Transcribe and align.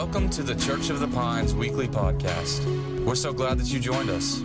Welcome 0.00 0.30
to 0.30 0.42
the 0.42 0.54
Church 0.54 0.88
of 0.88 0.98
the 0.98 1.08
Pines 1.08 1.54
weekly 1.54 1.86
podcast. 1.86 2.64
We're 3.04 3.14
so 3.14 3.34
glad 3.34 3.58
that 3.58 3.66
you 3.66 3.78
joined 3.78 4.08
us. 4.08 4.40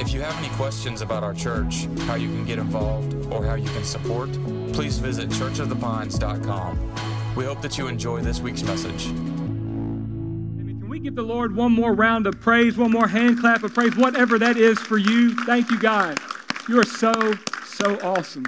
If 0.00 0.14
you 0.14 0.22
have 0.22 0.34
any 0.42 0.48
questions 0.56 1.02
about 1.02 1.22
our 1.22 1.34
church, 1.34 1.84
how 2.06 2.14
you 2.14 2.28
can 2.28 2.46
get 2.46 2.58
involved, 2.58 3.12
or 3.30 3.44
how 3.44 3.56
you 3.56 3.68
can 3.68 3.84
support, 3.84 4.32
please 4.72 4.98
visit 4.98 5.28
churchofthepines.com. 5.28 7.34
We 7.36 7.44
hope 7.44 7.60
that 7.60 7.76
you 7.76 7.86
enjoy 7.86 8.22
this 8.22 8.40
week's 8.40 8.62
message. 8.62 9.08
Can 9.08 10.88
we 10.88 11.00
give 11.00 11.16
the 11.16 11.22
Lord 11.22 11.54
one 11.54 11.72
more 11.72 11.92
round 11.92 12.26
of 12.26 12.40
praise, 12.40 12.78
one 12.78 12.92
more 12.92 13.08
hand 13.08 13.40
clap 13.40 13.64
of 13.64 13.74
praise, 13.74 13.94
whatever 13.94 14.38
that 14.38 14.56
is 14.56 14.78
for 14.78 14.96
you? 14.96 15.34
Thank 15.44 15.70
you, 15.70 15.78
God. 15.78 16.18
You 16.66 16.80
are 16.80 16.86
so, 16.86 17.34
so 17.66 18.00
awesome. 18.00 18.46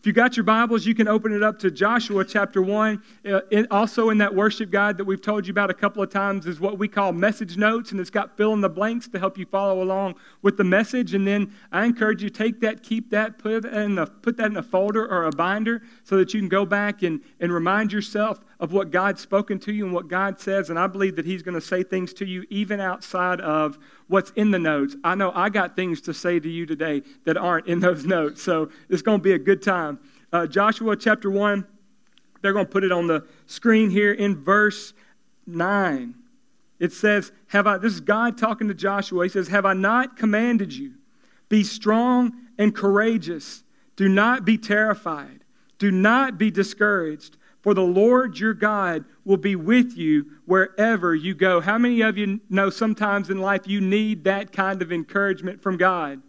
If 0.00 0.06
you 0.06 0.14
got 0.14 0.34
your 0.34 0.44
Bibles, 0.44 0.86
you 0.86 0.94
can 0.94 1.08
open 1.08 1.30
it 1.30 1.42
up 1.42 1.58
to 1.58 1.70
Joshua 1.70 2.24
chapter 2.24 2.62
1. 2.62 3.02
Uh, 3.22 3.40
it, 3.50 3.66
also, 3.70 4.08
in 4.08 4.16
that 4.16 4.34
worship 4.34 4.70
guide 4.70 4.96
that 4.96 5.04
we've 5.04 5.20
told 5.20 5.46
you 5.46 5.50
about 5.50 5.68
a 5.68 5.74
couple 5.74 6.02
of 6.02 6.08
times, 6.08 6.46
is 6.46 6.58
what 6.58 6.78
we 6.78 6.88
call 6.88 7.12
message 7.12 7.58
notes, 7.58 7.90
and 7.90 8.00
it's 8.00 8.08
got 8.08 8.34
fill 8.34 8.54
in 8.54 8.62
the 8.62 8.68
blanks 8.70 9.08
to 9.08 9.18
help 9.18 9.36
you 9.36 9.44
follow 9.44 9.82
along 9.82 10.14
with 10.40 10.56
the 10.56 10.64
message. 10.64 11.12
And 11.12 11.26
then 11.26 11.54
I 11.70 11.84
encourage 11.84 12.22
you 12.22 12.30
take 12.30 12.60
that, 12.60 12.82
keep 12.82 13.10
that, 13.10 13.36
put, 13.36 13.66
in 13.66 13.98
a, 13.98 14.06
put 14.06 14.38
that 14.38 14.46
in 14.46 14.56
a 14.56 14.62
folder 14.62 15.06
or 15.06 15.26
a 15.26 15.32
binder 15.32 15.82
so 16.04 16.16
that 16.16 16.32
you 16.32 16.40
can 16.40 16.48
go 16.48 16.64
back 16.64 17.02
and, 17.02 17.20
and 17.38 17.52
remind 17.52 17.92
yourself 17.92 18.40
of 18.60 18.72
what 18.72 18.90
God's 18.90 19.22
spoken 19.22 19.58
to 19.60 19.72
you 19.72 19.86
and 19.86 19.94
what 19.94 20.06
God 20.06 20.38
says. 20.38 20.68
And 20.68 20.78
I 20.78 20.86
believe 20.86 21.16
that 21.16 21.24
He's 21.24 21.42
going 21.42 21.54
to 21.54 21.60
say 21.60 21.82
things 21.82 22.12
to 22.14 22.26
you 22.26 22.44
even 22.50 22.78
outside 22.78 23.40
of 23.40 23.78
what's 24.06 24.30
in 24.32 24.50
the 24.50 24.58
notes. 24.58 24.94
I 25.02 25.14
know 25.14 25.32
I 25.34 25.48
got 25.48 25.74
things 25.74 26.02
to 26.02 26.14
say 26.14 26.38
to 26.38 26.48
you 26.48 26.66
today 26.66 27.02
that 27.24 27.38
aren't 27.38 27.66
in 27.66 27.80
those 27.80 28.04
notes. 28.04 28.42
So 28.42 28.70
it's 28.90 29.02
going 29.02 29.18
to 29.18 29.22
be 29.22 29.32
a 29.32 29.38
good 29.38 29.62
time. 29.62 29.98
Uh, 30.32 30.46
Joshua 30.46 30.94
chapter 30.94 31.30
1, 31.30 31.66
they're 32.42 32.52
going 32.52 32.66
to 32.66 32.70
put 32.70 32.84
it 32.84 32.92
on 32.92 33.06
the 33.06 33.26
screen 33.46 33.88
here 33.88 34.12
in 34.12 34.44
verse 34.44 34.92
9. 35.46 36.14
It 36.78 36.92
says, 36.92 37.32
Have 37.48 37.66
I, 37.66 37.78
this 37.78 37.94
is 37.94 38.00
God 38.00 38.36
talking 38.36 38.68
to 38.68 38.74
Joshua. 38.74 39.24
He 39.24 39.30
says, 39.30 39.48
Have 39.48 39.64
I 39.64 39.72
not 39.72 40.18
commanded 40.18 40.72
you? 40.74 40.92
Be 41.48 41.64
strong 41.64 42.32
and 42.58 42.74
courageous. 42.74 43.64
Do 43.96 44.06
not 44.06 44.44
be 44.44 44.58
terrified. 44.58 45.44
Do 45.78 45.90
not 45.90 46.36
be 46.36 46.50
discouraged. 46.50 47.38
For 47.62 47.74
the 47.74 47.82
Lord 47.82 48.38
your 48.38 48.54
God 48.54 49.04
will 49.24 49.36
be 49.36 49.54
with 49.54 49.96
you 49.96 50.26
wherever 50.46 51.14
you 51.14 51.34
go. 51.34 51.60
How 51.60 51.76
many 51.78 52.00
of 52.00 52.16
you 52.16 52.40
know 52.48 52.70
sometimes 52.70 53.28
in 53.28 53.38
life 53.38 53.66
you 53.66 53.80
need 53.80 54.24
that 54.24 54.52
kind 54.52 54.80
of 54.80 54.92
encouragement 54.92 55.62
from 55.62 55.76
God? 55.76 56.22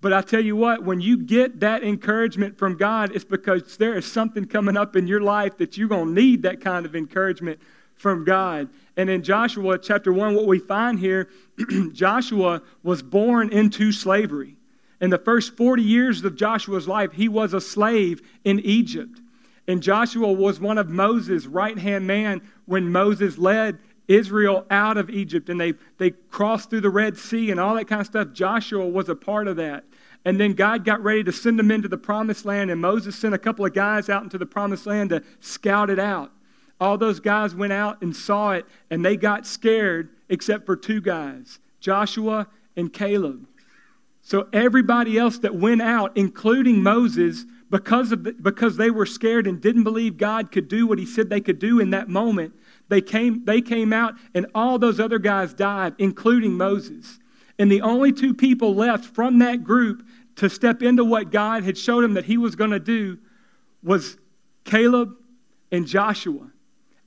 But 0.00 0.12
I 0.12 0.20
tell 0.20 0.40
you 0.40 0.56
what, 0.56 0.84
when 0.84 1.00
you 1.00 1.16
get 1.16 1.60
that 1.60 1.84
encouragement 1.84 2.58
from 2.58 2.76
God, 2.76 3.14
it's 3.14 3.24
because 3.24 3.76
there 3.76 3.94
is 3.94 4.04
something 4.04 4.46
coming 4.46 4.76
up 4.76 4.96
in 4.96 5.06
your 5.06 5.20
life 5.20 5.58
that 5.58 5.76
you're 5.76 5.88
going 5.88 6.08
to 6.08 6.20
need 6.20 6.42
that 6.42 6.60
kind 6.60 6.84
of 6.84 6.96
encouragement 6.96 7.60
from 7.94 8.24
God. 8.24 8.68
And 8.96 9.08
in 9.08 9.22
Joshua 9.22 9.78
chapter 9.78 10.12
1, 10.12 10.34
what 10.34 10.46
we 10.46 10.58
find 10.58 10.98
here, 10.98 11.28
Joshua 11.92 12.62
was 12.82 13.00
born 13.00 13.52
into 13.52 13.92
slavery. 13.92 14.56
In 15.00 15.10
the 15.10 15.18
first 15.18 15.56
40 15.56 15.82
years 15.82 16.24
of 16.24 16.34
Joshua's 16.34 16.88
life, 16.88 17.12
he 17.12 17.28
was 17.28 17.54
a 17.54 17.60
slave 17.60 18.22
in 18.44 18.58
Egypt. 18.60 19.20
And 19.68 19.82
Joshua 19.82 20.32
was 20.32 20.60
one 20.60 20.78
of 20.78 20.88
Moses' 20.88 21.46
right 21.46 21.78
hand 21.78 22.06
man 22.06 22.42
when 22.66 22.90
Moses 22.90 23.38
led 23.38 23.78
Israel 24.08 24.66
out 24.70 24.96
of 24.96 25.08
Egypt 25.10 25.48
and 25.48 25.60
they, 25.60 25.74
they 25.98 26.10
crossed 26.10 26.70
through 26.70 26.80
the 26.80 26.90
Red 26.90 27.16
Sea 27.16 27.50
and 27.50 27.60
all 27.60 27.74
that 27.76 27.86
kind 27.86 28.00
of 28.00 28.06
stuff. 28.06 28.32
Joshua 28.32 28.86
was 28.86 29.08
a 29.08 29.14
part 29.14 29.46
of 29.46 29.56
that. 29.56 29.84
And 30.24 30.38
then 30.38 30.52
God 30.52 30.84
got 30.84 31.02
ready 31.02 31.24
to 31.24 31.32
send 31.32 31.58
them 31.58 31.70
into 31.70 31.88
the 31.88 31.98
promised 31.98 32.44
land, 32.44 32.70
and 32.70 32.80
Moses 32.80 33.16
sent 33.16 33.34
a 33.34 33.38
couple 33.38 33.64
of 33.64 33.74
guys 33.74 34.08
out 34.08 34.22
into 34.22 34.38
the 34.38 34.46
promised 34.46 34.86
land 34.86 35.10
to 35.10 35.22
scout 35.40 35.90
it 35.90 35.98
out. 35.98 36.30
All 36.80 36.96
those 36.96 37.18
guys 37.18 37.54
went 37.54 37.72
out 37.72 38.00
and 38.02 38.14
saw 38.14 38.52
it, 38.52 38.66
and 38.90 39.04
they 39.04 39.16
got 39.16 39.46
scared, 39.46 40.10
except 40.28 40.64
for 40.64 40.76
two 40.76 41.00
guys 41.00 41.58
Joshua 41.80 42.46
and 42.76 42.92
Caleb. 42.92 43.46
So 44.22 44.48
everybody 44.52 45.18
else 45.18 45.38
that 45.38 45.56
went 45.56 45.82
out, 45.82 46.16
including 46.16 46.82
Moses, 46.82 47.44
because, 47.72 48.12
of 48.12 48.22
the, 48.22 48.32
because 48.34 48.76
they 48.76 48.90
were 48.90 49.06
scared 49.06 49.46
and 49.46 49.58
didn't 49.58 49.84
believe 49.84 50.18
God 50.18 50.52
could 50.52 50.68
do 50.68 50.86
what 50.86 50.98
he 50.98 51.06
said 51.06 51.30
they 51.30 51.40
could 51.40 51.58
do 51.58 51.80
in 51.80 51.88
that 51.90 52.06
moment, 52.06 52.52
they 52.88 53.00
came, 53.00 53.46
they 53.46 53.62
came 53.62 53.94
out 53.94 54.14
and 54.34 54.46
all 54.54 54.78
those 54.78 55.00
other 55.00 55.18
guys 55.18 55.54
died, 55.54 55.94
including 55.96 56.52
Moses. 56.52 57.18
And 57.58 57.72
the 57.72 57.80
only 57.80 58.12
two 58.12 58.34
people 58.34 58.74
left 58.74 59.06
from 59.06 59.38
that 59.38 59.64
group 59.64 60.06
to 60.36 60.50
step 60.50 60.82
into 60.82 61.02
what 61.02 61.30
God 61.32 61.64
had 61.64 61.78
showed 61.78 62.04
him 62.04 62.12
that 62.12 62.26
he 62.26 62.36
was 62.36 62.54
going 62.54 62.72
to 62.72 62.78
do 62.78 63.18
was 63.82 64.18
Caleb 64.64 65.14
and 65.70 65.86
Joshua. 65.86 66.50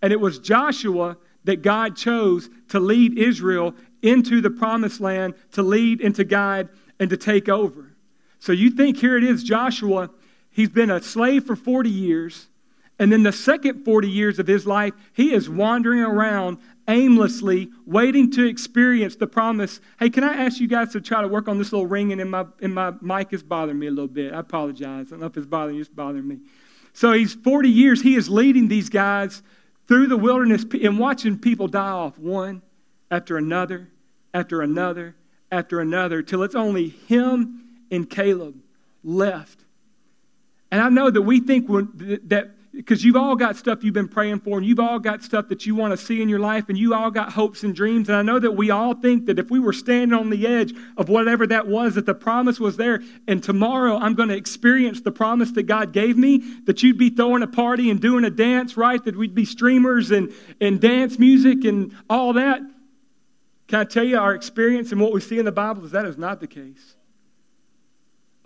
And 0.02 0.12
it 0.12 0.20
was 0.20 0.40
Joshua 0.40 1.16
that 1.44 1.62
God 1.62 1.96
chose 1.96 2.50
to 2.70 2.80
lead 2.80 3.20
Israel 3.20 3.76
into 4.02 4.42
the 4.42 4.50
promised 4.50 5.00
land, 5.00 5.36
to 5.52 5.62
lead 5.62 6.02
and 6.02 6.16
to 6.16 6.24
guide 6.24 6.70
and 7.00 7.08
to 7.12 7.18
take 7.18 7.50
over. 7.50 7.96
So 8.40 8.52
you 8.52 8.72
think 8.72 8.98
here 8.98 9.16
it 9.16 9.24
is, 9.24 9.44
Joshua 9.44 10.10
He's 10.56 10.70
been 10.70 10.90
a 10.90 11.02
slave 11.02 11.44
for 11.44 11.58
40 11.58 11.90
years. 11.90 12.48
And 12.98 13.12
then 13.12 13.24
the 13.24 13.34
second 13.34 13.84
40 13.84 14.10
years 14.10 14.40
of 14.40 14.48
his 14.48 14.66
life, 14.66 14.94
he 15.12 15.34
is 15.34 15.50
wandering 15.50 16.00
around 16.00 16.60
aimlessly, 16.88 17.68
waiting 17.86 18.32
to 18.32 18.46
experience 18.48 19.18
the 19.18 19.28
promise. 19.28 19.82
Hey, 20.00 20.10
can 20.10 20.24
I 20.24 20.46
ask 20.46 20.62
you 20.62 20.70
guys 20.70 20.94
to 20.94 21.02
try 21.02 21.22
to 21.22 21.28
work 21.28 21.50
on 21.50 21.58
this 21.58 21.74
little 21.74 21.88
ringing 21.88 22.22
in 22.22 22.30
my, 22.30 22.46
in 22.62 22.74
my 22.74 22.94
mic? 23.02 23.34
is 23.34 23.44
bothering 23.44 23.78
me 23.78 23.88
a 23.88 23.92
little 23.92 24.08
bit. 24.08 24.34
I 24.34 24.40
apologize. 24.40 25.08
I 25.08 25.10
don't 25.10 25.20
know 25.20 25.26
if 25.26 25.36
it's 25.36 25.46
bothering 25.46 25.76
you, 25.76 25.82
it's 25.82 25.90
bothering 25.90 26.26
me. 26.26 26.40
So 26.94 27.12
he's 27.12 27.34
40 27.34 27.68
years, 27.68 28.02
he 28.02 28.16
is 28.16 28.30
leading 28.30 28.70
these 28.70 28.88
guys 28.88 29.44
through 29.90 30.08
the 30.08 30.16
wilderness 30.16 30.64
and 30.82 30.98
watching 30.98 31.38
people 31.38 31.68
die 31.68 31.90
off 31.90 32.18
one 32.18 32.62
after 33.12 33.36
another, 33.36 33.90
after 34.34 34.62
another, 34.62 35.18
after 35.52 35.82
another, 35.82 36.22
till 36.22 36.44
it's 36.44 36.56
only 36.56 36.88
him 36.88 37.82
and 37.92 38.10
Caleb 38.10 38.56
left 39.04 39.65
and 40.76 40.84
I 40.84 40.90
know 40.90 41.10
that 41.10 41.22
we 41.22 41.40
think 41.40 41.68
that 42.28 42.52
because 42.74 43.02
you've 43.02 43.16
all 43.16 43.38
got 43.38 43.56
stuff 43.56 43.82
you've 43.82 43.94
been 43.94 44.10
praying 44.10 44.42
for, 44.42 44.58
and 44.58 44.68
you've 44.68 44.82
all 44.82 45.00
got 45.00 45.24
stuff 45.24 45.48
that 45.48 45.66
you 45.66 45.74
want 45.74 45.98
to 45.98 46.06
see 46.06 46.22
in 46.22 46.28
your 46.28 46.40
life, 46.40 46.66
and 46.68 46.78
you 46.78 46.94
all 46.94 47.10
got 47.10 47.32
hopes 47.32 47.64
and 47.64 47.74
dreams. 47.74 48.10
And 48.10 48.18
I 48.18 48.24
know 48.24 48.40
that 48.40 48.52
we 48.52 48.72
all 48.72 48.94
think 48.94 49.28
that 49.28 49.40
if 49.40 49.50
we 49.50 49.58
were 49.58 49.72
standing 49.72 50.12
on 50.12 50.30
the 50.30 50.46
edge 50.46 50.74
of 50.98 51.08
whatever 51.08 51.48
that 51.48 51.66
was, 51.66 51.96
that 51.96 52.06
the 52.06 52.14
promise 52.14 52.60
was 52.60 52.76
there, 52.76 53.02
and 53.26 53.42
tomorrow 53.42 53.96
I'm 53.96 54.16
going 54.16 54.28
to 54.28 54.36
experience 54.36 55.00
the 55.00 55.14
promise 55.14 55.52
that 55.54 55.64
God 55.64 55.94
gave 55.94 56.18
me, 56.18 56.40
that 56.66 56.84
you'd 56.84 56.98
be 56.98 57.10
throwing 57.10 57.42
a 57.42 57.48
party 57.48 57.90
and 57.90 58.02
doing 58.02 58.26
a 58.26 58.30
dance, 58.30 58.76
right? 58.76 59.02
That 59.02 59.16
we'd 59.16 59.34
be 59.34 59.46
streamers 59.46 60.12
and, 60.12 60.34
and 60.60 60.82
dance 60.82 61.18
music 61.18 61.64
and 61.64 61.96
all 62.10 62.34
that. 62.34 62.60
Can 63.70 63.80
I 63.80 63.86
tell 63.86 64.04
you 64.04 64.18
our 64.18 64.36
experience 64.36 64.92
and 64.92 65.00
what 65.00 65.14
we 65.14 65.22
see 65.22 65.40
in 65.40 65.46
the 65.46 65.54
Bible 65.54 65.86
is 65.86 65.92
that 65.92 66.06
is 66.06 66.18
not 66.18 66.42
the 66.42 66.48
case 66.48 66.98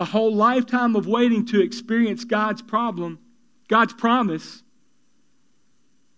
a 0.00 0.04
whole 0.06 0.34
lifetime 0.34 0.96
of 0.96 1.06
waiting 1.06 1.44
to 1.46 1.60
experience 1.60 2.24
God's 2.24 2.62
problem, 2.62 3.18
God's 3.68 3.92
promise. 3.92 4.62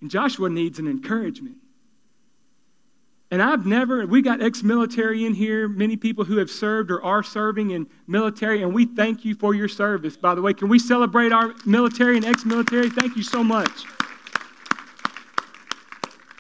And 0.01 0.09
Joshua 0.09 0.49
needs 0.49 0.79
an 0.79 0.87
encouragement. 0.87 1.57
And 3.33 3.43
I've 3.43 3.67
never, 3.67 4.07
we 4.07 4.23
got 4.23 4.43
ex 4.43 4.63
military 4.63 5.25
in 5.25 5.35
here, 5.35 5.67
many 5.67 5.97
people 5.97 6.25
who 6.25 6.37
have 6.37 6.51
served 6.51 6.91
or 6.91 7.03
are 7.03 7.23
serving 7.23 7.71
in 7.71 7.87
military, 8.07 8.63
and 8.63 8.73
we 8.73 8.85
thank 8.85 9.25
you 9.25 9.35
for 9.35 9.55
your 9.55 9.69
service, 9.69 10.17
by 10.17 10.35
the 10.35 10.43
way. 10.43 10.53
Can 10.53 10.69
we 10.69 10.79
celebrate 10.79 11.33
our 11.33 11.55
military 11.65 12.17
and 12.17 12.27
ex 12.27 12.45
military? 12.45 12.89
Thank 12.91 13.17
you 13.17 13.23
so 13.23 13.43
much 13.43 13.87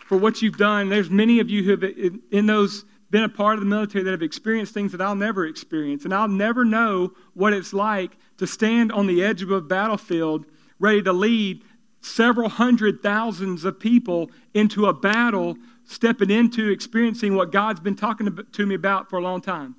for 0.06 0.18
what 0.18 0.42
you've 0.42 0.58
done. 0.58 0.90
There's 0.90 1.10
many 1.10 1.40
of 1.40 1.48
you 1.48 1.62
who 1.62 1.70
have, 1.70 1.82
in 2.30 2.46
those 2.46 2.84
been 3.12 3.22
a 3.22 3.28
part 3.28 3.54
of 3.54 3.60
the 3.60 3.66
military 3.66 4.02
that 4.02 4.10
have 4.10 4.22
experienced 4.22 4.72
things 4.72 4.90
that 4.90 5.00
I'll 5.02 5.14
never 5.14 5.46
experience. 5.46 6.04
And 6.04 6.14
I'll 6.14 6.26
never 6.26 6.64
know 6.64 7.12
what 7.34 7.52
it's 7.52 7.74
like 7.74 8.16
to 8.38 8.46
stand 8.46 8.90
on 8.90 9.06
the 9.06 9.22
edge 9.22 9.42
of 9.42 9.50
a 9.50 9.60
battlefield 9.60 10.46
ready 10.80 11.02
to 11.02 11.12
lead 11.12 11.62
several 12.00 12.48
hundred 12.48 13.02
thousands 13.02 13.64
of 13.64 13.78
people 13.78 14.30
into 14.54 14.86
a 14.86 14.94
battle, 14.94 15.58
stepping 15.84 16.30
into 16.30 16.70
experiencing 16.70 17.36
what 17.36 17.52
God's 17.52 17.80
been 17.80 17.94
talking 17.94 18.36
to 18.50 18.66
me 18.66 18.74
about 18.74 19.10
for 19.10 19.18
a 19.18 19.22
long 19.22 19.42
time. 19.42 19.76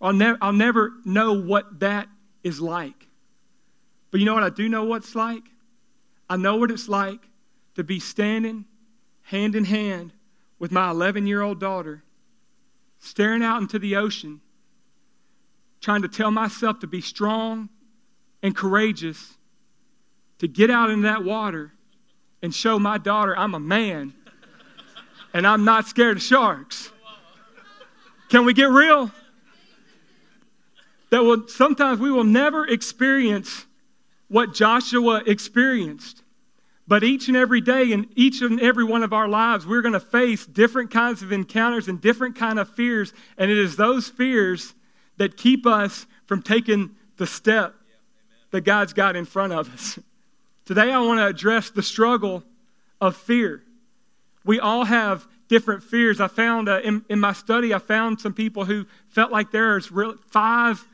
I'll, 0.00 0.12
ne- 0.12 0.36
I'll 0.42 0.52
never 0.52 0.92
know 1.04 1.40
what 1.40 1.78
that 1.80 2.08
is 2.42 2.60
like. 2.60 3.06
But 4.10 4.18
you 4.18 4.26
know 4.26 4.34
what 4.34 4.42
I 4.42 4.50
do 4.50 4.68
know 4.68 4.84
what's 4.84 5.14
like? 5.14 5.44
I 6.28 6.36
know 6.36 6.56
what 6.56 6.72
it's 6.72 6.88
like 6.88 7.20
to 7.76 7.84
be 7.84 8.00
standing 8.00 8.64
hand 9.22 9.54
in 9.54 9.64
hand 9.64 10.12
with 10.58 10.72
my 10.72 10.90
11 10.90 11.28
year 11.28 11.42
old 11.42 11.60
daughter 11.60 12.02
staring 12.98 13.42
out 13.42 13.60
into 13.60 13.78
the 13.78 13.96
ocean, 13.96 14.40
trying 15.80 16.02
to 16.02 16.08
tell 16.08 16.30
myself 16.30 16.80
to 16.80 16.86
be 16.86 17.00
strong 17.00 17.68
and 18.42 18.56
courageous, 18.56 19.34
to 20.38 20.48
get 20.48 20.70
out 20.70 20.90
in 20.90 21.02
that 21.02 21.24
water 21.24 21.72
and 22.42 22.54
show 22.54 22.78
my 22.78 22.98
daughter 22.98 23.36
I'm 23.36 23.54
a 23.54 23.60
man 23.60 24.14
and 25.32 25.46
I'm 25.46 25.64
not 25.64 25.86
scared 25.86 26.16
of 26.16 26.22
sharks. 26.22 26.90
Can 28.28 28.44
we 28.44 28.54
get 28.54 28.70
real? 28.70 29.10
That 31.10 31.22
will 31.22 31.46
sometimes 31.48 32.00
we 32.00 32.10
will 32.10 32.24
never 32.24 32.66
experience 32.66 33.66
what 34.28 34.52
Joshua 34.52 35.22
experienced. 35.26 36.22
But 36.88 37.02
each 37.02 37.28
and 37.28 37.36
every 37.36 37.60
day 37.60 37.90
in 37.90 38.08
each 38.14 38.42
and 38.42 38.60
every 38.60 38.84
one 38.84 39.02
of 39.02 39.12
our 39.12 39.26
lives, 39.26 39.66
we're 39.66 39.82
going 39.82 39.94
to 39.94 40.00
face 40.00 40.46
different 40.46 40.90
kinds 40.90 41.22
of 41.22 41.32
encounters 41.32 41.88
and 41.88 42.00
different 42.00 42.36
kind 42.36 42.58
of 42.58 42.68
fears. 42.68 43.12
And 43.36 43.50
it 43.50 43.58
is 43.58 43.76
those 43.76 44.08
fears 44.08 44.72
that 45.16 45.36
keep 45.36 45.66
us 45.66 46.06
from 46.26 46.42
taking 46.42 46.94
the 47.16 47.26
step 47.26 47.74
that 48.52 48.60
God's 48.60 48.92
got 48.92 49.16
in 49.16 49.24
front 49.24 49.52
of 49.52 49.72
us. 49.72 49.98
Today, 50.64 50.92
I 50.92 51.00
want 51.00 51.18
to 51.18 51.26
address 51.26 51.70
the 51.70 51.82
struggle 51.82 52.44
of 53.00 53.16
fear. 53.16 53.62
We 54.44 54.60
all 54.60 54.84
have 54.84 55.26
different 55.48 55.82
fears. 55.82 56.20
I 56.20 56.28
found 56.28 56.68
uh, 56.68 56.80
in, 56.82 57.04
in 57.08 57.18
my 57.18 57.32
study, 57.32 57.74
I 57.74 57.78
found 57.78 58.20
some 58.20 58.32
people 58.32 58.64
who 58.64 58.86
felt 59.08 59.32
like 59.32 59.50
there's 59.50 59.90
five 60.28 60.84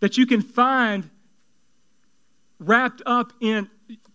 that 0.00 0.16
you 0.16 0.26
can 0.26 0.40
find 0.40 1.10
wrapped 2.58 3.02
up 3.04 3.32
in 3.40 3.68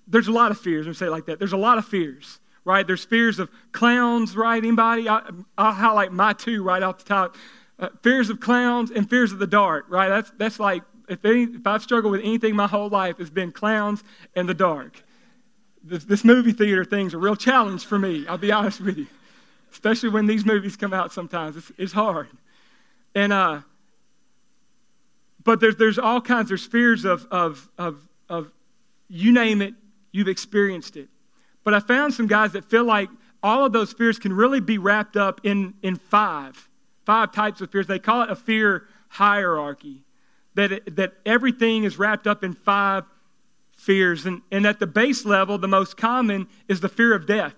there's 0.09 0.27
a 0.27 0.31
lot 0.31 0.51
of 0.51 0.57
fears. 0.57 0.85
Let 0.85 0.89
me 0.89 0.95
say 0.95 1.05
it 1.05 1.11
like 1.11 1.25
that. 1.27 1.39
There's 1.39 1.53
a 1.53 1.57
lot 1.57 1.77
of 1.77 1.85
fears, 1.85 2.39
right? 2.65 2.85
There's 2.85 3.05
fears 3.05 3.39
of 3.39 3.49
clowns, 3.71 4.35
right? 4.35 4.57
Anybody? 4.57 5.07
I, 5.07 5.21
will 5.29 5.45
highlight 5.71 6.11
my 6.11 6.33
two 6.33 6.63
right 6.63 6.81
off 6.81 6.97
the 6.97 7.05
top. 7.05 7.35
Uh, 7.77 7.89
fears 8.01 8.29
of 8.29 8.39
clowns 8.39 8.91
and 8.91 9.09
fears 9.09 9.31
of 9.31 9.39
the 9.39 9.47
dark, 9.47 9.85
right? 9.87 10.09
That's, 10.09 10.31
that's 10.37 10.59
like, 10.59 10.83
if, 11.07 11.23
any, 11.23 11.43
if 11.43 11.65
I've 11.65 11.81
struggled 11.81 12.11
with 12.11 12.21
anything 12.21 12.55
my 12.55 12.67
whole 12.67 12.89
life, 12.89 13.19
it's 13.19 13.29
been 13.29 13.51
clowns 13.51 14.03
and 14.35 14.49
the 14.49 14.53
dark. 14.53 15.01
This, 15.83 16.03
this 16.03 16.25
movie 16.25 16.51
theater 16.51 16.83
thing's 16.83 17.13
a 17.13 17.17
real 17.17 17.35
challenge 17.35 17.85
for 17.85 17.97
me, 17.97 18.27
I'll 18.27 18.37
be 18.37 18.51
honest 18.51 18.81
with 18.81 18.97
you. 18.97 19.07
Especially 19.71 20.09
when 20.09 20.25
these 20.25 20.45
movies 20.45 20.75
come 20.75 20.93
out 20.93 21.13
sometimes. 21.13 21.55
It's, 21.55 21.71
it's 21.77 21.93
hard. 21.93 22.27
And, 23.15 23.31
uh, 23.31 23.61
but 25.43 25.59
there's, 25.59 25.77
there's 25.77 25.99
all 25.99 26.19
kinds, 26.19 26.49
there's 26.49 26.65
fears 26.65 27.05
of, 27.05 27.25
of, 27.31 27.69
of, 27.77 28.07
of 28.27 28.51
you 29.07 29.31
name 29.31 29.61
it, 29.61 29.73
You've 30.11 30.27
experienced 30.27 30.97
it. 30.97 31.09
But 31.63 31.73
I 31.73 31.79
found 31.79 32.13
some 32.13 32.27
guys 32.27 32.53
that 32.53 32.65
feel 32.65 32.83
like 32.83 33.09
all 33.43 33.65
of 33.65 33.73
those 33.73 33.93
fears 33.93 34.19
can 34.19 34.33
really 34.33 34.59
be 34.59 34.77
wrapped 34.77 35.15
up 35.15 35.41
in, 35.43 35.73
in 35.81 35.95
five, 35.95 36.69
five 37.05 37.31
types 37.31 37.61
of 37.61 37.71
fears. 37.71 37.87
They 37.87 37.99
call 37.99 38.23
it 38.23 38.29
a 38.29 38.35
fear 38.35 38.87
hierarchy, 39.09 40.03
that, 40.55 40.71
it, 40.71 40.95
that 40.95 41.13
everything 41.25 41.83
is 41.83 41.97
wrapped 41.97 42.27
up 42.27 42.43
in 42.43 42.53
five 42.53 43.05
fears. 43.75 44.25
And, 44.25 44.41
and 44.51 44.65
at 44.65 44.79
the 44.79 44.87
base 44.87 45.25
level, 45.25 45.57
the 45.57 45.67
most 45.67 45.95
common 45.95 46.47
is 46.67 46.81
the 46.81 46.89
fear 46.89 47.13
of 47.13 47.25
death, 47.25 47.55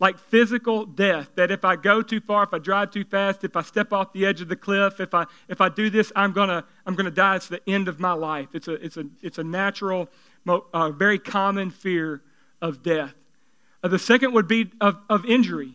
like 0.00 0.18
physical 0.18 0.86
death. 0.86 1.30
That 1.36 1.50
if 1.50 1.64
I 1.64 1.76
go 1.76 2.02
too 2.02 2.20
far, 2.20 2.44
if 2.44 2.54
I 2.54 2.58
drive 2.58 2.90
too 2.90 3.04
fast, 3.04 3.44
if 3.44 3.56
I 3.56 3.62
step 3.62 3.92
off 3.92 4.12
the 4.12 4.24
edge 4.24 4.40
of 4.40 4.48
the 4.48 4.56
cliff, 4.56 4.98
if 4.98 5.14
I, 5.14 5.26
if 5.48 5.60
I 5.60 5.68
do 5.68 5.90
this, 5.90 6.10
I'm 6.16 6.32
going 6.32 6.48
to 6.48 6.64
I'm 6.86 6.94
gonna 6.94 7.10
die. 7.10 7.36
It's 7.36 7.48
the 7.48 7.60
end 7.68 7.88
of 7.88 8.00
my 8.00 8.12
life. 8.12 8.48
It's 8.54 8.68
a, 8.68 8.74
it's 8.74 8.96
a, 8.96 9.04
it's 9.20 9.38
a 9.38 9.44
natural 9.44 10.08
a 10.46 10.92
very 10.92 11.18
common 11.18 11.70
fear 11.70 12.22
of 12.60 12.82
death. 12.82 13.14
Uh, 13.82 13.88
the 13.88 13.98
second 13.98 14.32
would 14.32 14.48
be 14.48 14.70
of, 14.80 14.96
of 15.08 15.24
injury. 15.26 15.74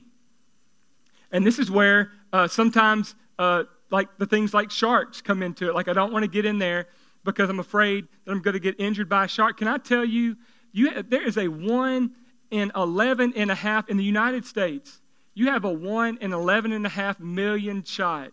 And 1.31 1.45
this 1.45 1.59
is 1.59 1.71
where 1.71 2.11
uh, 2.33 2.47
sometimes, 2.47 3.15
uh, 3.39 3.63
like 3.89 4.07
the 4.17 4.25
things 4.25 4.53
like 4.53 4.71
sharks 4.71 5.21
come 5.21 5.43
into 5.43 5.69
it. 5.69 5.75
Like, 5.75 5.87
I 5.87 5.93
don't 5.93 6.11
want 6.11 6.23
to 6.23 6.29
get 6.29 6.45
in 6.45 6.59
there 6.59 6.87
because 7.23 7.49
I'm 7.49 7.59
afraid 7.59 8.07
that 8.25 8.31
I'm 8.31 8.41
going 8.41 8.53
to 8.53 8.59
get 8.59 8.79
injured 8.79 9.09
by 9.09 9.25
a 9.25 9.27
shark. 9.27 9.57
Can 9.57 9.67
I 9.67 9.77
tell 9.77 10.03
you, 10.03 10.35
you 10.71 11.03
there 11.03 11.25
is 11.25 11.37
a 11.37 11.47
1 11.47 12.11
in 12.51 12.71
11 12.75 13.33
and 13.35 13.51
a 13.51 13.55
half 13.55 13.89
in 13.89 13.97
the 13.97 14.03
United 14.03 14.45
States. 14.45 15.01
You 15.33 15.47
have 15.47 15.63
a 15.63 15.71
1 15.71 16.17
in 16.21 16.33
11 16.33 16.71
and 16.71 16.85
a 16.85 16.89
half 16.89 17.19
million 17.19 17.83
shot 17.83 18.31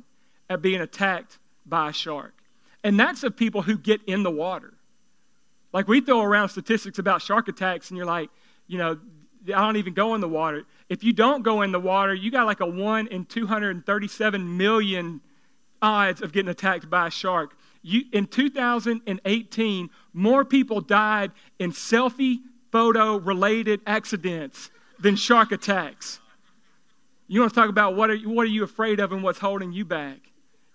at 0.51 0.63
being 0.63 0.81
attacked 0.81 1.39
by 1.67 1.91
a 1.91 1.93
shark. 1.93 2.35
And 2.83 2.99
that's 2.99 3.23
of 3.23 3.37
people 3.37 3.63
who 3.63 3.77
get 3.79 4.01
in 4.07 4.23
the 4.23 4.31
water. 4.31 4.75
Like 5.73 5.89
we 5.89 6.01
throw 6.01 6.23
around 6.23 6.49
statistics 6.49 6.99
about 6.99 7.23
shark 7.23 7.49
attacks, 7.49 7.91
and 7.91 7.97
you're 7.97 8.07
like, 8.07 8.31
you 8.67 8.79
know, 8.79 8.99
I 9.47 9.61
don't 9.61 9.77
even 9.77 9.95
go 9.95 10.15
in 10.15 10.21
the 10.21 10.29
water. 10.29 10.65
If 10.89 11.05
you 11.05 11.13
don't 11.13 11.43
go 11.43 11.63
in 11.63 11.73
the 11.73 11.81
water, 11.81 12.15
you 12.15 12.31
got 12.31 12.47
like 12.47 12.61
a 12.61 12.67
1 12.67 13.09
in 13.09 13.25
237 13.25 14.57
million 14.57 15.21
odds 15.81 16.23
of 16.23 16.33
getting 16.33 16.51
attacked 16.51 16.91
by 16.91 17.07
a 17.07 17.11
shark. 17.11 17.57
You, 17.83 18.03
in 18.13 18.27
2018, 18.27 19.91
more 20.13 20.45
people 20.45 20.81
died 20.81 21.33
in 21.59 21.73
selfie 21.73 22.39
photo 22.73 23.19
related 23.19 23.81
accidents 23.87 24.71
than 24.99 25.17
shark 25.17 25.53
attacks. 25.53 26.21
You 27.29 27.41
want 27.41 27.53
to 27.53 27.61
talk 27.61 27.69
about 27.69 27.95
what 27.95 28.11
are, 28.11 28.17
what 28.19 28.43
are 28.43 28.51
you 28.51 28.65
afraid 28.65 29.01
of 29.01 29.13
and 29.13 29.23
what's 29.23 29.39
holding 29.39 29.73
you 29.73 29.85
back? 29.85 30.19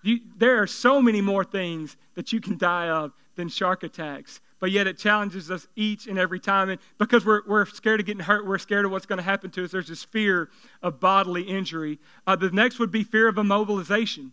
You, 0.03 0.19
there 0.37 0.61
are 0.61 0.67
so 0.67 1.01
many 1.01 1.21
more 1.21 1.43
things 1.43 1.97
that 2.15 2.31
you 2.31 2.39
can 2.39 2.57
die 2.57 2.89
of 2.89 3.11
than 3.35 3.49
shark 3.49 3.83
attacks 3.83 4.39
but 4.63 4.71
yet 4.71 4.87
it 4.87 4.97
challenges 4.97 5.51
us 5.51 5.67
each 5.75 6.07
and 6.07 6.17
every 6.17 6.39
time. 6.39 6.69
And 6.69 6.79
because 6.97 7.25
we're, 7.25 7.41
we're 7.45 7.65
scared 7.65 7.99
of 7.99 8.05
getting 8.05 8.23
hurt, 8.23 8.47
we're 8.47 8.57
scared 8.57 8.85
of 8.85 8.91
what's 8.91 9.05
going 9.05 9.17
to 9.17 9.23
happen 9.23 9.51
to 9.51 9.65
us. 9.65 9.71
There's 9.71 9.89
this 9.89 10.05
fear 10.05 10.51
of 10.81 11.01
bodily 11.01 11.41
injury. 11.41 11.99
Uh, 12.25 12.37
the 12.37 12.49
next 12.49 12.79
would 12.79 12.89
be 12.89 13.03
fear 13.03 13.27
of 13.27 13.35
immobilization. 13.35 14.31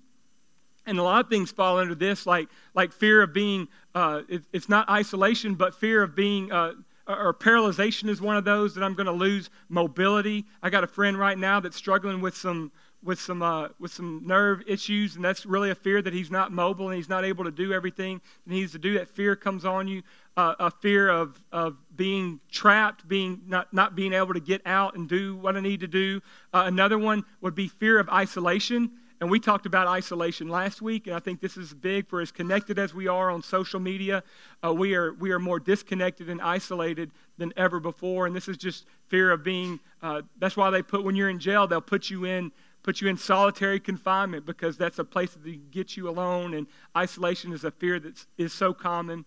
And 0.87 1.01
a 1.01 1.03
lot 1.03 1.25
of 1.25 1.31
things 1.31 1.51
fall 1.51 1.81
under 1.81 1.97
this, 1.97 2.27
like, 2.27 2.49
like 2.75 2.93
fear 2.93 3.23
of 3.23 3.33
being, 3.33 3.67
uh, 3.93 4.21
it, 4.29 4.43
it's 4.53 4.69
not 4.69 4.89
isolation, 4.89 5.57
but 5.57 5.75
fear 5.75 6.01
of 6.01 6.15
being, 6.15 6.53
uh, 6.53 6.75
or 7.09 7.35
paralyzation 7.35 8.09
is 8.09 8.21
one 8.21 8.37
of 8.37 8.45
those 8.45 8.73
that 8.77 8.85
I'm 8.85 8.95
going 8.95 9.07
to 9.07 9.13
lose 9.13 9.51
mobility. 9.69 10.47
I 10.63 10.71
got 10.71 10.85
a 10.85 10.87
friend 10.87 11.19
right 11.19 11.37
now 11.37 11.59
that's 11.59 11.77
struggling 11.77 12.21
with 12.21 12.37
some 12.37 12.71
with 13.03 13.21
some 13.21 13.43
uh, 13.43 13.69
with 13.79 13.93
some 13.93 14.23
nerve 14.27 14.63
issues, 14.67 15.17
and 15.17 15.25
that's 15.25 15.47
really 15.47 15.71
a 15.71 15.75
fear 15.75 16.03
that 16.03 16.13
he's 16.13 16.31
not 16.31 16.53
mobile 16.53 16.89
and 16.89 16.97
he's 16.97 17.09
not 17.09 17.25
able 17.25 17.45
to 17.45 17.51
do 17.51 17.73
everything 17.73 18.21
he 18.47 18.57
needs 18.57 18.73
to 18.73 18.79
do. 18.79 18.95
That 18.95 19.09
fear 19.09 19.37
comes 19.37 19.65
on 19.65 19.89
you, 19.89 20.03
uh, 20.37 20.55
a 20.59 20.71
fear 20.71 21.09
of 21.09 21.43
of 21.53 21.77
being 21.95 22.41
trapped, 22.51 23.07
being 23.09 23.43
not 23.47 23.73
not 23.73 23.95
being 23.95 24.13
able 24.13 24.35
to 24.35 24.41
get 24.41 24.63
out 24.67 24.95
and 24.95 25.09
do 25.09 25.37
what 25.37 25.57
I 25.57 25.61
need 25.61 25.81
to 25.81 25.89
do. 25.89 26.21
Uh, 26.53 26.63
another 26.67 26.99
one 26.99 27.25
would 27.41 27.55
be 27.55 27.69
fear 27.69 27.99
of 27.99 28.09
isolation. 28.09 28.91
And 29.21 29.31
we 29.31 29.39
talked 29.39 29.67
about 29.67 29.87
isolation 29.87 30.49
last 30.49 30.81
week, 30.81 31.07
and 31.07 31.15
I 31.15 31.19
think 31.19 31.43
this 31.43 31.59
is 31.59 31.75
big 31.75 32.09
for 32.09 32.23
as 32.23 32.33
connected 32.33 32.79
as 32.79 32.95
we 32.95 33.07
are 33.07 33.31
on 33.31 33.43
social 33.43 33.79
media. 33.79 34.23
Uh, 34.65 34.73
we, 34.73 34.95
are, 34.95 35.13
we 35.13 35.31
are 35.31 35.39
more 35.39 35.61
disconnected 35.61 36.31
and 36.31 36.41
isolated 36.41 37.11
than 37.37 37.53
ever 37.55 37.81
before. 37.81 38.27
And 38.27 38.35
this 38.35 38.49
is 38.49 38.57
just 38.57 38.87
fear 39.09 39.31
of 39.31 39.45
being, 39.45 39.79
uh, 40.03 40.23
that's 40.39 40.57
why 40.57 40.71
they 40.71 40.81
put, 40.81 41.05
when 41.05 41.17
you're 41.17 41.29
in 41.29 41.39
jail, 41.39 41.67
they'll 41.67 41.83
put 41.83 42.09
you 42.09 42.25
in 42.25 42.51
put 42.83 43.01
you 43.01 43.09
in 43.09 43.17
solitary 43.17 43.79
confinement 43.79 44.47
because 44.47 44.77
that's 44.77 44.99
a 44.99 45.05
place 45.05 45.33
that 45.33 45.71
gets 45.71 45.97
you 45.97 46.09
alone, 46.09 46.55
and 46.55 46.67
isolation 46.97 47.53
is 47.53 47.65
a 47.65 47.71
fear 47.71 48.01
that 48.01 48.25
is 48.39 48.53
so 48.53 48.73
common. 48.73 49.25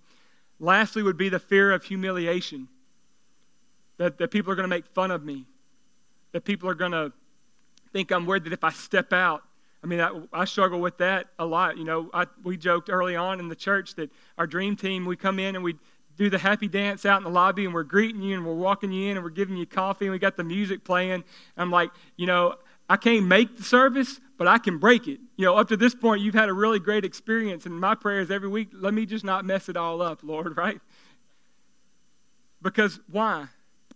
Lastly, 0.63 1.03
would 1.03 1.17
be 1.17 1.27
the 1.27 1.39
fear 1.39 1.73
of 1.73 1.83
humiliation 1.83 2.69
that, 3.97 4.17
that 4.17 4.31
people 4.31 4.49
are 4.49 4.55
going 4.55 4.63
to 4.63 4.69
make 4.69 4.87
fun 4.87 5.11
of 5.11 5.21
me, 5.21 5.45
that 6.31 6.45
people 6.45 6.69
are 6.69 6.73
going 6.73 6.93
to 6.93 7.11
think 7.91 8.13
I'm 8.13 8.25
weird, 8.25 8.45
that 8.45 8.53
if 8.53 8.63
I 8.63 8.71
step 8.71 9.11
out, 9.11 9.43
I 9.83 9.87
mean, 9.87 9.99
I, 9.99 10.21
I, 10.31 10.45
struggle 10.45 10.79
with 10.79 10.99
that 10.99 11.27
a 11.37 11.45
lot. 11.45 11.77
You 11.77 11.83
know, 11.83 12.09
I, 12.13 12.27
we 12.45 12.55
joked 12.55 12.89
early 12.89 13.17
on 13.17 13.41
in 13.41 13.49
the 13.49 13.57
church 13.57 13.95
that 13.95 14.09
our 14.37 14.47
dream 14.47 14.77
team, 14.77 15.05
we 15.05 15.17
come 15.17 15.37
in 15.37 15.55
and 15.55 15.65
we 15.65 15.75
do 16.15 16.29
the 16.29 16.37
happy 16.37 16.69
dance 16.69 17.05
out 17.05 17.17
in 17.17 17.25
the 17.25 17.29
lobby 17.29 17.65
and 17.65 17.73
we're 17.73 17.83
greeting 17.83 18.21
you 18.21 18.37
and 18.37 18.45
we're 18.45 18.53
walking 18.53 18.93
you 18.93 19.11
in 19.11 19.17
and 19.17 19.23
we're 19.23 19.31
giving 19.31 19.57
you 19.57 19.65
coffee 19.65 20.05
and 20.05 20.13
we 20.13 20.17
got 20.19 20.37
the 20.37 20.45
music 20.45 20.85
playing. 20.85 21.25
I'm 21.57 21.71
like, 21.71 21.91
you 22.15 22.25
know, 22.25 22.55
I 22.89 22.95
can't 22.95 23.25
make 23.25 23.57
the 23.57 23.63
service, 23.63 24.21
but 24.43 24.49
I 24.49 24.57
can 24.57 24.77
break 24.77 25.07
it. 25.07 25.21
You 25.37 25.45
know, 25.45 25.55
up 25.55 25.69
to 25.69 25.77
this 25.77 25.95
point, 25.95 26.21
you've 26.21 26.33
had 26.33 26.49
a 26.49 26.53
really 26.53 26.77
great 26.77 27.05
experience, 27.05 27.65
and 27.65 27.79
my 27.79 27.95
prayers 27.95 28.29
every 28.29 28.49
week, 28.49 28.71
let 28.73 28.93
me 28.93 29.05
just 29.05 29.23
not 29.23 29.45
mess 29.45 29.69
it 29.69 29.77
all 29.77 30.01
up, 30.01 30.19
Lord, 30.21 30.57
right? 30.57 30.81
Because 32.61 32.99
why? 33.09 33.47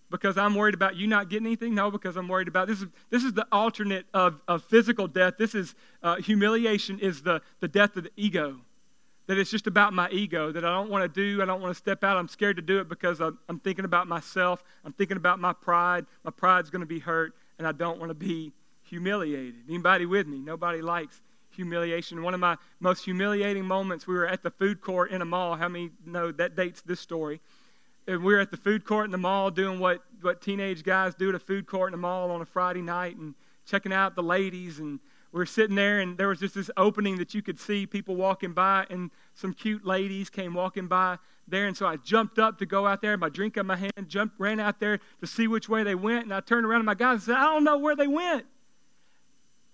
Because 0.09 0.37
I'm 0.37 0.55
worried 0.55 0.73
about 0.73 0.95
you 0.95 1.05
not 1.05 1.29
getting 1.29 1.47
anything? 1.47 1.75
No, 1.75 1.91
because 1.91 2.15
I'm 2.15 2.29
worried 2.29 2.47
about 2.47 2.69
this 2.69 2.79
is 2.79 2.87
this 3.09 3.25
is 3.25 3.33
the 3.33 3.45
alternate 3.51 4.05
of, 4.13 4.39
of 4.47 4.63
physical 4.63 5.05
death. 5.05 5.33
This 5.37 5.53
is 5.53 5.75
uh, 6.01 6.15
humiliation 6.15 6.97
is 6.99 7.23
the, 7.23 7.41
the 7.59 7.67
death 7.67 7.97
of 7.97 8.05
the 8.05 8.11
ego. 8.15 8.55
That 9.25 9.37
it's 9.37 9.51
just 9.51 9.67
about 9.67 9.91
my 9.91 10.09
ego, 10.11 10.53
that 10.53 10.63
I 10.63 10.71
don't 10.71 10.89
want 10.89 11.03
to 11.03 11.09
do, 11.09 11.41
I 11.41 11.45
don't 11.45 11.59
want 11.59 11.75
to 11.75 11.77
step 11.77 12.05
out. 12.05 12.15
I'm 12.15 12.29
scared 12.29 12.55
to 12.55 12.61
do 12.61 12.79
it 12.79 12.87
because 12.87 13.19
I'm, 13.19 13.37
I'm 13.49 13.59
thinking 13.59 13.83
about 13.83 14.07
myself. 14.07 14.63
I'm 14.85 14.93
thinking 14.93 15.17
about 15.17 15.41
my 15.41 15.51
pride. 15.51 16.05
My 16.23 16.31
pride's 16.31 16.69
going 16.69 16.79
to 16.79 16.85
be 16.85 16.99
hurt, 16.99 17.33
and 17.57 17.67
I 17.67 17.73
don't 17.73 17.99
want 17.99 18.11
to 18.11 18.15
be 18.15 18.53
humiliated. 18.87 19.55
Anybody 19.67 20.05
with 20.05 20.27
me? 20.27 20.39
Nobody 20.39 20.81
likes 20.81 21.21
humiliation. 21.51 22.23
One 22.23 22.33
of 22.33 22.39
my 22.39 22.57
most 22.79 23.03
humiliating 23.03 23.65
moments, 23.65 24.07
we 24.07 24.15
were 24.15 24.27
at 24.27 24.43
the 24.43 24.51
food 24.51 24.81
court 24.81 25.11
in 25.11 25.21
a 25.21 25.25
mall. 25.25 25.55
How 25.55 25.67
many 25.67 25.91
know 26.05 26.31
that 26.33 26.55
dates 26.55 26.81
this 26.81 26.99
story? 26.99 27.41
And 28.07 28.23
we 28.23 28.33
were 28.33 28.39
at 28.39 28.51
the 28.51 28.57
food 28.57 28.85
court 28.85 29.05
in 29.05 29.11
the 29.11 29.17
mall 29.17 29.51
doing 29.51 29.79
what, 29.79 30.01
what 30.21 30.41
teenage 30.41 30.83
guys 30.83 31.13
do 31.15 31.29
at 31.29 31.35
a 31.35 31.39
food 31.39 31.67
court 31.67 31.89
in 31.89 31.91
the 31.99 32.01
mall 32.01 32.31
on 32.31 32.41
a 32.41 32.45
Friday 32.45 32.81
night 32.81 33.17
and 33.17 33.35
checking 33.65 33.91
out 33.91 34.15
the 34.15 34.23
ladies. 34.23 34.79
And 34.79 34.99
we 35.33 35.39
were 35.39 35.45
sitting 35.45 35.75
there, 35.75 35.99
and 35.99 36.17
there 36.17 36.29
was 36.29 36.39
just 36.39 36.55
this 36.55 36.71
opening 36.77 37.17
that 37.17 37.33
you 37.33 37.41
could 37.41 37.59
see 37.59 37.85
people 37.85 38.15
walking 38.15 38.53
by, 38.53 38.85
and 38.89 39.11
some 39.33 39.53
cute 39.53 39.85
ladies 39.85 40.29
came 40.29 40.53
walking 40.53 40.87
by 40.87 41.17
there. 41.49 41.67
And 41.67 41.75
so 41.75 41.85
I 41.85 41.97
jumped 41.97 42.39
up 42.39 42.59
to 42.59 42.65
go 42.65 42.87
out 42.87 43.01
there, 43.01 43.17
my 43.17 43.29
drink 43.29 43.57
in 43.57 43.65
my 43.65 43.75
hand, 43.75 43.91
jumped, 44.07 44.39
ran 44.39 44.59
out 44.59 44.79
there 44.79 44.99
to 45.19 45.27
see 45.27 45.47
which 45.47 45.67
way 45.67 45.83
they 45.83 45.95
went. 45.95 46.23
And 46.23 46.33
I 46.33 46.39
turned 46.39 46.65
around 46.65 46.79
to 46.79 46.85
my 46.85 46.95
guys 46.95 47.15
and 47.15 47.23
said, 47.23 47.35
I 47.35 47.43
don't 47.43 47.65
know 47.65 47.77
where 47.77 47.95
they 47.95 48.07
went. 48.07 48.45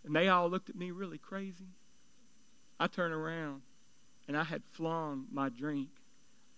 And 0.05 0.15
they 0.15 0.27
all 0.27 0.50
looked 0.50 0.69
at 0.69 0.75
me 0.75 0.91
really 0.91 1.17
crazy. 1.17 1.67
I 2.79 2.88
turned 2.88 3.13
around 3.13 3.62
and 4.27 4.38
I 4.38 4.43
had 4.43 4.63
flung 4.72 5.25
my 5.31 5.50
drink 5.50 5.89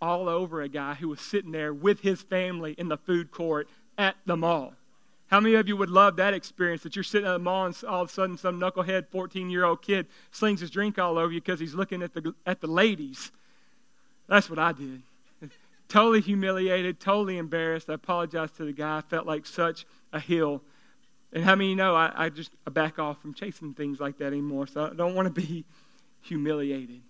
all 0.02 0.28
over 0.30 0.62
a 0.62 0.70
guy 0.70 0.94
who 0.96 1.10
was 1.10 1.22
sitting 1.22 1.52
there 1.52 1.74
with 1.74 2.02
his 2.02 2.22
family 2.22 2.74
in 2.78 2.88
the 2.88 2.98
food 2.98 3.32
court 3.32 3.68
at 3.98 4.16
the 4.26 4.36
mall. 4.36 4.74
How 5.28 5.40
many 5.40 5.56
of 5.56 5.68
you 5.68 5.76
would 5.76 5.90
love 5.90 6.18
that 6.18 6.34
experience 6.34 6.84
that 6.84 6.96
you're 6.96 7.04
sitting 7.04 7.28
at 7.28 7.34
the 7.34 7.40
mall 7.40 7.66
and 7.66 7.76
all 7.88 8.04
of 8.04 8.10
a 8.10 8.12
sudden 8.12 8.38
some 8.38 8.60
knucklehead 8.60 9.08
14 9.10 9.50
year 9.50 9.66
old 9.66 9.82
kid 9.82 10.08
slings 10.32 10.62
his 10.62 10.70
drink 10.70 11.00
all 11.00 11.18
over 11.18 11.32
you 11.32 11.42
because 11.42 11.60
he's 11.60 11.74
looking 11.74 12.04
at 12.04 12.14
the, 12.14 12.34
at 12.46 12.62
the 12.62 12.68
ladies? 12.68 13.32
That's 14.28 14.50
what 14.50 14.60
I 14.60 14.72
did. 14.72 15.02
totally 15.88 16.22
humiliated, 16.22 17.00
totally 17.00 17.38
embarrassed. 17.38 17.90
I 17.90 17.94
apologized 17.94 18.58
to 18.58 18.66
the 18.66 18.74
guy. 18.74 18.98
I 18.98 19.02
felt 19.02 19.26
like 19.26 19.46
such 19.46 19.86
a 20.14 20.20
heel. 20.20 20.62
And 21.36 21.44
how 21.44 21.54
many 21.54 21.76
know 21.76 21.96
I, 21.96 22.12
I 22.16 22.30
just 22.30 22.52
I 22.66 22.70
back 22.70 22.98
off 22.98 23.22
from 23.22 23.34
chasing 23.34 23.74
things 23.74 24.00
like 24.00 24.18
that 24.20 24.28
anymore, 24.28 24.68
so 24.68 24.86
I 24.86 24.96
don't 24.96 25.14
want 25.14 25.28
to 25.28 25.42
be 25.42 25.66
humiliated. 26.22 27.02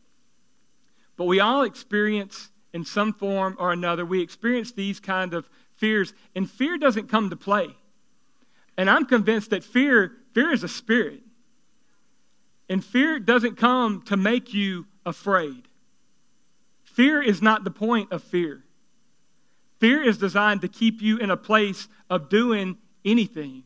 But 1.15 1.25
we 1.25 1.39
all 1.39 1.61
experience, 1.61 2.49
in 2.73 2.83
some 2.83 3.13
form 3.13 3.55
or 3.59 3.71
another, 3.71 4.03
we 4.03 4.21
experience 4.21 4.71
these 4.71 4.99
kind 4.99 5.35
of 5.35 5.47
fears, 5.77 6.13
and 6.35 6.49
fear 6.49 6.77
doesn't 6.79 7.07
come 7.07 7.29
to 7.29 7.35
play. 7.35 7.67
And 8.77 8.89
I'm 8.89 9.05
convinced 9.05 9.51
that 9.51 9.63
fear, 9.63 10.13
fear 10.33 10.51
is 10.51 10.63
a 10.63 10.67
spirit. 10.67 11.21
And 12.67 12.83
fear 12.83 13.19
doesn't 13.19 13.57
come 13.57 14.01
to 14.07 14.17
make 14.17 14.55
you 14.55 14.87
afraid. 15.05 15.67
Fear 16.83 17.21
is 17.21 17.43
not 17.43 17.63
the 17.63 17.71
point 17.71 18.11
of 18.11 18.23
fear. 18.23 18.63
Fear 19.79 20.03
is 20.03 20.17
designed 20.17 20.61
to 20.61 20.67
keep 20.67 20.99
you 20.99 21.17
in 21.17 21.29
a 21.29 21.37
place 21.37 21.87
of 22.09 22.27
doing 22.27 22.77
anything. 23.05 23.63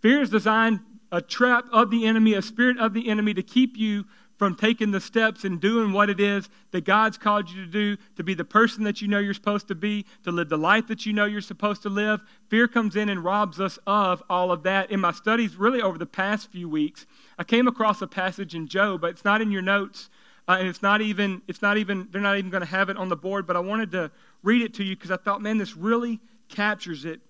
Fear 0.00 0.22
is 0.22 0.30
designed 0.30 0.80
a 1.12 1.20
trap 1.20 1.66
of 1.72 1.90
the 1.90 2.06
enemy, 2.06 2.34
a 2.34 2.42
spirit 2.42 2.78
of 2.78 2.92
the 2.94 3.08
enemy 3.08 3.34
to 3.34 3.42
keep 3.42 3.76
you 3.76 4.04
from 4.36 4.54
taking 4.54 4.90
the 4.90 5.00
steps 5.00 5.44
and 5.44 5.60
doing 5.60 5.92
what 5.92 6.10
it 6.10 6.20
is 6.20 6.48
that 6.70 6.84
God's 6.84 7.16
called 7.16 7.48
you 7.48 7.64
to 7.64 7.70
do, 7.70 7.96
to 8.16 8.22
be 8.22 8.34
the 8.34 8.44
person 8.44 8.84
that 8.84 9.00
you 9.00 9.08
know 9.08 9.18
you're 9.18 9.34
supposed 9.34 9.66
to 9.68 9.74
be, 9.74 10.04
to 10.24 10.30
live 10.30 10.48
the 10.48 10.58
life 10.58 10.86
that 10.88 11.06
you 11.06 11.12
know 11.12 11.24
you're 11.24 11.40
supposed 11.40 11.82
to 11.82 11.88
live. 11.88 12.22
Fear 12.48 12.68
comes 12.68 12.96
in 12.96 13.08
and 13.08 13.24
robs 13.24 13.60
us 13.60 13.78
of 13.86 14.22
all 14.28 14.52
of 14.52 14.62
that. 14.64 14.90
In 14.90 15.00
my 15.00 15.12
studies, 15.12 15.56
really 15.56 15.80
over 15.80 15.96
the 15.96 16.06
past 16.06 16.50
few 16.50 16.68
weeks, 16.68 17.06
I 17.38 17.44
came 17.44 17.66
across 17.66 18.02
a 18.02 18.06
passage 18.06 18.54
in 18.54 18.68
Job, 18.68 19.00
but 19.00 19.10
it's 19.10 19.24
not 19.24 19.40
in 19.40 19.50
your 19.50 19.62
notes. 19.62 20.10
Uh, 20.48 20.58
and 20.60 20.68
it's 20.68 20.82
not 20.82 21.00
even 21.00 21.42
it's 21.48 21.60
not 21.60 21.76
even 21.76 22.06
they're 22.12 22.20
not 22.20 22.38
even 22.38 22.50
going 22.50 22.62
to 22.62 22.68
have 22.68 22.88
it 22.88 22.96
on 22.96 23.08
the 23.08 23.16
board 23.16 23.48
but 23.48 23.56
i 23.56 23.58
wanted 23.58 23.90
to 23.90 24.08
read 24.44 24.62
it 24.62 24.72
to 24.72 24.84
you 24.84 24.94
because 24.94 25.10
i 25.10 25.16
thought 25.16 25.42
man 25.42 25.58
this 25.58 25.76
really 25.76 26.20
captures 26.48 27.04
it 27.04 27.20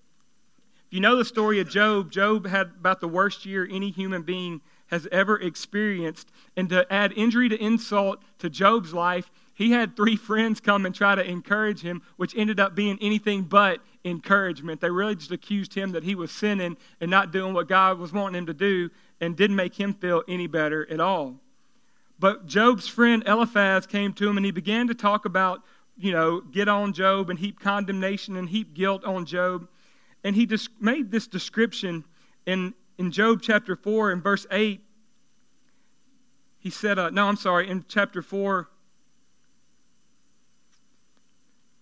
you 0.89 0.99
know 0.99 1.15
the 1.15 1.25
story 1.25 1.59
of 1.59 1.69
job 1.69 2.11
job 2.11 2.47
had 2.47 2.71
about 2.79 3.01
the 3.01 3.07
worst 3.07 3.45
year 3.45 3.67
any 3.69 3.91
human 3.91 4.21
being 4.21 4.61
has 4.87 5.07
ever 5.11 5.39
experienced. 5.39 6.31
And 6.55 6.69
to 6.69 6.91
add 6.91 7.13
injury 7.15 7.49
to 7.49 7.61
insult 7.61 8.21
to 8.39 8.49
Job's 8.49 8.93
life, 8.93 9.29
he 9.53 9.71
had 9.71 9.95
three 9.95 10.15
friends 10.15 10.59
come 10.59 10.85
and 10.85 10.93
try 10.93 11.15
to 11.15 11.23
encourage 11.23 11.81
him, 11.81 12.01
which 12.17 12.35
ended 12.35 12.59
up 12.59 12.75
being 12.75 12.97
anything 13.01 13.43
but 13.43 13.79
encouragement. 14.03 14.81
They 14.81 14.89
really 14.89 15.15
just 15.15 15.31
accused 15.31 15.73
him 15.73 15.91
that 15.91 16.03
he 16.03 16.15
was 16.15 16.31
sinning 16.31 16.77
and 16.99 17.11
not 17.11 17.31
doing 17.31 17.53
what 17.53 17.67
God 17.67 17.99
was 17.99 18.13
wanting 18.13 18.39
him 18.39 18.45
to 18.47 18.53
do 18.53 18.89
and 19.19 19.35
didn't 19.35 19.55
make 19.55 19.75
him 19.75 19.93
feel 19.93 20.23
any 20.27 20.47
better 20.47 20.89
at 20.91 20.99
all. 20.99 21.35
But 22.19 22.47
Job's 22.47 22.87
friend 22.87 23.23
Eliphaz 23.27 23.85
came 23.85 24.13
to 24.13 24.27
him 24.27 24.37
and 24.37 24.45
he 24.45 24.51
began 24.51 24.87
to 24.87 24.95
talk 24.95 25.25
about, 25.25 25.61
you 25.97 26.11
know, 26.11 26.41
get 26.41 26.67
on 26.67 26.93
Job 26.93 27.29
and 27.29 27.37
heap 27.37 27.59
condemnation 27.59 28.37
and 28.37 28.49
heap 28.49 28.73
guilt 28.73 29.03
on 29.03 29.25
Job. 29.25 29.67
And 30.23 30.35
he 30.35 30.49
made 30.79 31.11
this 31.11 31.27
description 31.27 32.05
in 32.45 32.73
in 32.97 33.11
Job 33.11 33.41
chapter 33.41 33.75
4 33.75 34.11
and 34.11 34.23
verse 34.23 34.45
8, 34.51 34.81
he 36.59 36.69
said, 36.69 36.97
uh, 36.97 37.09
no, 37.11 37.27
I'm 37.27 37.35
sorry, 37.35 37.69
in 37.69 37.85
chapter 37.87 38.21
4, 38.21 38.67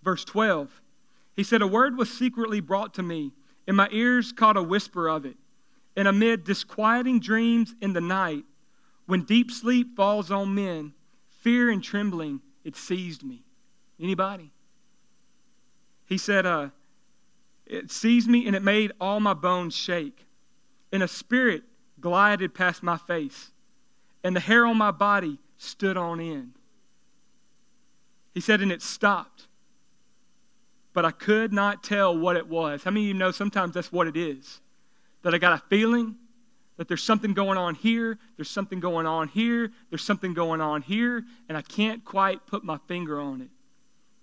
verse 0.04 0.26
12, 0.26 0.82
he 1.36 1.44
said, 1.44 1.62
A 1.62 1.68
word 1.68 1.98
was 1.98 2.12
secretly 2.12 2.60
brought 2.60 2.94
to 2.96 3.04
me, 3.04 3.32
and 3.68 3.78
my 3.78 3.88
ears 3.92 4.32
caught 4.32 4.58
a 4.58 4.64
whisper 4.64 5.08
of 5.08 5.26
it. 5.26 5.38
And 5.96 6.08
amid 6.08 6.44
disquieting 6.44 7.22
dreams 7.22 7.74
in 7.82 7.94
the 7.94 8.02
night, 8.02 8.44
when 9.06 9.24
deep 9.24 9.52
sleep 9.52 9.96
falls 9.96 10.30
on 10.30 10.54
men, 10.54 10.94
fear 11.30 11.70
and 11.70 11.82
trembling, 11.82 12.42
it 12.66 12.76
seized 12.76 13.24
me. 13.24 13.44
Anybody? 14.00 14.52
He 16.06 16.18
said, 16.18 16.46
uh, 16.46 16.70
It 17.66 17.92
seized 17.92 18.30
me 18.30 18.46
and 18.48 18.56
it 18.56 18.62
made 18.62 18.92
all 19.00 19.20
my 19.20 19.34
bones 19.34 19.76
shake 19.76 20.26
and 20.92 21.04
a 21.04 21.08
spirit 21.08 21.64
glided 22.00 22.54
past 22.54 22.84
my 22.84 22.98
face, 22.98 23.52
and 24.24 24.36
the 24.36 24.40
hair 24.40 24.66
on 24.66 24.78
my 24.78 24.92
body 24.92 25.40
stood 25.58 25.98
on 25.98 26.20
end. 26.20 26.54
He 28.34 28.40
said, 28.40 28.62
and 28.62 28.72
it 28.72 28.82
stopped. 28.82 29.48
But 30.94 31.04
I 31.04 31.12
could 31.12 31.52
not 31.52 31.84
tell 31.84 32.18
what 32.18 32.38
it 32.38 32.48
was. 32.48 32.84
How 32.84 32.92
many 32.92 33.06
of 33.06 33.08
you 33.08 33.14
know 33.14 33.32
sometimes 33.32 33.74
that's 33.74 33.92
what 33.92 34.08
it 34.08 34.16
is? 34.16 34.62
That 35.24 35.34
I 35.34 35.38
got 35.38 35.54
a 35.54 35.64
feeling 35.70 36.16
that 36.78 36.88
there's 36.88 37.04
something 37.04 37.34
going 37.34 37.58
on 37.58 37.76
here, 37.76 38.18
there's 38.38 38.50
something 38.50 38.80
going 38.80 39.06
on 39.06 39.28
here, 39.30 39.72
there's 39.90 40.04
something 40.04 40.34
going 40.34 40.62
on 40.62 40.82
here, 40.82 41.24
and 41.48 41.58
I 41.58 41.62
can't 41.62 42.04
quite 42.04 42.46
put 42.46 42.64
my 42.64 42.78
finger 42.88 43.20
on 43.20 43.42
it. 43.42 43.50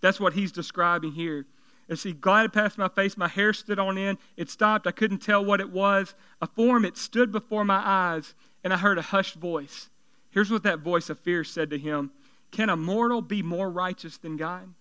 That's 0.01 0.21
what 0.21 0.35
he's 0.35 0.53
describing 0.53 1.13
here. 1.13 1.47
As 1.89 2.03
he 2.03 2.13
glided 2.13 2.53
past 2.53 2.79
my 2.79 2.89
face, 2.89 3.17
my 3.17 3.29
hair 3.29 3.53
stood 3.53 3.79
on 3.79 3.99
end. 3.99 4.19
It 4.37 4.51
stopped. 4.51 4.87
I 4.87 4.93
couldn't 4.93 5.19
tell 5.19 5.45
what 5.45 5.61
it 5.61 5.71
was. 5.71 6.15
A 6.41 6.47
form, 6.47 6.85
it 6.85 6.97
stood 6.97 7.33
before 7.33 7.65
my 7.65 7.83
eyes, 7.85 8.35
and 8.63 8.73
I 8.73 8.77
heard 8.77 8.99
a 8.99 9.03
hushed 9.03 9.35
voice. 9.35 9.91
Here's 10.31 10.51
what 10.51 10.63
that 10.63 10.79
voice 10.79 11.11
of 11.11 11.21
fear 11.21 11.45
said 11.45 11.71
to 11.71 11.79
him 11.79 12.13
Can 12.51 12.71
a 12.71 12.77
mortal 12.77 13.21
be 13.21 13.43
more 13.43 13.71
righteous 13.71 14.17
than 14.17 14.37
God? 14.37 14.73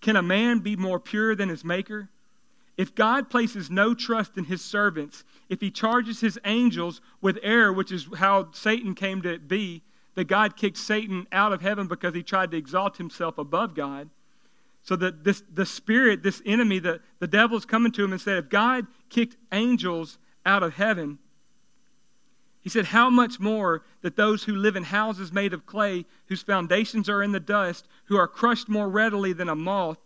Can 0.00 0.16
a 0.16 0.22
man 0.22 0.58
be 0.60 0.74
more 0.74 0.98
pure 0.98 1.36
than 1.36 1.48
his 1.48 1.64
Maker? 1.64 2.08
If 2.76 2.94
God 2.94 3.28
places 3.28 3.70
no 3.70 3.94
trust 3.94 4.38
in 4.38 4.44
his 4.44 4.62
servants, 4.62 5.24
if 5.48 5.60
he 5.60 5.70
charges 5.70 6.20
his 6.20 6.38
angels 6.44 7.00
with 7.20 7.38
error, 7.42 7.72
which 7.72 7.92
is 7.92 8.08
how 8.16 8.50
Satan 8.52 8.94
came 8.94 9.22
to 9.22 9.38
be, 9.38 9.82
that 10.14 10.24
God 10.24 10.56
kicked 10.56 10.78
Satan 10.78 11.26
out 11.30 11.52
of 11.52 11.60
heaven 11.60 11.86
because 11.86 12.14
he 12.14 12.22
tried 12.22 12.50
to 12.50 12.56
exalt 12.56 12.96
himself 12.96 13.38
above 13.38 13.74
God 13.74 14.08
so 14.82 14.96
that 14.96 15.24
this 15.24 15.42
the 15.52 15.66
spirit, 15.66 16.22
this 16.22 16.42
enemy, 16.44 16.78
the, 16.78 17.00
the 17.20 17.26
devil's 17.26 17.64
coming 17.64 17.92
to 17.92 18.04
him 18.04 18.12
and 18.12 18.20
said, 18.20 18.38
if 18.38 18.48
God 18.48 18.86
kicked 19.08 19.36
angels 19.52 20.18
out 20.44 20.62
of 20.62 20.74
heaven, 20.74 21.18
he 22.62 22.70
said, 22.70 22.86
How 22.86 23.10
much 23.10 23.40
more 23.40 23.82
that 24.02 24.16
those 24.16 24.44
who 24.44 24.54
live 24.54 24.76
in 24.76 24.84
houses 24.84 25.32
made 25.32 25.52
of 25.52 25.66
clay, 25.66 26.06
whose 26.26 26.42
foundations 26.42 27.08
are 27.08 27.22
in 27.22 27.32
the 27.32 27.40
dust, 27.40 27.88
who 28.04 28.16
are 28.16 28.28
crushed 28.28 28.68
more 28.68 28.88
readily 28.88 29.32
than 29.32 29.48
a 29.48 29.56
moth, 29.56 29.98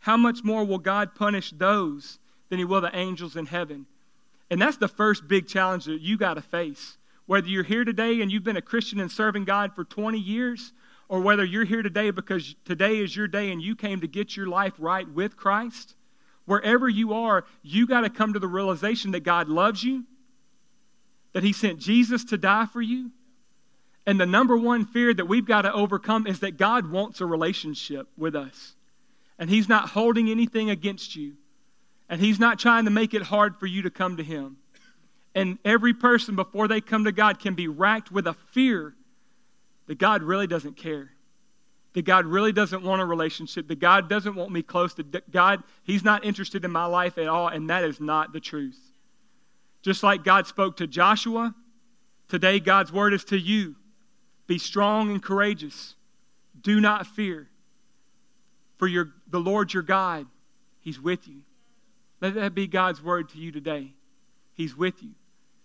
how 0.00 0.16
much 0.16 0.44
more 0.44 0.64
will 0.64 0.78
God 0.78 1.14
punish 1.14 1.50
those 1.50 2.18
than 2.50 2.58
he 2.58 2.64
will 2.64 2.82
the 2.82 2.94
angels 2.96 3.36
in 3.36 3.46
heaven? 3.46 3.86
And 4.50 4.60
that's 4.60 4.76
the 4.76 4.88
first 4.88 5.26
big 5.26 5.48
challenge 5.48 5.86
that 5.86 6.00
you 6.00 6.16
got 6.16 6.34
to 6.34 6.42
face. 6.42 6.98
Whether 7.26 7.48
you're 7.48 7.64
here 7.64 7.84
today 7.84 8.20
and 8.20 8.30
you've 8.30 8.44
been 8.44 8.56
a 8.56 8.62
Christian 8.62 9.00
and 9.00 9.10
serving 9.10 9.44
God 9.44 9.74
for 9.74 9.84
20 9.84 10.18
years, 10.18 10.72
or 11.08 11.20
whether 11.20 11.44
you're 11.44 11.64
here 11.64 11.82
today 11.82 12.10
because 12.10 12.54
today 12.64 12.98
is 12.98 13.16
your 13.16 13.28
day 13.28 13.50
and 13.50 13.62
you 13.62 13.74
came 13.74 14.00
to 14.00 14.06
get 14.06 14.36
your 14.36 14.46
life 14.46 14.74
right 14.78 15.08
with 15.08 15.36
Christ, 15.36 15.94
wherever 16.44 16.88
you 16.88 17.14
are, 17.14 17.44
you 17.62 17.86
got 17.86 18.02
to 18.02 18.10
come 18.10 18.34
to 18.34 18.38
the 18.38 18.48
realization 18.48 19.12
that 19.12 19.20
God 19.20 19.48
loves 19.48 19.82
you, 19.82 20.04
that 21.32 21.42
He 21.42 21.52
sent 21.52 21.78
Jesus 21.78 22.24
to 22.26 22.38
die 22.38 22.66
for 22.66 22.82
you. 22.82 23.10
And 24.06 24.18
the 24.18 24.26
number 24.26 24.56
one 24.56 24.86
fear 24.86 25.12
that 25.12 25.26
we've 25.26 25.46
got 25.46 25.62
to 25.62 25.72
overcome 25.72 26.26
is 26.26 26.40
that 26.40 26.56
God 26.56 26.90
wants 26.90 27.20
a 27.20 27.26
relationship 27.26 28.08
with 28.16 28.34
us. 28.34 28.74
And 29.38 29.48
He's 29.50 29.68
not 29.68 29.90
holding 29.90 30.30
anything 30.30 30.70
against 30.70 31.16
you. 31.16 31.34
And 32.08 32.20
He's 32.20 32.40
not 32.40 32.58
trying 32.58 32.86
to 32.86 32.90
make 32.90 33.12
it 33.12 33.22
hard 33.22 33.56
for 33.56 33.66
you 33.66 33.82
to 33.82 33.90
come 33.90 34.16
to 34.16 34.22
Him. 34.22 34.56
And 35.34 35.58
every 35.64 35.92
person, 35.92 36.36
before 36.36 36.68
they 36.68 36.80
come 36.80 37.04
to 37.04 37.12
God, 37.12 37.38
can 37.38 37.54
be 37.54 37.68
racked 37.68 38.10
with 38.10 38.26
a 38.26 38.32
fear 38.32 38.94
that 39.88 39.98
God 39.98 40.22
really 40.22 40.46
doesn't 40.46 40.76
care. 40.76 41.10
That 41.94 42.04
God 42.04 42.26
really 42.26 42.52
doesn't 42.52 42.82
want 42.82 43.02
a 43.02 43.06
relationship. 43.06 43.66
That 43.68 43.80
God 43.80 44.08
doesn't 44.08 44.36
want 44.36 44.52
me 44.52 44.62
close 44.62 44.94
to 44.94 45.02
God. 45.02 45.64
He's 45.82 46.04
not 46.04 46.24
interested 46.24 46.64
in 46.64 46.70
my 46.70 46.84
life 46.84 47.18
at 47.18 47.26
all, 47.26 47.48
and 47.48 47.68
that 47.70 47.82
is 47.82 48.00
not 48.00 48.32
the 48.32 48.38
truth. 48.38 48.78
Just 49.82 50.02
like 50.02 50.22
God 50.22 50.46
spoke 50.46 50.76
to 50.76 50.86
Joshua, 50.86 51.54
today 52.28 52.60
God's 52.60 52.92
word 52.92 53.14
is 53.14 53.24
to 53.24 53.38
you 53.38 53.74
be 54.46 54.58
strong 54.58 55.10
and 55.10 55.22
courageous. 55.22 55.94
Do 56.60 56.80
not 56.80 57.06
fear. 57.06 57.48
For 58.76 58.86
your, 58.86 59.10
the 59.28 59.40
Lord 59.40 59.74
your 59.74 59.82
God, 59.82 60.26
He's 60.80 61.00
with 61.00 61.26
you. 61.26 61.42
Let 62.20 62.34
that 62.34 62.54
be 62.54 62.66
God's 62.66 63.02
word 63.02 63.28
to 63.30 63.38
you 63.38 63.52
today. 63.52 63.92
He's 64.52 64.76
with 64.76 65.02
you, 65.02 65.10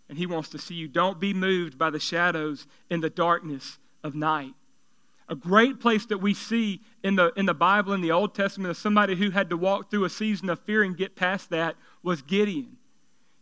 and 0.08 0.18
He 0.18 0.25
wants 0.25 0.50
to 0.50 0.60
see 0.60 0.75
you. 0.75 0.88
Don't 0.88 1.20
be 1.20 1.34
moved 1.34 1.77
by 1.77 1.89
the 1.89 2.00
shadows 2.00 2.68
in 2.89 3.01
the 3.01 3.10
darkness 3.10 3.80
of 4.04 4.16
night. 4.16 4.54
A 5.30 5.36
great 5.36 5.80
place 5.80 6.06
that 6.08 6.18
we 6.18 6.34
see 6.34 6.82
in 7.04 7.16
the, 7.16 7.32
in 7.38 7.46
the 7.46 7.54
Bible 7.54 7.94
in 7.94 8.02
the 8.02 8.12
Old 8.12 8.36
Testament 8.36 8.72
of 8.72 8.78
somebody 8.78 9.16
who 9.16 9.30
had 9.32 9.50
to 9.50 9.58
walk 9.58 9.90
through 9.90 10.06
a 10.06 10.10
season 10.10 10.50
of 10.50 10.60
fear 10.60 10.84
and 10.84 10.98
get 10.98 11.16
past 11.16 11.50
that 11.50 11.76
was 12.04 12.22
Gideon. 12.22 12.78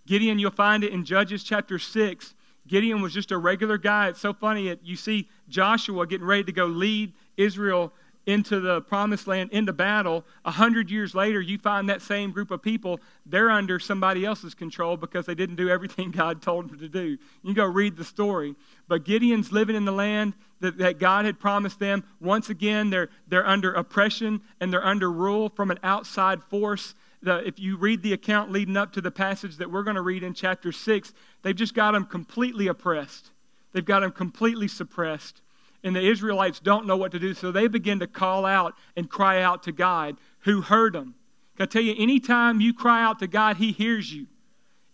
Gideon, 0.05 0.39
you'll 0.39 0.51
find 0.51 0.83
it 0.83 0.93
in 0.93 1.03
Judges 1.05 1.43
chapter 1.43 1.79
6. 1.79 2.35
Gideon 2.67 3.01
was 3.01 3.13
just 3.13 3.31
a 3.31 3.37
regular 3.37 3.77
guy. 3.77 4.09
It's 4.09 4.21
so 4.21 4.33
funny. 4.33 4.69
That 4.69 4.85
you 4.85 4.95
see 4.95 5.27
Joshua 5.49 6.05
getting 6.05 6.27
ready 6.27 6.43
to 6.43 6.51
go 6.51 6.65
lead 6.65 7.13
Israel 7.37 7.91
into 8.31 8.59
the 8.59 8.81
promised 8.81 9.27
land, 9.27 9.51
into 9.51 9.73
battle. 9.73 10.25
A 10.45 10.51
hundred 10.51 10.89
years 10.89 11.13
later, 11.13 11.41
you 11.41 11.57
find 11.57 11.89
that 11.89 12.01
same 12.01 12.31
group 12.31 12.49
of 12.49 12.61
people, 12.61 12.99
they're 13.25 13.51
under 13.51 13.79
somebody 13.79 14.25
else's 14.25 14.55
control 14.55 14.97
because 14.97 15.25
they 15.25 15.35
didn't 15.35 15.57
do 15.57 15.69
everything 15.69 16.11
God 16.11 16.41
told 16.41 16.69
them 16.69 16.79
to 16.79 16.87
do. 16.89 17.17
You 17.43 17.53
go 17.53 17.65
read 17.65 17.97
the 17.97 18.03
story. 18.03 18.55
But 18.87 19.05
Gideon's 19.05 19.51
living 19.51 19.75
in 19.75 19.85
the 19.85 19.91
land 19.91 20.33
that, 20.61 20.77
that 20.77 20.99
God 20.99 21.25
had 21.25 21.39
promised 21.39 21.79
them. 21.79 22.03
Once 22.19 22.49
again, 22.49 22.89
they're, 22.89 23.09
they're 23.27 23.47
under 23.47 23.73
oppression 23.73 24.41
and 24.59 24.71
they're 24.71 24.85
under 24.85 25.11
rule 25.11 25.49
from 25.49 25.69
an 25.69 25.79
outside 25.83 26.43
force. 26.43 26.95
The, 27.21 27.45
if 27.45 27.59
you 27.59 27.77
read 27.77 28.01
the 28.01 28.13
account 28.13 28.51
leading 28.51 28.77
up 28.77 28.93
to 28.93 29.01
the 29.01 29.11
passage 29.11 29.57
that 29.57 29.69
we're 29.69 29.83
going 29.83 29.95
to 29.95 30.01
read 30.01 30.23
in 30.23 30.33
chapter 30.33 30.71
6, 30.71 31.13
they've 31.43 31.55
just 31.55 31.75
got 31.75 31.91
them 31.91 32.05
completely 32.05 32.67
oppressed. 32.67 33.29
They've 33.73 33.85
got 33.85 33.99
them 33.99 34.11
completely 34.11 34.67
suppressed 34.67 35.41
and 35.83 35.95
the 35.95 36.01
Israelites 36.01 36.59
don't 36.59 36.85
know 36.85 36.97
what 36.97 37.11
to 37.11 37.19
do, 37.19 37.33
so 37.33 37.51
they 37.51 37.67
begin 37.67 37.99
to 37.99 38.07
call 38.07 38.45
out 38.45 38.75
and 38.95 39.09
cry 39.09 39.41
out 39.41 39.63
to 39.63 39.71
God, 39.71 40.17
who 40.39 40.61
heard 40.61 40.93
them. 40.93 41.15
Can 41.57 41.63
I 41.63 41.65
tell 41.67 41.81
you, 41.81 41.95
anytime 41.97 42.61
you 42.61 42.73
cry 42.73 43.03
out 43.03 43.19
to 43.19 43.27
God, 43.27 43.57
He 43.57 43.71
hears 43.71 44.11
you. 44.13 44.27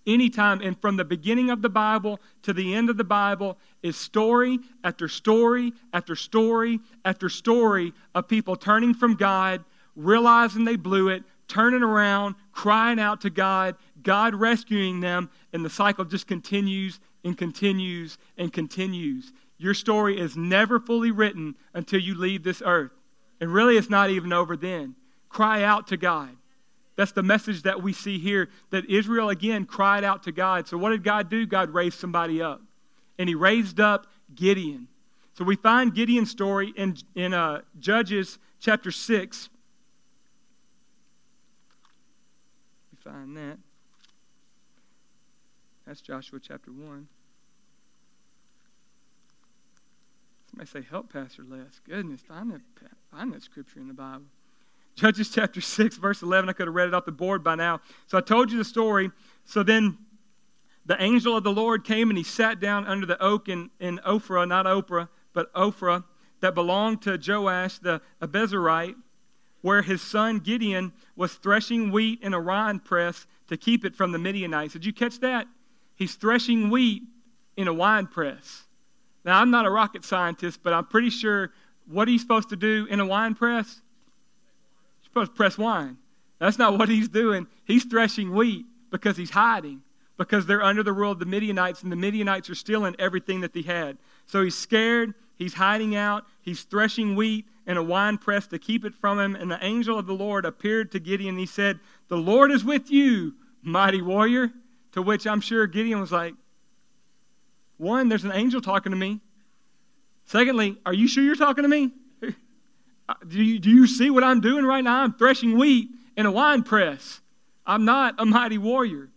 Anytime, 0.06 0.62
and 0.62 0.80
from 0.80 0.96
the 0.96 1.04
beginning 1.04 1.50
of 1.50 1.62
the 1.62 1.70
Bible 1.70 2.22
to 2.44 2.54
the 2.54 2.74
end 2.74 2.90
of 2.90 2.96
the 2.96 3.04
Bible 3.04 3.58
is 3.84 3.98
story 3.98 4.60
after 4.86 5.10
story 5.10 5.74
after 5.92 6.16
story 6.16 6.80
after 7.04 7.28
story 7.28 7.94
of 8.16 8.30
people 8.30 8.56
turning 8.56 8.94
from 8.94 9.16
God, 9.16 9.66
realizing 9.98 10.64
they 10.64 10.78
blew 10.78 11.10
it, 11.10 11.24
turning 11.50 11.84
around, 11.84 12.36
crying 12.54 13.00
out 13.00 13.20
to 13.22 13.30
God, 13.30 13.76
God 14.02 14.34
rescuing 14.34 15.02
them, 15.02 15.30
and 15.52 15.64
the 15.64 15.70
cycle 15.70 16.06
just 16.06 16.26
continues 16.26 17.02
and 17.26 17.38
continues 17.38 18.18
and 18.38 18.52
continues. 18.54 19.34
Your 19.58 19.74
story 19.74 20.20
is 20.20 20.38
never 20.38 20.80
fully 20.80 21.12
written 21.12 21.56
until 21.74 22.00
you 22.00 22.16
leave 22.16 22.44
this 22.44 22.62
earth. 22.66 22.92
And 23.42 23.54
really, 23.54 23.78
it's 23.78 23.90
not 23.90 24.10
even 24.10 24.34
over 24.34 24.56
then. 24.56 24.96
Cry 25.30 25.64
out 25.64 25.88
to 25.88 25.98
God. 25.98 26.30
That's 26.96 27.12
the 27.12 27.24
message 27.24 27.64
that 27.64 27.82
we 27.82 27.94
see 27.94 28.18
here 28.18 28.50
that 28.72 28.90
Israel 28.90 29.30
again 29.30 29.66
cried 29.66 30.04
out 30.04 30.24
to 30.24 30.32
God. 30.32 30.68
So, 30.68 30.78
what 30.78 30.90
did 30.90 31.04
God 31.04 31.30
do? 31.30 31.46
God 31.46 31.70
raised 31.70 32.00
somebody 32.00 32.42
up. 32.42 32.62
And 33.20 33.30
he 33.30 33.36
raised 33.36 33.80
up 33.80 34.08
Gideon. 34.34 34.88
So, 35.36 35.44
we 35.44 35.56
find 35.56 35.94
Gideon's 35.94 36.32
story 36.32 36.74
in, 36.76 36.98
in 37.16 37.34
uh, 37.34 37.62
Judges 37.80 38.40
chapter 38.60 38.90
6. 38.90 39.50
We 42.92 43.12
find 43.12 43.38
that. 43.38 43.58
That's 45.86 46.02
Joshua 46.02 46.40
chapter 46.42 46.72
1. 46.72 47.08
I 50.60 50.66
say, 50.66 50.82
help 50.90 51.12
Pastor 51.12 51.44
Les. 51.48 51.80
Goodness, 51.88 52.22
find 52.22 52.52
that, 52.52 52.62
find 53.12 53.34
that 53.34 53.44
scripture 53.44 53.80
in 53.80 53.88
the 53.88 53.94
Bible. 53.94 54.26
Judges 54.96 55.30
chapter 55.30 55.62
6, 55.62 55.98
verse 55.98 56.24
11. 56.24 56.50
I 56.50 56.54
could 56.54 56.68
have 56.68 56.74
read 56.74 56.88
it 56.88 56.94
off 56.94 57.06
the 57.06 57.12
board 57.12 57.44
by 57.44 57.56
now. 57.56 57.82
So 58.08 58.18
I 58.18 58.22
told 58.22 58.52
you 58.52 58.58
the 58.58 58.66
story. 58.66 59.12
So 59.46 59.62
then 59.62 59.98
the 60.86 61.02
angel 61.02 61.38
of 61.38 61.44
the 61.44 61.52
Lord 61.52 61.84
came 61.84 62.10
and 62.10 62.18
he 62.18 62.24
sat 62.24 62.60
down 62.60 62.88
under 62.88 63.06
the 63.06 63.22
oak 63.22 63.50
in, 63.50 63.70
in 63.80 64.00
Ophrah, 64.00 64.48
not 64.48 64.66
Oprah, 64.66 65.10
but 65.34 65.54
Ophrah, 65.54 66.04
that 66.40 66.56
belonged 66.56 67.02
to 67.04 67.20
Joash 67.24 67.80
the 67.80 68.02
Abiezrite, 68.22 68.96
where 69.62 69.82
his 69.82 70.02
son 70.02 70.40
Gideon 70.40 70.94
was 71.16 71.34
threshing 71.34 71.92
wheat 71.92 72.22
in 72.22 72.34
a 72.34 72.40
wine 72.40 72.80
press 72.80 73.28
to 73.48 73.58
keep 73.58 73.86
it 73.86 73.96
from 73.96 74.12
the 74.12 74.20
Midianites. 74.20 74.74
Did 74.74 74.86
you 74.86 74.94
catch 74.94 75.20
that? 75.20 75.48
He's 75.96 76.16
threshing 76.16 76.70
wheat 76.70 77.04
in 77.56 77.68
a 77.68 77.74
wine 77.74 78.08
press. 78.08 78.67
Now, 79.28 79.42
I'm 79.42 79.52
not 79.52 79.66
a 79.66 79.70
rocket 79.70 80.06
scientist, 80.06 80.62
but 80.64 80.72
I'm 80.72 80.86
pretty 80.86 81.10
sure 81.10 81.52
what 81.86 82.08
he's 82.08 82.22
supposed 82.22 82.48
to 82.50 82.56
do 82.56 82.88
in 82.90 83.02
a 83.02 83.06
wine 83.06 83.36
press? 83.36 83.82
He's 85.00 85.10
supposed 85.10 85.32
to 85.32 85.36
press 85.36 85.58
wine. 85.58 85.98
That's 86.40 86.58
not 86.58 86.78
what 86.80 86.88
he's 86.88 87.10
doing. 87.10 87.46
He's 87.66 87.84
threshing 87.84 88.34
wheat 88.34 88.66
because 88.90 89.18
he's 89.18 89.32
hiding, 89.32 89.82
because 90.18 90.46
they're 90.46 90.64
under 90.64 90.82
the 90.82 90.94
rule 90.94 91.12
of 91.12 91.20
the 91.20 91.26
Midianites, 91.26 91.84
and 91.84 91.92
the 91.92 91.98
Midianites 91.98 92.50
are 92.50 92.56
stealing 92.56 92.96
everything 93.00 93.42
that 93.42 93.54
he 93.54 93.64
had. 93.64 93.98
So 94.28 94.44
he's 94.44 94.56
scared. 94.56 95.14
He's 95.36 95.54
hiding 95.54 95.94
out. 95.94 96.24
He's 96.42 96.64
threshing 96.64 97.14
wheat 97.18 97.48
in 97.66 97.76
a 97.76 97.84
wine 97.84 98.18
press 98.18 98.48
to 98.48 98.58
keep 98.58 98.86
it 98.86 98.96
from 98.96 99.20
him. 99.20 99.36
And 99.36 99.52
the 99.52 99.62
angel 99.62 100.00
of 100.00 100.08
the 100.08 100.14
Lord 100.14 100.46
appeared 100.46 100.90
to 100.94 101.02
Gideon. 101.02 101.32
And 101.32 101.40
he 101.40 101.46
said, 101.46 101.82
The 102.08 102.16
Lord 102.16 102.50
is 102.50 102.64
with 102.64 102.90
you, 102.90 103.34
mighty 103.62 104.02
warrior. 104.02 104.54
To 104.94 105.02
which 105.02 105.28
I'm 105.28 105.42
sure 105.42 105.68
Gideon 105.68 106.00
was 106.00 106.14
like, 106.14 106.34
one, 107.78 108.10
there's 108.10 108.24
an 108.24 108.32
angel 108.32 108.62
talking 108.62 108.92
to 108.92 108.98
me. 108.98 109.22
Secondly, 110.26 110.78
are 110.86 110.94
you 110.94 111.08
sure 111.08 111.24
you're 111.24 111.36
talking 111.36 111.64
to 111.64 111.70
me? 111.70 111.92
Uh, 113.10 113.14
do 113.26 113.42
you, 113.42 113.58
do 113.58 113.70
you 113.70 113.88
see 113.88 114.10
what 114.10 114.22
I'm 114.22 114.42
doing 114.42 114.66
right 114.66 114.84
now? 114.84 115.02
I'm 115.02 115.14
threshing 115.14 115.58
wheat 115.58 115.92
in 116.18 116.26
a 116.26 116.32
wine 116.32 116.62
press. 116.62 117.22
I'm 117.66 117.86
not 117.86 118.16
a 118.18 118.26
mighty 118.26 118.58
warrior. 118.58 119.08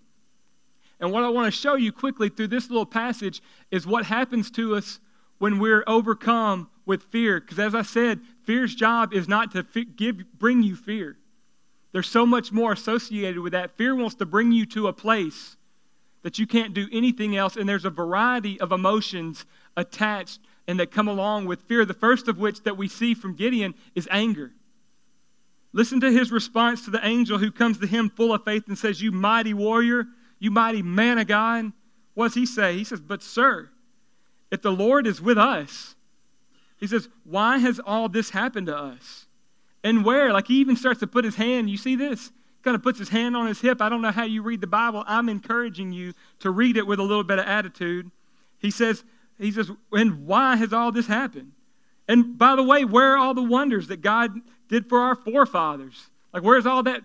And 1.01 1.11
what 1.11 1.25
I 1.25 1.29
want 1.29 1.53
to 1.53 1.61
show 1.61 1.75
you 1.75 1.90
quickly 1.90 2.29
through 2.29 2.46
this 2.46 2.70
little 2.70 2.87
passage 2.87 3.42
is 3.73 3.88
what 3.88 4.05
happens 4.05 4.49
to 4.53 4.77
us 4.77 5.01
when 5.38 5.59
we're 5.59 5.83
overcome 5.88 6.70
with 6.87 7.03
fear. 7.05 7.40
Because 7.40 7.59
as 7.59 7.75
I 7.75 7.83
said, 7.83 8.20
fear's 8.44 8.75
job 8.75 9.12
is 9.12 9.27
not 9.27 9.51
to 9.53 9.64
give, 9.85 10.23
bring 10.38 10.62
you 10.62 10.77
fear. 10.77 11.16
There's 11.92 12.09
so 12.09 12.25
much 12.25 12.53
more 12.53 12.73
associated 12.73 13.40
with 13.40 13.55
that. 13.55 13.73
Fear 13.73 13.96
wants 13.96 14.14
to 14.16 14.27
bring 14.27 14.53
you 14.53 14.66
to 14.66 14.87
a 14.87 14.92
place 14.92 15.57
that 16.23 16.39
you 16.39 16.47
can't 16.47 16.75
do 16.75 16.87
anything 16.93 17.37
else, 17.37 17.57
and 17.57 17.69
there's 17.69 17.85
a 17.85 17.91
variety 17.91 18.61
of 18.61 18.73
emotions 18.73 19.47
attached 19.77 20.41
and 20.67 20.79
that 20.79 20.91
come 20.91 21.09
along 21.09 21.47
with 21.47 21.63
fear. 21.63 21.85
The 21.85 21.95
first 21.95 22.29
of 22.29 22.39
which 22.39 22.63
that 22.63 22.77
we 22.77 22.89
see 22.89 23.15
from 23.15 23.35
Gideon 23.35 23.75
is 23.95 24.07
anger. 24.11 24.53
Listen 25.73 26.01
to 26.01 26.11
his 26.11 26.33
response 26.33 26.85
to 26.85 26.91
the 26.91 27.05
angel 27.05 27.39
who 27.39 27.51
comes 27.51 27.79
to 27.79 27.87
him 27.87 28.11
full 28.11 28.33
of 28.33 28.45
faith 28.45 28.65
and 28.69 28.77
says, 28.77 29.01
You 29.01 29.13
mighty 29.13 29.55
warrior, 29.55 30.07
you 30.39 30.51
mighty 30.51 30.83
man 30.83 31.19
of 31.19 31.27
God. 31.27 31.73
What 32.15 32.29
does 32.29 32.35
he 32.35 32.47
say? 32.47 32.77
He 32.77 32.85
says, 32.85 33.01
But, 33.01 33.23
sir, 33.23 33.71
if 34.51 34.63
the 34.63 34.73
Lord 34.73 35.07
is 35.07 35.21
with 35.21 35.39
us, 35.39 35.95
he 36.77 36.87
says, 36.87 37.09
Why 37.25 37.59
has 37.59 37.81
all 37.81 38.09
this 38.09 38.31
happened 38.31 38.67
to 38.67 38.77
us? 38.77 39.27
And 39.83 40.05
where? 40.05 40.33
Like 40.33 40.49
he 40.49 40.61
even 40.61 40.77
starts 40.77 41.01
to 41.01 41.07
put 41.07 41.25
his 41.25 41.37
hand, 41.37 41.71
you 41.71 41.77
see 41.77 41.97
this? 41.97 42.33
Kind 42.62 42.75
of 42.75 42.83
puts 42.83 42.99
his 42.99 43.09
hand 43.09 43.37
on 43.37 43.46
his 43.46 43.61
hip. 43.61 43.81
I 43.81 43.88
don't 43.88 44.03
know 44.03 44.11
how 44.11 44.25
you 44.25 44.42
read 44.42 44.61
the 44.61 44.66
Bible. 44.66 45.05
I'm 45.07 45.29
encouraging 45.29 45.92
you 45.92 46.12
to 46.40 46.51
read 46.51 46.77
it 46.77 46.87
with 46.87 46.99
a 46.99 47.03
little 47.03 47.25
bit 47.25 47.38
of 47.38 47.46
attitude. 47.46 48.11
He 48.59 48.70
says, 48.70 49.05
he 49.38 49.51
says, 49.51 49.70
and 49.92 50.27
why 50.27 50.57
has 50.57 50.73
all 50.73 50.92
this 50.92 51.07
happened? 51.07 51.53
And 52.07 52.37
by 52.37 52.57
the 52.57 52.62
way, 52.62 52.85
where 52.85 53.12
are 53.12 53.16
all 53.16 53.35
the 53.35 53.42
wonders 53.42 53.88
that 53.88 54.03
God 54.03 54.33
did 54.68 54.88
for 54.88 54.99
our 54.99 55.14
forefathers? 55.14 56.11
Like, 56.33 56.42
where's 56.42 56.66
all 56.66 56.83
that 56.83 57.03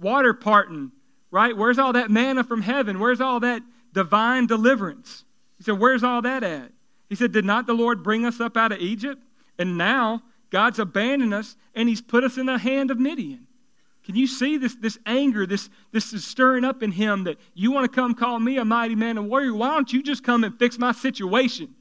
water 0.00 0.32
parting, 0.32 0.92
right? 1.30 1.56
Where's 1.56 1.78
all 1.78 1.92
that 1.92 2.10
manna 2.10 2.44
from 2.44 2.62
heaven? 2.62 3.00
Where's 3.00 3.20
all 3.20 3.40
that 3.40 3.62
divine 3.92 4.46
deliverance? 4.46 5.24
He 5.58 5.64
said, 5.64 5.78
Where's 5.78 6.02
all 6.02 6.22
that 6.22 6.42
at? 6.42 6.72
He 7.08 7.14
said, 7.14 7.32
Did 7.32 7.44
not 7.44 7.66
the 7.66 7.74
Lord 7.74 8.02
bring 8.02 8.24
us 8.24 8.40
up 8.40 8.56
out 8.56 8.72
of 8.72 8.78
Egypt? 8.78 9.22
And 9.58 9.76
now 9.76 10.22
God's 10.50 10.78
abandoned 10.78 11.34
us 11.34 11.56
and 11.74 11.88
he's 11.88 12.00
put 12.00 12.24
us 12.24 12.38
in 12.38 12.46
the 12.46 12.58
hand 12.58 12.90
of 12.90 12.98
Midian. 12.98 13.46
Can 14.04 14.16
you 14.16 14.26
see 14.26 14.58
this, 14.58 14.74
this 14.74 14.98
anger, 15.06 15.46
this, 15.46 15.70
this 15.90 16.12
is 16.12 16.26
stirring 16.26 16.64
up 16.64 16.82
in 16.82 16.92
him 16.92 17.24
that 17.24 17.38
you 17.54 17.72
want 17.72 17.90
to 17.90 17.94
come 17.94 18.14
call 18.14 18.38
me 18.38 18.58
a 18.58 18.64
mighty 18.64 18.94
man 18.94 19.16
and 19.16 19.30
warrior? 19.30 19.54
Why 19.54 19.68
don't 19.68 19.90
you 19.92 20.02
just 20.02 20.22
come 20.22 20.44
and 20.44 20.58
fix 20.58 20.78
my 20.78 20.92
situation? 20.92 21.74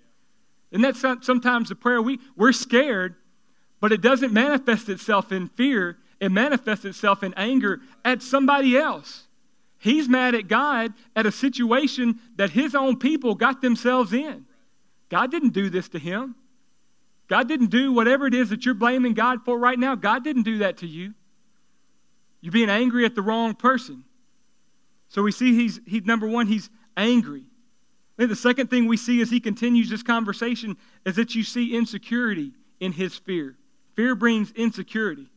And 0.71 0.83
that's 0.83 1.01
sometimes 1.01 1.69
the 1.69 1.75
prayer 1.75 2.01
we, 2.01 2.19
we're 2.35 2.53
scared, 2.53 3.15
but 3.81 3.91
it 3.91 4.01
doesn't 4.01 4.31
manifest 4.31 4.87
itself 4.87 5.31
in 5.31 5.47
fear. 5.49 5.97
It 6.19 6.31
manifests 6.31 6.85
itself 6.85 7.23
in 7.23 7.33
anger 7.35 7.81
at 8.05 8.23
somebody 8.23 8.77
else. 8.77 9.27
He's 9.77 10.07
mad 10.07 10.33
at 10.33 10.47
God 10.47 10.93
at 11.17 11.25
a 11.25 11.31
situation 11.31 12.19
that 12.37 12.51
his 12.51 12.73
own 12.73 12.97
people 12.97 13.35
got 13.35 13.61
themselves 13.61 14.13
in. 14.13 14.45
God 15.09 15.29
didn't 15.29 15.53
do 15.53 15.69
this 15.69 15.89
to 15.89 15.99
him. 15.99 16.35
God 17.27 17.49
didn't 17.49 17.69
do 17.69 17.91
whatever 17.91 18.25
it 18.25 18.33
is 18.33 18.49
that 18.49 18.65
you're 18.65 18.75
blaming 18.75 19.13
God 19.13 19.43
for 19.43 19.59
right 19.59 19.77
now. 19.77 19.95
God 19.95 20.23
didn't 20.23 20.43
do 20.43 20.59
that 20.59 20.77
to 20.77 20.87
you. 20.87 21.13
You're 22.43 22.51
being 22.51 22.69
angry 22.69 23.05
at 23.05 23.15
the 23.15 23.21
wrong 23.21 23.55
person. 23.55 24.03
So 25.07 25.23
we 25.23 25.31
see 25.31 25.55
he's, 25.55 25.79
he, 25.87 26.01
number 26.01 26.27
one, 26.27 26.45
he's 26.45 26.69
angry. 26.97 27.45
The 28.17 28.35
second 28.35 28.69
thing 28.69 28.85
we 28.85 28.97
see 28.97 29.21
as 29.21 29.29
he 29.29 29.39
continues 29.39 29.89
this 29.89 30.03
conversation 30.03 30.75
is 31.05 31.15
that 31.15 31.35
you 31.35 31.43
see 31.43 31.73
insecurity 31.73 32.51
in 32.81 32.91
his 32.91 33.15
fear. 33.15 33.55
Fear 33.95 34.15
brings 34.15 34.51
insecurity. 34.51 35.29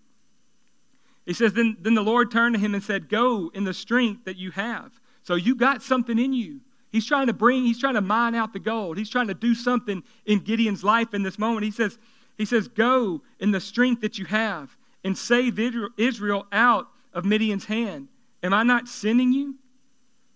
He 1.27 1.33
says, 1.33 1.53
then, 1.53 1.77
then 1.81 1.95
the 1.95 2.03
Lord 2.03 2.33
turned 2.33 2.57
to 2.57 2.61
him 2.61 2.75
and 2.75 2.83
said, 2.83 3.09
Go 3.09 3.53
in 3.55 3.63
the 3.63 3.73
strength 3.73 4.25
that 4.25 4.37
you 4.37 4.51
have. 4.51 4.91
So 5.23 5.37
you 5.37 5.55
got 5.55 5.83
something 5.83 6.19
in 6.19 6.33
you. 6.33 6.61
He's 6.91 7.07
trying 7.07 7.29
to 7.29 7.33
bring, 7.33 7.63
he's 7.63 7.79
trying 7.79 7.95
to 7.95 8.01
mine 8.01 8.35
out 8.35 8.53
the 8.53 8.59
gold. 8.59 8.99
He's 8.99 9.11
trying 9.11 9.29
to 9.29 9.35
do 9.35 9.55
something 9.55 10.03
in 10.25 10.41
Gideon's 10.41 10.83
life 10.83 11.15
in 11.15 11.23
this 11.23 11.39
moment. 11.39 11.63
He 11.63 11.71
says, 11.71 11.99
he 12.37 12.45
says, 12.45 12.67
Go 12.67 13.23
in 13.39 13.53
the 13.53 13.61
strength 13.61 14.01
that 14.01 14.19
you 14.19 14.25
have 14.25 14.77
and 15.05 15.17
save 15.17 15.61
Israel 15.97 16.47
out 16.51 16.89
of 17.17 17.25
Midian's 17.25 17.65
hand. 17.65 18.09
Am 18.43 18.55
I 18.55 18.63
not 18.63 18.87
sending 18.87 19.33
you? 19.33 19.57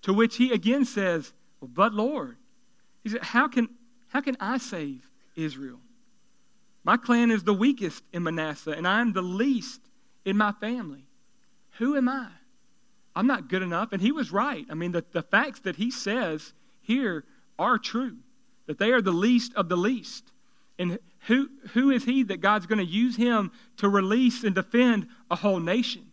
To 0.03 0.14
which 0.14 0.37
he 0.37 0.51
again 0.51 0.85
says, 0.85 1.33
well, 1.61 1.71
But 1.73 1.95
Lord. 1.95 2.38
He 3.05 3.11
said, 3.11 3.23
How 3.23 3.47
can, 3.47 3.69
how 4.09 4.23
can 4.23 4.37
I 4.40 4.59
save 4.59 5.09
Israel? 5.37 5.79
My 6.83 6.97
clan 6.97 7.31
is 7.31 7.45
the 7.45 7.55
weakest 7.55 8.03
in 8.12 8.23
Manasseh, 8.23 8.73
and 8.73 8.88
I 8.88 9.01
am 9.03 9.12
the 9.12 9.23
least 9.23 9.81
in 10.25 10.37
my 10.37 10.53
family. 10.53 11.05
Who 11.79 11.97
am 11.97 12.09
I? 12.09 12.29
I'm 13.14 13.27
not 13.27 13.49
good 13.49 13.62
enough. 13.62 13.93
And 13.93 14.01
he 14.01 14.12
was 14.12 14.33
right. 14.33 14.64
I 14.71 14.75
mean, 14.75 14.93
the, 14.93 15.05
the 15.12 15.23
facts 15.23 15.61
that 15.61 15.77
he 15.77 15.90
says 15.90 16.55
here 16.81 17.25
are 17.59 17.77
true, 17.77 18.16
that 18.66 18.79
they 18.79 18.93
are 18.93 19.03
the 19.03 19.12
least 19.12 19.53
of 19.55 19.69
the 19.69 19.77
least. 19.77 20.33
And 20.79 20.99
who, 21.27 21.51
who 21.75 21.90
is 21.90 22.05
he 22.05 22.23
that 22.25 22.40
God's 22.40 22.64
going 22.64 22.79
to 22.79 22.85
use 22.85 23.16
him 23.16 23.53
to 23.77 23.88
release 23.90 24.45
and 24.45 24.55
defend 24.55 25.09
a 25.31 25.37
whole 25.37 25.61
nation? 25.61 26.10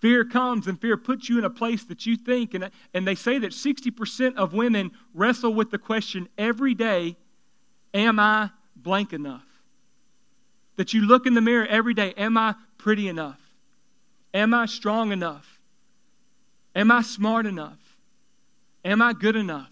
Fear 0.00 0.24
comes 0.24 0.66
and 0.66 0.80
fear 0.80 0.96
puts 0.96 1.28
you 1.28 1.38
in 1.38 1.44
a 1.44 1.50
place 1.50 1.84
that 1.84 2.06
you 2.06 2.16
think, 2.16 2.54
and, 2.54 2.70
and 2.94 3.06
they 3.06 3.14
say 3.14 3.38
that 3.38 3.52
60% 3.52 4.34
of 4.36 4.54
women 4.54 4.92
wrestle 5.12 5.52
with 5.52 5.70
the 5.70 5.78
question 5.78 6.28
every 6.38 6.74
day 6.74 7.16
Am 7.92 8.18
I 8.18 8.50
blank 8.76 9.12
enough? 9.12 9.44
That 10.76 10.94
you 10.94 11.02
look 11.02 11.26
in 11.26 11.34
the 11.34 11.40
mirror 11.40 11.66
every 11.66 11.92
day 11.92 12.14
Am 12.16 12.38
I 12.38 12.54
pretty 12.78 13.08
enough? 13.08 13.40
Am 14.32 14.54
I 14.54 14.66
strong 14.66 15.12
enough? 15.12 15.60
Am 16.74 16.90
I 16.90 17.02
smart 17.02 17.46
enough? 17.46 17.98
Am 18.84 19.02
I 19.02 19.12
good 19.12 19.36
enough? 19.36 19.70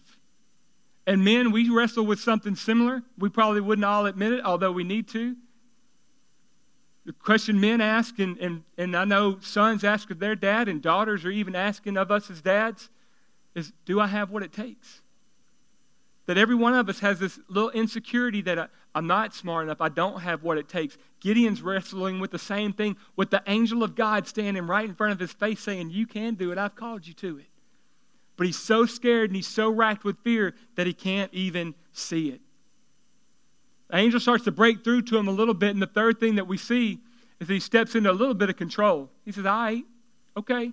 And 1.07 1.25
men, 1.25 1.53
we 1.53 1.71
wrestle 1.71 2.05
with 2.05 2.21
something 2.21 2.55
similar. 2.55 3.03
We 3.17 3.31
probably 3.31 3.63
wouldn't 3.63 3.85
all 3.85 4.05
admit 4.05 4.33
it, 4.33 4.45
although 4.45 4.73
we 4.73 4.85
need 4.85 5.09
to. 5.09 5.37
The 7.09 7.15
question 7.15 7.59
men 7.59 7.81
ask, 7.81 8.19
and, 8.19 8.37
and, 8.37 8.65
and 8.77 8.95
I 8.95 9.07
know 9.07 9.39
sons 9.41 9.83
ask 9.83 10.11
of 10.11 10.19
their 10.19 10.37
dad, 10.37 10.69
and 10.69 10.83
daughters 10.83 11.25
are 11.25 11.31
even 11.31 11.57
asking 11.57 11.97
of 11.97 12.11
us 12.11 12.31
as 12.31 12.43
dads, 12.43 12.91
is 13.55 13.73
do 13.87 13.99
I 13.99 14.09
have 14.09 14.29
what 14.31 14.43
it 14.43 14.53
takes? 14.53 15.01
That 16.27 16.37
every 16.37 16.55
one 16.55 16.75
of 16.75 16.87
us 16.87 16.99
has 17.01 17.19
this 17.19 17.41
little 17.49 17.71
insecurity 17.71 18.43
that 18.43 18.59
I, 18.59 18.67
I'm 18.95 19.07
not 19.07 19.35
smart 19.35 19.65
enough, 19.65 19.81
I 19.81 19.89
don't 19.89 20.21
have 20.21 20.43
what 20.43 20.59
it 20.59 20.69
takes. 20.69 20.99
Gideon's 21.21 21.63
wrestling 21.63 22.21
with 22.21 22.31
the 22.31 22.39
same 22.39 22.75
thing, 22.75 22.95
with 23.17 23.31
the 23.31 23.43
angel 23.47 23.83
of 23.83 23.95
God 23.95 24.27
standing 24.27 24.67
right 24.67 24.87
in 24.87 24.95
front 24.95 25.15
of 25.15 25.19
his 25.19 25.33
face 25.33 25.61
saying, 25.61 25.89
You 25.89 26.07
can 26.07 26.35
do 26.35 26.53
it, 26.53 26.59
I've 26.59 26.77
called 26.77 27.07
you 27.07 27.15
to 27.15 27.39
it. 27.39 27.47
But 28.37 28.45
he's 28.49 28.59
so 28.59 28.85
scared 28.85 29.31
and 29.31 29.37
he's 29.37 29.47
so 29.47 29.71
racked 29.71 30.05
with 30.05 30.19
fear 30.19 30.55
that 30.75 30.87
he 30.87 30.93
can't 30.93 31.33
even 31.33 31.75
see 31.91 32.29
it. 32.29 32.43
The 33.91 33.97
angel 33.97 34.21
starts 34.21 34.45
to 34.45 34.53
break 34.53 34.85
through 34.85 35.03
to 35.03 35.17
him 35.17 35.29
a 35.29 35.33
little 35.33 35.55
bit, 35.55 35.71
and 35.71 35.83
the 35.83 35.87
third 35.87 36.21
thing 36.21 36.35
that 36.37 36.47
we 36.47 36.59
see 36.59 37.01
is 37.41 37.49
he 37.49 37.61
steps 37.61 37.95
into 37.95 38.11
a 38.11 38.13
little 38.13 38.35
bit 38.35 38.51
of 38.51 38.57
control. 38.57 39.11
He 39.25 39.33
says, 39.33 39.47
All 39.47 39.63
right, 39.63 39.85
okay, 40.37 40.73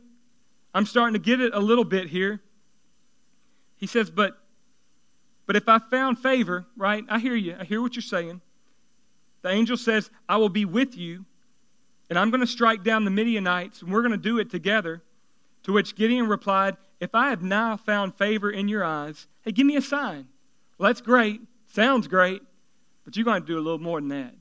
I'm 0.74 0.86
starting 0.86 1.14
to 1.14 1.20
get 1.20 1.40
it 1.40 1.54
a 1.54 1.60
little 1.60 1.86
bit 1.86 2.08
here. 2.10 2.42
He 3.78 3.88
says, 3.88 4.10
But 4.10 4.38
but 5.46 5.56
if 5.56 5.70
I 5.70 5.80
found 5.80 6.20
favor, 6.20 6.66
right, 6.76 7.06
I 7.08 7.20
hear 7.20 7.36
you, 7.36 7.56
I 7.60 7.66
hear 7.66 7.82
what 7.82 7.96
you're 7.96 8.02
saying. 8.02 8.42
The 9.44 9.50
angel 9.50 9.78
says, 9.78 10.10
I 10.28 10.38
will 10.38 10.50
be 10.50 10.66
with 10.66 10.98
you, 10.98 11.26
and 12.10 12.18
I'm 12.18 12.32
going 12.32 12.42
to 12.42 12.48
strike 12.48 12.84
down 12.84 13.06
the 13.06 13.12
Midianites, 13.12 13.82
and 13.82 13.92
we're 13.92 14.02
going 14.02 14.12
to 14.12 14.18
do 14.18 14.40
it 14.40 14.50
together. 14.50 15.04
To 15.64 15.74
which 15.74 15.96
Gideon 15.96 16.28
replied, 16.28 16.78
If 17.00 17.14
I 17.14 17.30
have 17.30 17.42
now 17.42 17.78
found 17.78 18.16
favor 18.16 18.50
in 18.50 18.68
your 18.68 18.84
eyes, 18.84 19.28
hey, 19.44 19.52
give 19.52 19.66
me 19.66 19.76
a 19.76 19.82
sign. 19.82 20.28
Well, 20.78 20.90
that's 20.90 21.02
great. 21.02 21.42
Sounds 21.68 22.08
great. 22.08 22.42
But 23.06 23.16
you're 23.16 23.24
going 23.26 23.42
to 23.42 23.48
do 23.48 23.58
a 23.58 23.62
little 23.62 23.80
more 23.80 24.02
than 24.02 24.10
that. 24.10 24.34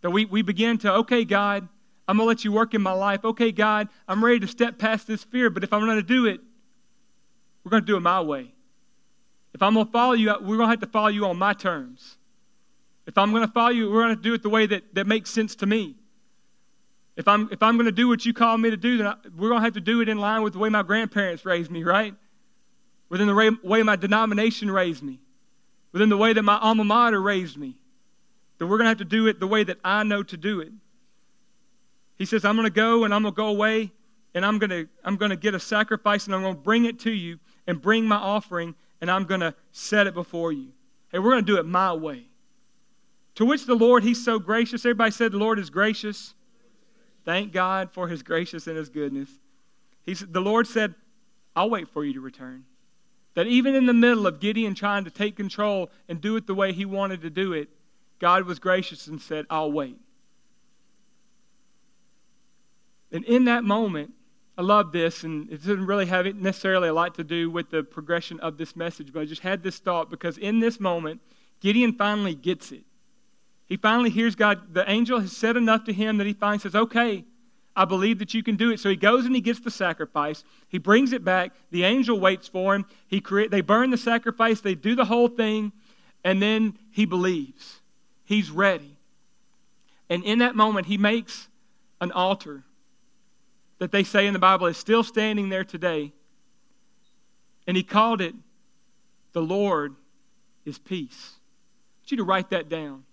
That 0.00 0.10
we, 0.10 0.24
we 0.24 0.42
begin 0.42 0.78
to, 0.78 0.94
okay, 0.94 1.24
God, 1.24 1.68
I'm 2.08 2.16
going 2.16 2.24
to 2.24 2.28
let 2.28 2.44
you 2.44 2.50
work 2.50 2.74
in 2.74 2.82
my 2.82 2.92
life. 2.92 3.24
Okay, 3.24 3.52
God, 3.52 3.88
I'm 4.08 4.24
ready 4.24 4.40
to 4.40 4.48
step 4.48 4.78
past 4.78 5.06
this 5.06 5.22
fear, 5.22 5.50
but 5.50 5.62
if 5.62 5.72
I'm 5.72 5.84
going 5.84 5.96
to 5.96 6.02
do 6.02 6.26
it, 6.26 6.40
we're 7.62 7.70
going 7.70 7.82
to 7.82 7.86
do 7.86 7.96
it 7.96 8.00
my 8.00 8.20
way. 8.20 8.52
If 9.52 9.62
I'm 9.62 9.74
going 9.74 9.86
to 9.86 9.92
follow 9.92 10.14
you, 10.14 10.28
we're 10.40 10.56
going 10.56 10.68
to 10.68 10.70
have 10.70 10.80
to 10.80 10.86
follow 10.86 11.08
you 11.08 11.26
on 11.26 11.36
my 11.36 11.52
terms. 11.52 12.16
If 13.06 13.18
I'm 13.18 13.30
going 13.30 13.46
to 13.46 13.52
follow 13.52 13.70
you, 13.70 13.90
we're 13.90 14.02
going 14.02 14.16
to 14.16 14.22
do 14.22 14.34
it 14.34 14.42
the 14.42 14.48
way 14.48 14.66
that, 14.66 14.94
that 14.94 15.06
makes 15.06 15.30
sense 15.30 15.54
to 15.56 15.66
me. 15.66 15.96
If 17.16 17.28
I'm, 17.28 17.48
if 17.52 17.62
I'm 17.62 17.76
going 17.76 17.86
to 17.86 17.92
do 17.92 18.08
what 18.08 18.24
you 18.24 18.32
call 18.32 18.56
me 18.56 18.70
to 18.70 18.76
do, 18.76 18.96
then 18.96 19.06
I, 19.08 19.14
we're 19.36 19.48
going 19.48 19.60
to 19.60 19.64
have 19.64 19.74
to 19.74 19.80
do 19.80 20.00
it 20.00 20.08
in 20.08 20.18
line 20.18 20.42
with 20.42 20.54
the 20.54 20.58
way 20.58 20.68
my 20.68 20.82
grandparents 20.82 21.44
raised 21.44 21.70
me, 21.70 21.82
right? 21.82 22.14
Within 23.08 23.26
the 23.26 23.34
way, 23.34 23.50
way 23.62 23.82
my 23.82 23.96
denomination 23.96 24.70
raised 24.70 25.02
me, 25.02 25.18
within 25.92 26.08
the 26.08 26.16
way 26.16 26.32
that 26.32 26.42
my 26.42 26.58
alma 26.58 26.84
mater 26.84 27.20
raised 27.20 27.56
me. 27.56 27.76
That 28.58 28.66
we're 28.66 28.76
going 28.76 28.86
to 28.86 28.90
have 28.90 28.98
to 28.98 29.04
do 29.04 29.26
it 29.26 29.40
the 29.40 29.46
way 29.46 29.64
that 29.64 29.78
I 29.84 30.02
know 30.02 30.22
to 30.22 30.36
do 30.36 30.60
it. 30.60 30.72
He 32.16 32.26
says, 32.26 32.44
I'm 32.44 32.56
going 32.56 32.66
to 32.66 32.70
go 32.70 33.04
and 33.04 33.14
I'm 33.14 33.22
going 33.22 33.34
to 33.34 33.36
go 33.36 33.46
away 33.46 33.92
and 34.34 34.44
I'm 34.44 34.58
going 34.58 34.70
to, 34.70 34.88
I'm 35.04 35.16
going 35.16 35.30
to 35.30 35.36
get 35.36 35.54
a 35.54 35.60
sacrifice 35.60 36.26
and 36.26 36.34
I'm 36.34 36.42
going 36.42 36.54
to 36.54 36.60
bring 36.60 36.84
it 36.84 37.00
to 37.00 37.10
you 37.10 37.38
and 37.66 37.80
bring 37.80 38.06
my 38.06 38.16
offering 38.16 38.74
and 39.00 39.10
I'm 39.10 39.24
going 39.24 39.40
to 39.40 39.54
set 39.72 40.06
it 40.06 40.14
before 40.14 40.52
you. 40.52 40.72
Hey, 41.10 41.18
we're 41.18 41.30
going 41.30 41.44
to 41.44 41.52
do 41.52 41.58
it 41.58 41.66
my 41.66 41.92
way. 41.92 42.26
To 43.36 43.46
which 43.46 43.64
the 43.64 43.74
Lord, 43.74 44.02
He's 44.02 44.22
so 44.22 44.38
gracious. 44.38 44.84
Everybody 44.84 45.12
said 45.12 45.32
the 45.32 45.38
Lord 45.38 45.58
is 45.58 45.70
gracious. 45.70 46.34
Thank 47.24 47.52
God 47.52 47.90
for 47.90 48.08
His 48.08 48.22
gracious 48.22 48.66
and 48.66 48.76
His 48.76 48.90
goodness. 48.90 49.30
He 50.04 50.14
said, 50.14 50.32
the 50.32 50.40
Lord 50.40 50.66
said, 50.66 50.94
I'll 51.56 51.70
wait 51.70 51.88
for 51.88 52.04
you 52.04 52.12
to 52.14 52.20
return. 52.20 52.64
That 53.34 53.46
even 53.46 53.74
in 53.74 53.86
the 53.86 53.94
middle 53.94 54.26
of 54.26 54.40
Gideon 54.40 54.74
trying 54.74 55.04
to 55.04 55.10
take 55.10 55.36
control 55.36 55.90
and 56.08 56.20
do 56.20 56.36
it 56.36 56.46
the 56.46 56.54
way 56.54 56.72
he 56.72 56.84
wanted 56.84 57.22
to 57.22 57.30
do 57.30 57.52
it, 57.52 57.68
God 58.18 58.44
was 58.44 58.58
gracious 58.58 59.06
and 59.06 59.20
said, 59.20 59.46
I'll 59.48 59.72
wait. 59.72 59.96
And 63.12 63.24
in 63.24 63.44
that 63.46 63.64
moment, 63.64 64.12
I 64.58 64.62
love 64.62 64.92
this, 64.92 65.24
and 65.24 65.50
it 65.50 65.58
doesn't 65.58 65.86
really 65.86 66.06
have 66.06 66.26
necessarily 66.36 66.88
a 66.88 66.92
lot 66.92 67.14
to 67.14 67.24
do 67.24 67.50
with 67.50 67.70
the 67.70 67.82
progression 67.82 68.38
of 68.40 68.58
this 68.58 68.76
message, 68.76 69.12
but 69.12 69.20
I 69.20 69.24
just 69.24 69.40
had 69.40 69.62
this 69.62 69.78
thought 69.78 70.10
because 70.10 70.36
in 70.36 70.60
this 70.60 70.78
moment, 70.78 71.20
Gideon 71.60 71.94
finally 71.94 72.34
gets 72.34 72.70
it. 72.70 72.84
He 73.66 73.76
finally 73.76 74.10
hears 74.10 74.34
God. 74.34 74.74
The 74.74 74.88
angel 74.90 75.20
has 75.20 75.34
said 75.34 75.56
enough 75.56 75.84
to 75.84 75.92
him 75.92 76.18
that 76.18 76.26
he 76.26 76.32
finally 76.32 76.58
says, 76.58 76.74
Okay, 76.74 77.24
I 77.80 77.86
believe 77.86 78.18
that 78.18 78.34
you 78.34 78.42
can 78.42 78.56
do 78.56 78.70
it. 78.70 78.78
So 78.78 78.90
he 78.90 78.96
goes 78.96 79.24
and 79.24 79.34
he 79.34 79.40
gets 79.40 79.60
the 79.60 79.70
sacrifice. 79.70 80.44
He 80.68 80.76
brings 80.76 81.14
it 81.14 81.24
back. 81.24 81.52
The 81.70 81.84
angel 81.84 82.20
waits 82.20 82.46
for 82.46 82.74
him. 82.74 82.84
He 83.06 83.22
create, 83.22 83.50
they 83.50 83.62
burn 83.62 83.88
the 83.88 83.96
sacrifice. 83.96 84.60
They 84.60 84.74
do 84.74 84.94
the 84.94 85.06
whole 85.06 85.28
thing. 85.28 85.72
And 86.22 86.42
then 86.42 86.76
he 86.90 87.06
believes. 87.06 87.80
He's 88.26 88.50
ready. 88.50 88.98
And 90.10 90.22
in 90.24 90.40
that 90.40 90.54
moment, 90.54 90.88
he 90.88 90.98
makes 90.98 91.48
an 92.02 92.12
altar 92.12 92.64
that 93.78 93.92
they 93.92 94.04
say 94.04 94.26
in 94.26 94.34
the 94.34 94.38
Bible 94.38 94.66
is 94.66 94.76
still 94.76 95.02
standing 95.02 95.48
there 95.48 95.64
today. 95.64 96.12
And 97.66 97.78
he 97.78 97.82
called 97.82 98.20
it, 98.20 98.34
The 99.32 99.40
Lord 99.40 99.94
is 100.66 100.78
Peace. 100.78 101.30
I 101.32 101.96
want 102.02 102.10
you 102.10 102.16
to 102.18 102.24
write 102.24 102.50
that 102.50 102.68
down. 102.68 103.04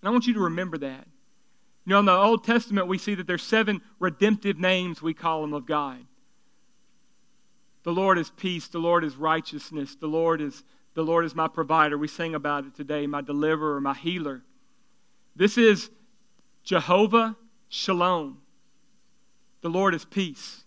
And 0.00 0.08
I 0.08 0.10
want 0.10 0.26
you 0.26 0.32
to 0.32 0.40
remember 0.40 0.78
that. 0.78 1.06
You 1.86 1.90
know, 1.90 1.98
in 2.00 2.06
the 2.06 2.12
Old 2.12 2.44
Testament, 2.44 2.88
we 2.88 2.98
see 2.98 3.14
that 3.14 3.26
there's 3.26 3.42
seven 3.42 3.82
redemptive 3.98 4.58
names 4.58 5.02
we 5.02 5.12
call 5.12 5.42
them 5.42 5.52
of 5.52 5.66
God. 5.66 5.98
The 7.82 7.92
Lord 7.92 8.18
is 8.18 8.30
peace. 8.30 8.68
The 8.68 8.78
Lord 8.78 9.04
is 9.04 9.16
righteousness. 9.16 9.94
The 9.94 10.06
Lord 10.06 10.40
is, 10.40 10.64
the 10.94 11.02
Lord 11.02 11.26
is 11.26 11.34
my 11.34 11.48
provider. 11.48 11.98
We 11.98 12.08
sing 12.08 12.34
about 12.34 12.64
it 12.64 12.74
today, 12.74 13.06
my 13.06 13.20
deliverer, 13.20 13.80
my 13.80 13.92
healer. 13.92 14.42
This 15.36 15.58
is 15.58 15.90
Jehovah 16.62 17.36
Shalom. 17.68 18.38
The 19.60 19.68
Lord 19.68 19.94
is 19.94 20.06
peace. 20.06 20.64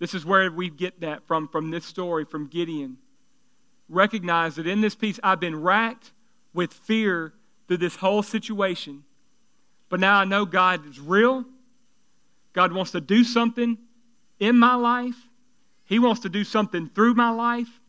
This 0.00 0.14
is 0.14 0.24
where 0.24 0.50
we 0.50 0.70
get 0.70 1.00
that 1.00 1.26
from, 1.26 1.48
from 1.48 1.70
this 1.70 1.84
story, 1.84 2.24
from 2.24 2.48
Gideon. 2.48 2.98
Recognize 3.88 4.56
that 4.56 4.66
in 4.66 4.80
this 4.80 4.94
peace, 4.94 5.20
I've 5.22 5.40
been 5.40 5.60
racked 5.60 6.12
with 6.52 6.72
fear 6.72 7.34
through 7.68 7.78
this 7.78 7.96
whole 7.96 8.22
situation. 8.22 9.04
But 9.88 10.00
now 10.00 10.18
I 10.20 10.24
know 10.24 10.44
God 10.44 10.86
is 10.88 11.00
real. 11.00 11.44
God 12.52 12.72
wants 12.72 12.92
to 12.92 13.00
do 13.00 13.24
something 13.24 13.78
in 14.38 14.58
my 14.58 14.74
life. 14.74 15.16
He 15.84 15.98
wants 15.98 16.20
to 16.20 16.28
do 16.28 16.44
something 16.44 16.88
through 16.88 17.14
my 17.14 17.30
life. 17.30 17.80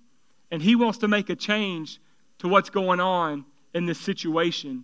And 0.52 0.62
He 0.62 0.76
wants 0.76 1.00
to 1.00 1.08
make 1.08 1.30
a 1.30 1.36
change 1.36 2.00
to 2.40 2.48
what's 2.48 2.70
going 2.70 3.00
on 3.00 3.46
in 3.74 3.86
this 3.86 4.00
situation. 4.00 4.84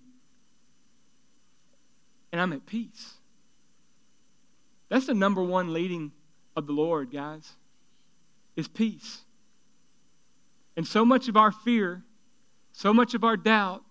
And 2.31 2.41
I'm 2.41 2.53
at 2.53 2.65
peace. 2.65 3.13
That's 4.89 5.07
the 5.07 5.13
number 5.13 5.41
one 5.41 5.73
leading 5.73 6.11
of 6.55 6.67
the 6.67 6.73
Lord, 6.73 7.11
guys, 7.11 7.53
is 8.55 8.67
peace. 8.67 9.21
And 10.77 10.85
so 10.85 11.05
much 11.05 11.27
of 11.27 11.37
our 11.37 11.51
fear, 11.51 12.03
so 12.73 12.93
much 12.93 13.13
of 13.13 13.23
our 13.23 13.37
doubt, 13.37 13.83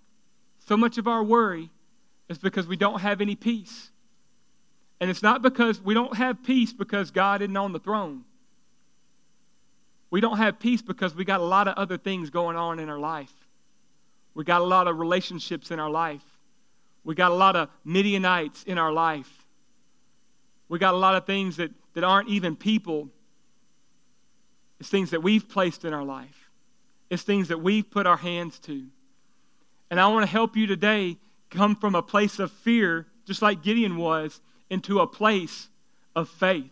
so 0.59 0.77
much 0.77 0.99
of 0.99 1.09
our 1.09 1.25
worry 1.25 1.71
is 2.29 2.39
because 2.39 2.67
we 2.67 2.77
don't 2.77 3.01
have 3.01 3.21
any 3.21 3.37
peace. 3.37 3.91
And 5.01 5.11
it's 5.11 5.23
not 5.23 5.43
because 5.43 5.81
we 5.81 5.95
don't 5.95 6.17
have 6.17 6.43
peace 6.43 6.73
because 6.73 7.11
God 7.11 7.43
isn't 7.43 7.57
on 7.57 7.73
the 7.73 7.79
throne. 7.79 8.25
We 10.11 10.21
don't 10.21 10.39
have 10.39 10.59
peace 10.59 10.81
because 10.81 11.15
we 11.15 11.25
got 11.25 11.41
a 11.41 11.45
lot 11.45 11.67
of 11.69 11.75
other 11.77 11.99
things 11.99 12.31
going 12.31 12.57
on 12.57 12.79
in 12.79 12.89
our 12.89 12.99
life. 12.99 13.33
We 14.35 14.45
got 14.45 14.61
a 14.61 14.65
lot 14.65 14.89
of 14.89 14.99
relationships 14.99 15.71
in 15.71 15.79
our 15.79 15.91
life. 15.91 16.25
We 17.05 17.15
got 17.15 17.33
a 17.33 17.35
lot 17.35 17.57
of 17.57 17.69
Midianites 17.85 18.65
in 18.65 18.79
our 18.79 18.93
life. 18.93 19.31
We 20.69 20.79
got 20.79 20.95
a 20.95 20.97
lot 20.97 21.17
of 21.17 21.27
things 21.27 21.57
that, 21.57 21.71
that 21.95 22.05
aren't 22.05 22.29
even 22.29 22.57
people. 22.57 23.11
It's 24.81 24.89
things 24.89 25.11
that 25.11 25.23
we've 25.23 25.49
placed 25.49 25.85
in 25.85 25.93
our 25.93 26.05
life, 26.05 26.51
it's 27.11 27.23
things 27.23 27.49
that 27.49 27.59
we've 27.59 27.89
put 27.89 28.07
our 28.07 28.17
hands 28.17 28.59
to. 28.61 28.87
And 29.91 30.01
I 30.01 30.07
want 30.09 30.25
to 30.25 30.31
help 30.31 30.57
you 30.57 30.67
today 30.67 31.19
come 31.55 31.77
from 31.77 31.95
a 31.95 32.03
place 32.03 32.39
of 32.39 32.51
fear, 32.51 33.07
just 33.25 33.43
like 33.43 33.63
Gideon 33.63 33.97
was, 33.97 34.41
into 34.69 35.01
a 35.01 35.07
place 35.07 35.69
of 36.15 36.29
faith. 36.29 36.71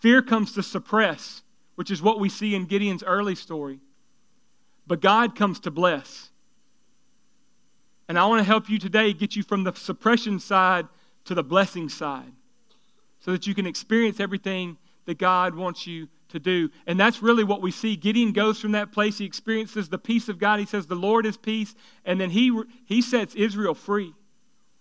Fear 0.00 0.22
comes 0.22 0.52
to 0.52 0.62
suppress, 0.62 1.42
which 1.76 1.90
is 1.90 2.02
what 2.02 2.20
we 2.20 2.28
see 2.28 2.54
in 2.54 2.66
Gideon's 2.66 3.02
early 3.02 3.34
story. 3.34 3.80
But 4.86 5.00
God 5.00 5.34
comes 5.34 5.60
to 5.60 5.70
bless. 5.70 6.30
And 8.08 8.18
I 8.18 8.26
want 8.26 8.40
to 8.40 8.44
help 8.44 8.68
you 8.68 8.78
today 8.78 9.12
get 9.14 9.34
you 9.34 9.42
from 9.42 9.64
the 9.64 9.72
suppression 9.72 10.38
side 10.38 10.86
to 11.24 11.34
the 11.34 11.42
blessing 11.42 11.88
side 11.88 12.32
so 13.20 13.32
that 13.32 13.46
you 13.46 13.54
can 13.54 13.66
experience 13.66 14.20
everything 14.20 14.76
that 15.06 15.16
God 15.16 15.54
wants 15.54 15.86
you 15.86 16.08
to 16.34 16.38
do. 16.38 16.70
And 16.86 17.00
that's 17.00 17.22
really 17.22 17.44
what 17.44 17.62
we 17.62 17.70
see. 17.70 17.96
Gideon 17.96 18.32
goes 18.32 18.60
from 18.60 18.72
that 18.72 18.92
place. 18.92 19.18
He 19.18 19.24
experiences 19.24 19.88
the 19.88 19.98
peace 19.98 20.28
of 20.28 20.38
God. 20.38 20.60
He 20.60 20.66
says, 20.66 20.86
The 20.86 20.94
Lord 20.94 21.24
is 21.24 21.36
peace. 21.36 21.74
And 22.04 22.20
then 22.20 22.30
he, 22.30 22.62
he 22.84 23.00
sets 23.00 23.34
Israel 23.34 23.74
free 23.74 24.12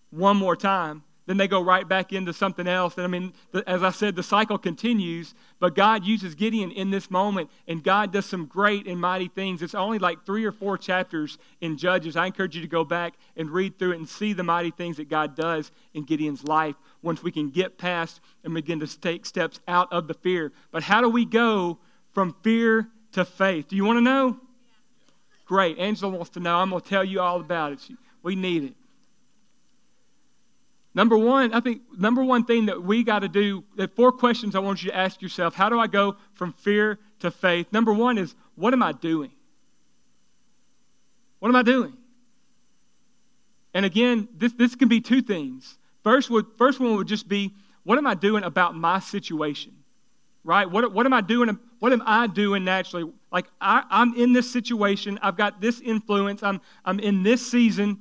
one 0.10 0.38
more 0.38 0.56
time 0.56 1.04
then 1.26 1.38
they 1.38 1.48
go 1.48 1.62
right 1.62 1.88
back 1.88 2.12
into 2.12 2.34
something 2.34 2.68
else. 2.68 2.98
And 2.98 3.06
I 3.06 3.08
mean, 3.08 3.34
as 3.66 3.82
I 3.82 3.92
said, 3.92 4.16
the 4.16 4.24
cycle 4.24 4.58
continues, 4.58 5.34
but 5.60 5.74
God 5.74 6.06
uses 6.06 6.36
Gideon 6.36 6.72
in 6.72 6.92
this 6.92 7.10
moment, 7.10 7.50
and 7.68 7.84
God 7.84 8.12
does 8.12 8.26
some 8.26 8.46
great 8.46 8.88
and 8.88 9.00
mighty 9.00 9.30
things. 9.30 9.62
It's 9.62 9.76
only 9.76 10.00
like 10.00 10.26
three 10.26 10.44
or 10.44 10.52
four 10.52 10.78
chapters 10.78 11.38
in 11.62 11.78
Judges. 11.78 12.18
I 12.18 12.26
encourage 12.26 12.56
you 12.56 12.62
to 12.62 12.68
go 12.68 12.84
back 12.84 13.14
and 13.38 13.50
read 13.50 13.80
through 13.80 13.94
it 13.94 13.98
and 13.98 14.10
see 14.10 14.34
the 14.34 14.44
mighty 14.44 14.72
things 14.72 14.98
that 14.98 15.10
God 15.10 15.36
does 15.36 15.72
in 15.94 16.04
Gideon's 16.04 16.44
life 16.44 16.76
once 17.02 17.24
we 17.24 17.32
can 17.32 17.50
get 17.50 17.78
past 17.78 18.20
and 18.44 18.54
begin 18.54 18.80
to 18.82 19.00
take 19.00 19.26
steps 19.26 19.62
out 19.68 19.92
of 19.94 20.08
the 20.08 20.14
fear. 20.14 20.52
But 20.72 20.84
how 20.84 21.02
do 21.02 21.10
we 21.10 21.24
go 21.26 21.80
from 22.12 22.36
fear 22.44 22.90
to 23.14 23.24
faith? 23.24 23.70
Do 23.70 23.78
you 23.78 23.86
want 23.86 23.98
to 23.98 24.02
know? 24.02 24.38
Great. 25.46 25.78
Angela 25.78 26.12
wants 26.12 26.32
to 26.32 26.40
know. 26.40 26.58
I'm 26.58 26.70
going 26.70 26.82
to 26.82 26.90
tell 26.90 27.04
you 27.04 27.22
all 27.22 27.40
about 27.40 27.74
it. 27.74 27.80
We 28.22 28.36
need 28.36 28.64
it. 28.64 28.74
Number 30.96 31.18
one, 31.18 31.54
I 31.54 31.60
think 31.60 31.82
number 31.98 32.24
one 32.24 32.46
thing 32.46 32.68
that 32.68 32.84
we 32.84 33.04
got 33.04 33.20
to 33.20 33.30
do, 33.30 33.64
the 33.76 33.88
four 33.88 34.12
questions 34.12 34.56
I 34.56 34.60
want 34.60 34.84
you 34.84 34.92
to 34.92 34.98
ask 34.98 35.22
yourself. 35.22 35.56
How 35.56 35.70
do 35.70 35.80
I 35.80 35.88
go 35.88 36.18
from 36.34 36.54
fear 36.54 37.00
to 37.20 37.32
faith? 37.32 37.68
Number 37.72 37.92
one 37.92 38.18
is, 38.18 38.36
what 38.56 38.74
am 38.74 38.84
I 38.84 38.92
doing? 38.92 39.32
What 41.40 41.50
am 41.50 41.56
I 41.56 41.64
doing? 41.64 41.98
And 43.74 43.86
again, 43.86 44.28
this, 44.38 44.54
this 44.54 44.76
can 44.76 44.88
be 44.88 45.02
two 45.02 45.22
things. 45.22 45.80
First, 46.04 46.30
would, 46.30 46.46
first 46.58 46.80
one 46.80 46.96
would 46.96 47.08
just 47.08 47.28
be, 47.28 47.54
what 47.84 47.98
am 47.98 48.06
I 48.06 48.14
doing 48.14 48.44
about 48.44 48.76
my 48.76 49.00
situation? 49.00 49.74
Right? 50.44 50.70
What, 50.70 50.94
what 50.94 51.06
am 51.06 51.14
I 51.14 51.22
doing? 51.22 51.58
What 51.80 51.92
am 51.92 52.04
I 52.06 52.28
doing 52.28 52.64
naturally? 52.66 53.12
Like, 53.32 53.48
I, 53.60 53.84
I'm 53.90 54.14
in 54.14 54.34
this 54.34 54.52
situation. 54.52 55.18
I've 55.24 55.38
got 55.38 55.60
this 55.60 55.82
influence. 55.82 56.44
I'm, 56.44 56.62
I'm 56.86 57.00
in 57.00 57.24
this 57.24 57.46
season 57.46 58.00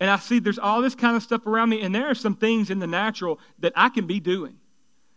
and 0.00 0.10
I 0.10 0.16
see 0.16 0.38
there's 0.38 0.58
all 0.58 0.82
this 0.82 0.94
kind 0.94 1.16
of 1.16 1.22
stuff 1.22 1.46
around 1.46 1.68
me, 1.68 1.80
and 1.80 1.94
there 1.94 2.08
are 2.08 2.14
some 2.14 2.36
things 2.36 2.70
in 2.70 2.78
the 2.78 2.86
natural 2.86 3.38
that 3.60 3.72
I 3.76 3.88
can 3.88 4.06
be 4.06 4.20
doing. 4.20 4.56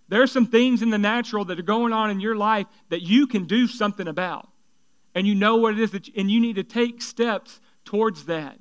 There 0.10 0.22
are 0.22 0.28
some 0.28 0.48
things 0.48 0.82
in 0.82 0.90
the 0.90 0.98
natural 0.98 1.46
that 1.46 1.60
are 1.60 1.64
going 1.64 1.94
on 1.94 2.10
in 2.10 2.20
your 2.20 2.36
life 2.36 2.68
that 2.90 3.02
you 3.02 3.28
can 3.28 3.46
do 3.46 3.68
something 3.68 4.08
about. 4.08 4.48
And 5.14 5.28
you 5.28 5.36
know 5.36 5.58
what 5.58 5.74
it 5.74 5.80
is, 5.80 5.92
that, 5.92 6.08
you, 6.08 6.14
and 6.16 6.32
you 6.32 6.40
need 6.40 6.56
to 6.56 6.64
take 6.64 7.02
steps 7.02 7.60
towards 7.84 8.26
that 8.26 8.58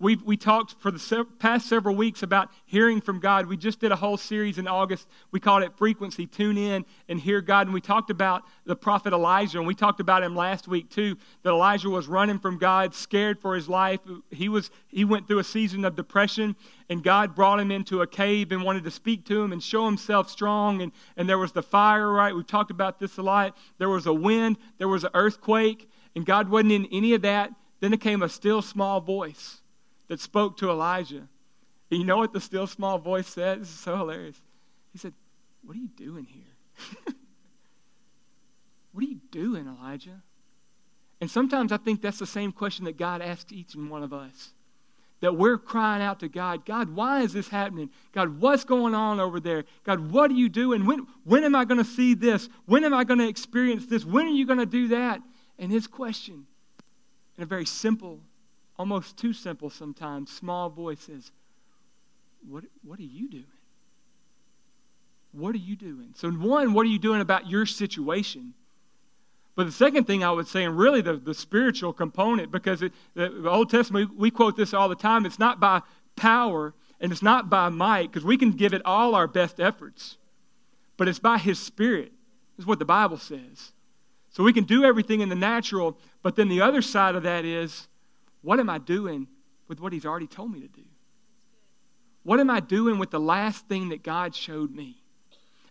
we 0.00 0.16
we 0.16 0.36
talked 0.36 0.74
for 0.80 0.90
the 0.90 0.98
se- 0.98 1.24
past 1.38 1.68
several 1.68 1.94
weeks 1.94 2.22
about 2.22 2.48
hearing 2.64 3.00
from 3.00 3.20
God. 3.20 3.46
We 3.46 3.56
just 3.56 3.78
did 3.78 3.92
a 3.92 3.96
whole 3.96 4.16
series 4.16 4.58
in 4.58 4.66
August. 4.66 5.06
We 5.30 5.38
called 5.38 5.62
it 5.62 5.72
Frequency 5.76 6.26
Tune 6.26 6.58
In 6.58 6.84
and 7.08 7.20
Hear 7.20 7.40
God. 7.40 7.68
And 7.68 7.74
we 7.74 7.80
talked 7.80 8.10
about 8.10 8.42
the 8.66 8.74
prophet 8.74 9.12
Elijah. 9.12 9.58
And 9.58 9.66
we 9.66 9.74
talked 9.74 10.00
about 10.00 10.24
him 10.24 10.34
last 10.34 10.66
week, 10.66 10.90
too, 10.90 11.16
that 11.42 11.50
Elijah 11.50 11.88
was 11.88 12.08
running 12.08 12.40
from 12.40 12.58
God, 12.58 12.92
scared 12.92 13.40
for 13.40 13.54
his 13.54 13.68
life. 13.68 14.00
He, 14.30 14.48
was, 14.48 14.70
he 14.88 15.04
went 15.04 15.28
through 15.28 15.38
a 15.38 15.44
season 15.44 15.84
of 15.84 15.94
depression, 15.94 16.56
and 16.90 17.02
God 17.02 17.34
brought 17.36 17.60
him 17.60 17.70
into 17.70 18.02
a 18.02 18.06
cave 18.06 18.50
and 18.50 18.64
wanted 18.64 18.84
to 18.84 18.90
speak 18.90 19.24
to 19.26 19.42
him 19.42 19.52
and 19.52 19.62
show 19.62 19.86
himself 19.86 20.28
strong. 20.28 20.82
And, 20.82 20.92
and 21.16 21.28
there 21.28 21.38
was 21.38 21.52
the 21.52 21.62
fire, 21.62 22.10
right? 22.10 22.34
We've 22.34 22.46
talked 22.46 22.72
about 22.72 22.98
this 22.98 23.16
a 23.16 23.22
lot. 23.22 23.56
There 23.78 23.88
was 23.88 24.06
a 24.06 24.14
wind, 24.14 24.58
there 24.78 24.88
was 24.88 25.04
an 25.04 25.10
earthquake, 25.14 25.88
and 26.16 26.26
God 26.26 26.48
wasn't 26.48 26.72
in 26.72 26.86
any 26.86 27.14
of 27.14 27.22
that. 27.22 27.52
Then 27.80 27.92
there 27.92 27.98
came 27.98 28.22
a 28.22 28.28
still 28.28 28.60
small 28.60 29.00
voice 29.00 29.60
that 30.08 30.20
spoke 30.20 30.56
to 30.58 30.70
Elijah. 30.70 31.28
And 31.90 32.00
you 32.00 32.04
know 32.04 32.18
what 32.18 32.32
the 32.32 32.40
still 32.40 32.66
small 32.66 32.98
voice 32.98 33.28
said? 33.28 33.60
This 33.60 33.68
is 33.68 33.78
so 33.78 33.96
hilarious. 33.96 34.40
He 34.92 34.98
said, 34.98 35.14
What 35.62 35.76
are 35.76 35.80
you 35.80 35.88
doing 35.88 36.24
here? 36.24 36.42
what 38.92 39.04
are 39.04 39.08
you 39.08 39.20
doing, 39.30 39.66
Elijah? 39.66 40.22
And 41.20 41.30
sometimes 41.30 41.72
I 41.72 41.76
think 41.76 42.02
that's 42.02 42.18
the 42.18 42.26
same 42.26 42.52
question 42.52 42.84
that 42.84 42.98
God 42.98 43.22
asks 43.22 43.52
each 43.52 43.74
and 43.74 43.88
one 43.90 44.02
of 44.02 44.12
us. 44.12 44.52
That 45.20 45.36
we're 45.36 45.56
crying 45.56 46.02
out 46.02 46.20
to 46.20 46.28
God, 46.28 46.66
God, 46.66 46.90
why 46.90 47.22
is 47.22 47.32
this 47.32 47.48
happening? 47.48 47.88
God, 48.12 48.40
what's 48.40 48.64
going 48.64 48.94
on 48.94 49.20
over 49.20 49.40
there? 49.40 49.64
God, 49.84 50.10
what 50.10 50.30
are 50.30 50.34
you 50.34 50.50
doing? 50.50 50.84
When, 50.84 51.06
when 51.24 51.44
am 51.44 51.54
I 51.54 51.64
going 51.64 51.78
to 51.78 51.84
see 51.84 52.14
this? 52.14 52.48
When 52.66 52.84
am 52.84 52.92
I 52.92 53.04
going 53.04 53.20
to 53.20 53.28
experience 53.28 53.86
this? 53.86 54.04
When 54.04 54.26
are 54.26 54.30
you 54.30 54.46
going 54.46 54.58
to 54.58 54.66
do 54.66 54.88
that? 54.88 55.22
And 55.58 55.72
his 55.72 55.86
question, 55.86 56.46
in 57.38 57.42
a 57.42 57.46
very 57.46 57.64
simple 57.64 58.20
almost 58.78 59.16
too 59.16 59.32
simple 59.32 59.70
sometimes, 59.70 60.30
small 60.30 60.68
voices. 60.68 61.32
What, 62.48 62.64
what 62.82 62.98
are 62.98 63.02
you 63.02 63.28
doing? 63.30 63.44
What 65.32 65.54
are 65.54 65.58
you 65.58 65.76
doing? 65.76 66.10
So, 66.14 66.30
one, 66.30 66.74
what 66.74 66.86
are 66.86 66.90
you 66.90 66.98
doing 66.98 67.20
about 67.20 67.48
your 67.48 67.66
situation? 67.66 68.54
But 69.56 69.66
the 69.66 69.72
second 69.72 70.04
thing 70.04 70.24
I 70.24 70.32
would 70.32 70.48
say, 70.48 70.64
and 70.64 70.76
really 70.76 71.00
the, 71.00 71.14
the 71.14 71.34
spiritual 71.34 71.92
component, 71.92 72.50
because 72.50 72.82
it, 72.82 72.92
the, 73.14 73.28
the 73.28 73.50
Old 73.50 73.70
Testament, 73.70 74.10
we, 74.10 74.16
we 74.16 74.30
quote 74.30 74.56
this 74.56 74.74
all 74.74 74.88
the 74.88 74.94
time, 74.94 75.26
it's 75.26 75.38
not 75.38 75.60
by 75.60 75.82
power 76.16 76.74
and 77.00 77.12
it's 77.12 77.22
not 77.22 77.50
by 77.50 77.68
might, 77.68 78.10
because 78.10 78.24
we 78.24 78.36
can 78.36 78.52
give 78.52 78.72
it 78.72 78.82
all 78.84 79.14
our 79.14 79.26
best 79.26 79.60
efforts, 79.60 80.16
but 80.96 81.08
it's 81.08 81.18
by 81.18 81.38
His 81.38 81.58
Spirit, 81.58 82.12
is 82.58 82.66
what 82.66 82.78
the 82.78 82.84
Bible 82.84 83.18
says. 83.18 83.72
So 84.30 84.42
we 84.42 84.52
can 84.52 84.64
do 84.64 84.84
everything 84.84 85.20
in 85.20 85.28
the 85.28 85.34
natural, 85.34 85.98
but 86.22 86.36
then 86.36 86.48
the 86.48 86.60
other 86.60 86.82
side 86.82 87.14
of 87.14 87.22
that 87.24 87.44
is 87.44 87.88
what 88.44 88.60
am 88.60 88.70
I 88.70 88.78
doing 88.78 89.26
with 89.66 89.80
what 89.80 89.92
He's 89.92 90.06
already 90.06 90.26
told 90.26 90.52
me 90.52 90.60
to 90.60 90.68
do? 90.68 90.84
What 92.22 92.40
am 92.40 92.50
I 92.50 92.60
doing 92.60 92.98
with 92.98 93.10
the 93.10 93.20
last 93.20 93.66
thing 93.68 93.88
that 93.88 94.02
God 94.02 94.34
showed 94.34 94.74
me? 94.74 95.02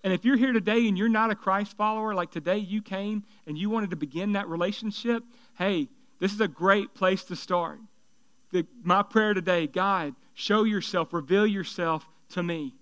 And 0.03 0.11
if 0.11 0.25
you're 0.25 0.37
here 0.37 0.51
today 0.51 0.87
and 0.87 0.97
you're 0.97 1.07
not 1.07 1.31
a 1.31 1.35
Christ 1.35 1.77
follower, 1.77 2.13
like 2.13 2.29
today 2.29 2.57
you 2.57 2.81
came 2.81 3.23
and 3.47 3.57
you 3.57 3.69
wanted 3.69 3.91
to 3.91 3.95
begin 3.95 4.33
that 4.33 4.49
relationship, 4.49 5.23
hey, 5.57 5.87
this 6.19 6.33
is 6.33 6.41
a 6.41 6.47
great 6.47 6.93
place 6.93 7.23
to 7.25 7.35
start. 7.35 7.79
The, 8.51 8.65
my 8.83 9.01
prayer 9.01 9.33
today 9.33 9.65
God, 9.67 10.15
show 10.33 10.63
yourself, 10.63 11.13
reveal 11.13 11.47
yourself 11.47 12.07
to 12.29 12.43
me. 12.43 12.73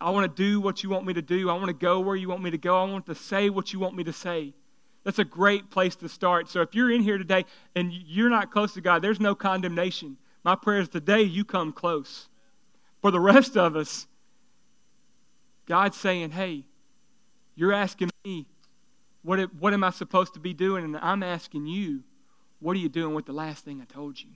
I 0.00 0.10
want 0.10 0.34
to 0.34 0.42
do 0.42 0.60
what 0.60 0.82
you 0.82 0.90
want 0.90 1.06
me 1.06 1.14
to 1.14 1.22
do. 1.22 1.50
I 1.50 1.54
want 1.54 1.68
to 1.68 1.72
go 1.72 2.00
where 2.00 2.16
you 2.16 2.28
want 2.28 2.42
me 2.42 2.50
to 2.50 2.58
go. 2.58 2.80
I 2.80 2.84
want 2.84 3.06
to 3.06 3.14
say 3.14 3.48
what 3.48 3.72
you 3.72 3.78
want 3.78 3.96
me 3.96 4.04
to 4.04 4.12
say. 4.12 4.54
That's 5.04 5.18
a 5.18 5.24
great 5.24 5.70
place 5.70 5.94
to 5.96 6.08
start. 6.08 6.48
So 6.48 6.62
if 6.62 6.74
you're 6.74 6.90
in 6.90 7.02
here 7.02 7.18
today 7.18 7.44
and 7.76 7.92
you're 7.92 8.30
not 8.30 8.50
close 8.50 8.72
to 8.74 8.80
God, 8.80 9.02
there's 9.02 9.20
no 9.20 9.34
condemnation. 9.34 10.16
My 10.42 10.54
prayer 10.56 10.80
is 10.80 10.88
today 10.88 11.22
you 11.22 11.44
come 11.44 11.72
close. 11.72 12.28
For 13.00 13.10
the 13.10 13.20
rest 13.20 13.56
of 13.56 13.76
us, 13.76 14.06
God's 15.66 15.96
saying, 15.96 16.30
hey, 16.30 16.64
you're 17.54 17.72
asking 17.72 18.10
me, 18.24 18.46
what, 19.22 19.54
what 19.54 19.72
am 19.72 19.84
I 19.84 19.90
supposed 19.90 20.34
to 20.34 20.40
be 20.40 20.54
doing? 20.54 20.84
And 20.84 20.96
I'm 20.96 21.22
asking 21.22 21.66
you, 21.66 22.02
what 22.60 22.76
are 22.76 22.80
you 22.80 22.88
doing 22.88 23.14
with 23.14 23.26
the 23.26 23.32
last 23.32 23.64
thing 23.64 23.80
I 23.80 23.84
told 23.84 24.20
you? 24.20 24.30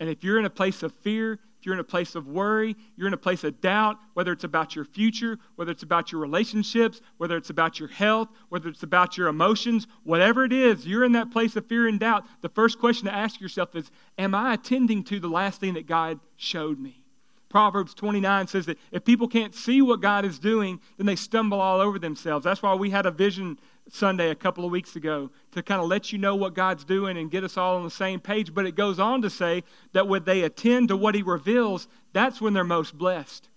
And 0.00 0.08
if 0.08 0.22
you're 0.22 0.38
in 0.38 0.44
a 0.44 0.50
place 0.50 0.82
of 0.82 0.92
fear, 0.92 1.38
if 1.58 1.66
you're 1.66 1.74
in 1.74 1.80
a 1.80 1.84
place 1.84 2.14
of 2.14 2.28
worry, 2.28 2.76
you're 2.96 3.08
in 3.08 3.14
a 3.14 3.18
place 3.18 3.42
of 3.42 3.60
doubt, 3.60 3.96
whether 4.14 4.30
it's 4.30 4.44
about 4.44 4.76
your 4.76 4.84
future, 4.84 5.38
whether 5.56 5.72
it's 5.72 5.82
about 5.82 6.12
your 6.12 6.20
relationships, 6.20 7.00
whether 7.16 7.36
it's 7.36 7.50
about 7.50 7.80
your 7.80 7.88
health, 7.88 8.28
whether 8.48 8.68
it's 8.68 8.84
about 8.84 9.16
your 9.16 9.26
emotions, 9.26 9.88
whatever 10.04 10.44
it 10.44 10.52
is, 10.52 10.86
you're 10.86 11.04
in 11.04 11.12
that 11.12 11.32
place 11.32 11.56
of 11.56 11.66
fear 11.66 11.88
and 11.88 11.98
doubt. 11.98 12.24
The 12.42 12.48
first 12.48 12.78
question 12.78 13.06
to 13.06 13.14
ask 13.14 13.40
yourself 13.40 13.74
is 13.74 13.90
Am 14.18 14.34
I 14.34 14.54
attending 14.54 15.02
to 15.04 15.18
the 15.18 15.28
last 15.28 15.60
thing 15.60 15.74
that 15.74 15.86
God 15.86 16.20
showed 16.36 16.78
me? 16.78 17.02
Proverbs 17.48 17.94
29 17.94 18.46
says 18.46 18.66
that 18.66 18.78
if 18.92 19.04
people 19.04 19.26
can't 19.26 19.54
see 19.54 19.80
what 19.80 20.00
God 20.00 20.24
is 20.24 20.38
doing, 20.38 20.80
then 20.96 21.06
they 21.06 21.16
stumble 21.16 21.60
all 21.60 21.80
over 21.80 21.98
themselves. 21.98 22.44
That's 22.44 22.62
why 22.62 22.74
we 22.74 22.90
had 22.90 23.06
a 23.06 23.10
vision 23.10 23.58
Sunday 23.90 24.30
a 24.30 24.34
couple 24.34 24.64
of 24.64 24.70
weeks 24.70 24.96
ago 24.96 25.30
to 25.52 25.62
kind 25.62 25.80
of 25.80 25.88
let 25.88 26.12
you 26.12 26.18
know 26.18 26.34
what 26.34 26.54
God's 26.54 26.84
doing 26.84 27.16
and 27.16 27.30
get 27.30 27.44
us 27.44 27.56
all 27.56 27.76
on 27.76 27.84
the 27.84 27.90
same 27.90 28.20
page. 28.20 28.54
But 28.54 28.66
it 28.66 28.74
goes 28.74 28.98
on 28.98 29.22
to 29.22 29.30
say 29.30 29.64
that 29.92 30.08
when 30.08 30.24
they 30.24 30.42
attend 30.42 30.88
to 30.88 30.96
what 30.96 31.14
He 31.14 31.22
reveals, 31.22 31.88
that's 32.12 32.40
when 32.40 32.52
they're 32.52 32.64
most 32.64 32.96
blessed. 32.96 33.48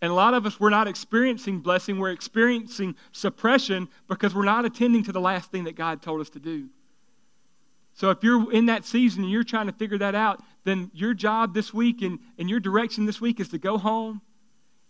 And 0.00 0.10
a 0.10 0.14
lot 0.14 0.34
of 0.34 0.44
us, 0.44 0.60
we're 0.60 0.70
not 0.70 0.86
experiencing 0.86 1.60
blessing, 1.60 1.98
we're 1.98 2.10
experiencing 2.10 2.94
suppression 3.12 3.88
because 4.06 4.34
we're 4.34 4.44
not 4.44 4.64
attending 4.64 5.02
to 5.04 5.12
the 5.12 5.20
last 5.20 5.50
thing 5.50 5.64
that 5.64 5.76
God 5.76 6.02
told 6.02 6.20
us 6.20 6.30
to 6.30 6.38
do. 6.38 6.68
So 7.94 8.10
if 8.10 8.22
you're 8.22 8.52
in 8.52 8.66
that 8.66 8.84
season 8.84 9.22
and 9.22 9.32
you're 9.32 9.44
trying 9.44 9.66
to 9.66 9.72
figure 9.72 9.98
that 9.98 10.14
out, 10.14 10.42
then 10.64 10.90
your 10.92 11.14
job 11.14 11.54
this 11.54 11.72
week 11.72 12.02
and, 12.02 12.18
and 12.38 12.50
your 12.50 12.60
direction 12.60 13.06
this 13.06 13.20
week 13.20 13.38
is 13.40 13.48
to 13.50 13.58
go 13.58 13.78
home, 13.78 14.20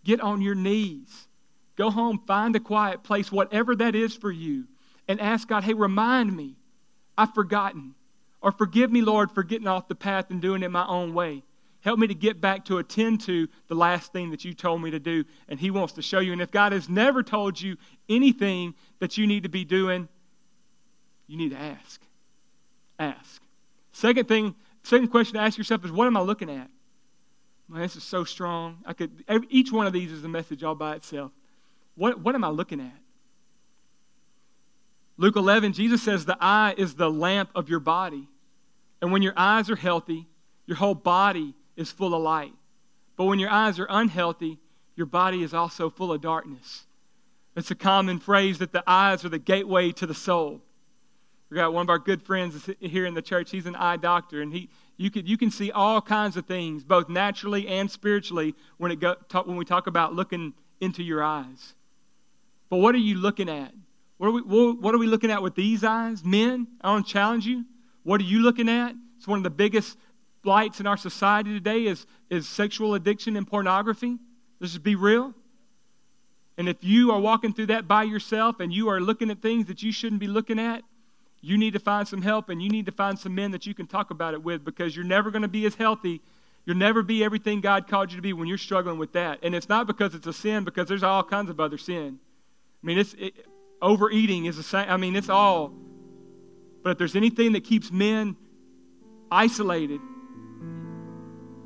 get 0.04 0.20
on 0.20 0.40
your 0.40 0.54
knees, 0.54 1.28
go 1.76 1.90
home, 1.90 2.18
find 2.26 2.56
a 2.56 2.60
quiet 2.60 3.02
place, 3.02 3.30
whatever 3.30 3.76
that 3.76 3.94
is 3.94 4.14
for 4.14 4.32
you, 4.32 4.66
and 5.08 5.20
ask 5.20 5.48
God, 5.48 5.64
hey, 5.64 5.74
remind 5.74 6.34
me, 6.34 6.56
I've 7.16 7.34
forgotten. 7.34 7.94
Or 8.40 8.52
forgive 8.52 8.92
me, 8.92 9.02
Lord, 9.02 9.30
for 9.30 9.42
getting 9.42 9.66
off 9.66 9.88
the 9.88 9.94
path 9.94 10.26
and 10.30 10.40
doing 10.40 10.62
it 10.62 10.70
my 10.70 10.86
own 10.86 11.14
way. 11.14 11.42
Help 11.80 11.98
me 11.98 12.06
to 12.06 12.14
get 12.14 12.40
back 12.40 12.64
to 12.66 12.78
attend 12.78 13.20
to 13.22 13.46
the 13.68 13.74
last 13.74 14.12
thing 14.12 14.30
that 14.30 14.44
you 14.44 14.54
told 14.54 14.80
me 14.82 14.90
to 14.90 14.98
do. 14.98 15.24
And 15.48 15.60
He 15.60 15.70
wants 15.70 15.92
to 15.94 16.02
show 16.02 16.18
you. 16.18 16.32
And 16.32 16.40
if 16.40 16.50
God 16.50 16.72
has 16.72 16.88
never 16.88 17.22
told 17.22 17.60
you 17.60 17.76
anything 18.08 18.74
that 19.00 19.18
you 19.18 19.26
need 19.26 19.42
to 19.42 19.48
be 19.50 19.64
doing, 19.64 20.08
you 21.26 21.36
need 21.36 21.50
to 21.50 21.58
ask. 21.58 22.00
Ask. 22.98 23.42
Second 23.92 24.28
thing, 24.28 24.54
second 24.82 25.08
question 25.08 25.34
to 25.34 25.40
ask 25.40 25.58
yourself 25.58 25.84
is 25.84 25.92
what 25.92 26.06
am 26.06 26.16
I 26.16 26.20
looking 26.20 26.50
at? 26.50 26.70
Man, 27.68 27.80
this 27.80 27.96
is 27.96 28.02
so 28.02 28.24
strong. 28.24 28.78
I 28.84 28.92
could 28.92 29.24
each 29.48 29.72
one 29.72 29.86
of 29.86 29.92
these 29.92 30.12
is 30.12 30.24
a 30.24 30.28
message 30.28 30.62
all 30.62 30.74
by 30.74 30.96
itself. 30.96 31.32
What, 31.96 32.20
what 32.20 32.34
am 32.34 32.44
I 32.44 32.48
looking 32.48 32.80
at? 32.80 33.03
Luke 35.16 35.36
11, 35.36 35.72
Jesus 35.72 36.02
says 36.02 36.24
the 36.24 36.36
eye 36.40 36.74
is 36.76 36.94
the 36.94 37.10
lamp 37.10 37.50
of 37.54 37.68
your 37.68 37.80
body. 37.80 38.28
And 39.00 39.12
when 39.12 39.22
your 39.22 39.34
eyes 39.36 39.70
are 39.70 39.76
healthy, 39.76 40.26
your 40.66 40.76
whole 40.76 40.94
body 40.94 41.54
is 41.76 41.92
full 41.92 42.14
of 42.14 42.22
light. 42.22 42.54
But 43.16 43.26
when 43.26 43.38
your 43.38 43.50
eyes 43.50 43.78
are 43.78 43.86
unhealthy, 43.88 44.58
your 44.96 45.06
body 45.06 45.42
is 45.42 45.54
also 45.54 45.90
full 45.90 46.12
of 46.12 46.20
darkness. 46.20 46.86
It's 47.56 47.70
a 47.70 47.76
common 47.76 48.18
phrase 48.18 48.58
that 48.58 48.72
the 48.72 48.82
eyes 48.86 49.24
are 49.24 49.28
the 49.28 49.38
gateway 49.38 49.92
to 49.92 50.06
the 50.06 50.14
soul. 50.14 50.60
We 51.50 51.56
got 51.56 51.72
one 51.72 51.82
of 51.82 51.90
our 51.90 51.98
good 51.98 52.22
friends 52.22 52.68
here 52.80 53.06
in 53.06 53.14
the 53.14 53.22
church. 53.22 53.50
He's 53.50 53.66
an 53.66 53.76
eye 53.76 53.96
doctor, 53.96 54.40
and 54.40 54.52
he 54.52 54.70
you 54.96 55.10
can 55.10 55.26
you 55.26 55.36
can 55.36 55.50
see 55.50 55.70
all 55.70 56.00
kinds 56.00 56.36
of 56.36 56.46
things, 56.46 56.82
both 56.82 57.08
naturally 57.08 57.68
and 57.68 57.90
spiritually, 57.90 58.54
when 58.78 58.90
it 58.90 58.98
go, 58.98 59.14
talk, 59.28 59.46
when 59.46 59.56
we 59.56 59.64
talk 59.64 59.86
about 59.86 60.14
looking 60.14 60.54
into 60.80 61.02
your 61.02 61.22
eyes. 61.22 61.74
But 62.70 62.78
what 62.78 62.94
are 62.94 62.98
you 62.98 63.16
looking 63.16 63.48
at? 63.48 63.72
What 64.24 64.30
are 64.30 64.42
we 64.42 64.72
what 64.72 64.94
are 64.94 64.98
we 64.98 65.06
looking 65.06 65.30
at 65.30 65.42
with 65.42 65.54
these 65.54 65.84
eyes, 65.84 66.24
men? 66.24 66.66
I 66.80 66.92
want 66.92 67.06
to 67.06 67.12
challenge 67.12 67.44
you. 67.44 67.66
What 68.04 68.22
are 68.22 68.24
you 68.24 68.40
looking 68.40 68.70
at? 68.70 68.94
It's 69.18 69.28
one 69.28 69.36
of 69.36 69.42
the 69.42 69.50
biggest 69.50 69.98
blights 70.42 70.80
in 70.80 70.86
our 70.86 70.96
society 70.96 71.52
today 71.52 71.84
is, 71.84 72.06
is 72.30 72.48
sexual 72.48 72.94
addiction 72.94 73.36
and 73.36 73.46
pornography. 73.46 74.16
Let's 74.60 74.72
just 74.72 74.82
be 74.82 74.94
real. 74.94 75.34
And 76.56 76.70
if 76.70 76.82
you 76.82 77.10
are 77.10 77.20
walking 77.20 77.52
through 77.52 77.66
that 77.66 77.86
by 77.86 78.04
yourself 78.04 78.60
and 78.60 78.72
you 78.72 78.88
are 78.88 78.98
looking 78.98 79.30
at 79.30 79.42
things 79.42 79.66
that 79.66 79.82
you 79.82 79.92
shouldn't 79.92 80.20
be 80.20 80.26
looking 80.26 80.58
at, 80.58 80.84
you 81.42 81.58
need 81.58 81.74
to 81.74 81.78
find 81.78 82.08
some 82.08 82.22
help 82.22 82.48
and 82.48 82.62
you 82.62 82.70
need 82.70 82.86
to 82.86 82.92
find 82.92 83.18
some 83.18 83.34
men 83.34 83.50
that 83.50 83.66
you 83.66 83.74
can 83.74 83.86
talk 83.86 84.10
about 84.10 84.32
it 84.32 84.42
with 84.42 84.64
because 84.64 84.96
you're 84.96 85.04
never 85.04 85.30
going 85.30 85.42
to 85.42 85.48
be 85.48 85.66
as 85.66 85.74
healthy. 85.74 86.22
You'll 86.64 86.78
never 86.78 87.02
be 87.02 87.22
everything 87.22 87.60
God 87.60 87.88
called 87.88 88.10
you 88.10 88.16
to 88.16 88.22
be 88.22 88.32
when 88.32 88.48
you're 88.48 88.56
struggling 88.56 88.96
with 88.96 89.12
that. 89.12 89.40
And 89.42 89.54
it's 89.54 89.68
not 89.68 89.86
because 89.86 90.14
it's 90.14 90.26
a 90.26 90.32
sin, 90.32 90.64
because 90.64 90.88
there's 90.88 91.02
all 91.02 91.22
kinds 91.22 91.50
of 91.50 91.60
other 91.60 91.76
sin. 91.76 92.20
I 92.82 92.86
mean, 92.86 92.96
it's 92.96 93.12
it, 93.14 93.34
overeating 93.84 94.46
is 94.46 94.56
the 94.56 94.62
same. 94.62 94.86
I 94.88 94.96
mean, 94.96 95.14
it's 95.14 95.28
all. 95.28 95.72
But 96.82 96.90
if 96.90 96.98
there's 96.98 97.16
anything 97.16 97.52
that 97.52 97.64
keeps 97.64 97.92
men 97.92 98.36
isolated, 99.30 100.00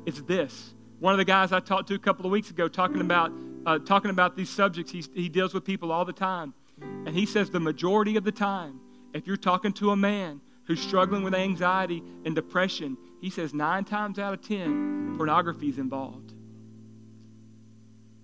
it's 0.05 0.21
this. 0.21 0.73
One 0.99 1.13
of 1.13 1.17
the 1.17 1.25
guys 1.25 1.51
I 1.51 1.59
talked 1.59 1.87
to 1.89 1.95
a 1.95 1.99
couple 1.99 2.25
of 2.25 2.31
weeks 2.31 2.49
ago 2.49 2.67
talking 2.67 3.01
about, 3.01 3.31
uh, 3.65 3.79
talking 3.79 4.11
about 4.11 4.35
these 4.35 4.49
subjects, 4.49 4.91
he, 4.91 5.03
he 5.13 5.29
deals 5.29 5.53
with 5.53 5.63
people 5.63 5.91
all 5.91 6.05
the 6.05 6.13
time. 6.13 6.53
And 6.81 7.09
he 7.09 7.25
says 7.25 7.49
the 7.49 7.59
majority 7.59 8.17
of 8.17 8.23
the 8.23 8.31
time, 8.31 8.79
if 9.13 9.25
you're 9.27 9.37
talking 9.37 9.73
to 9.73 9.91
a 9.91 9.95
man 9.95 10.41
who's 10.65 10.79
struggling 10.79 11.23
with 11.23 11.33
anxiety 11.33 12.03
and 12.25 12.35
depression, 12.35 12.97
he 13.21 13.29
says 13.29 13.53
nine 13.53 13.83
times 13.85 14.19
out 14.19 14.33
of 14.33 14.41
ten, 14.41 15.15
pornography 15.17 15.69
is 15.69 15.77
involved. 15.77 16.33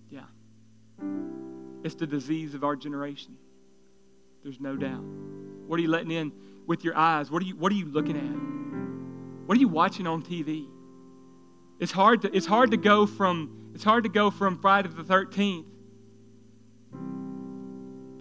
Yeah. 0.10 0.22
It's 1.84 1.96
the 1.96 2.08
disease 2.08 2.54
of 2.56 2.64
our 2.64 2.76
generation. 2.76 3.38
There's 4.46 4.62
no 4.62 4.76
doubt. 4.76 5.02
What 5.66 5.80
are 5.80 5.82
you 5.82 5.90
letting 5.90 6.12
in 6.12 6.32
with 6.68 6.84
your 6.84 6.96
eyes? 6.96 7.32
What 7.32 7.42
are 7.42 7.46
you, 7.46 7.56
what 7.56 7.72
are 7.72 7.76
you 7.76 7.86
looking 7.86 8.16
at? 8.16 9.48
What 9.48 9.58
are 9.58 9.60
you 9.60 9.68
watching 9.68 10.06
on 10.06 10.22
TV? 10.22 10.68
It's 11.80 11.92
hard 11.92 12.22
to, 12.22 12.32
it's 12.32 12.46
hard 12.46 12.70
to 12.70 12.78
go 12.78 13.08
from 13.08 13.72
it's 13.74 13.84
hard 13.84 14.04
to 14.04 14.10
go 14.10 14.30
from 14.30 14.60
Friday 14.60 14.90
the 14.90 15.02
13th 15.02 15.66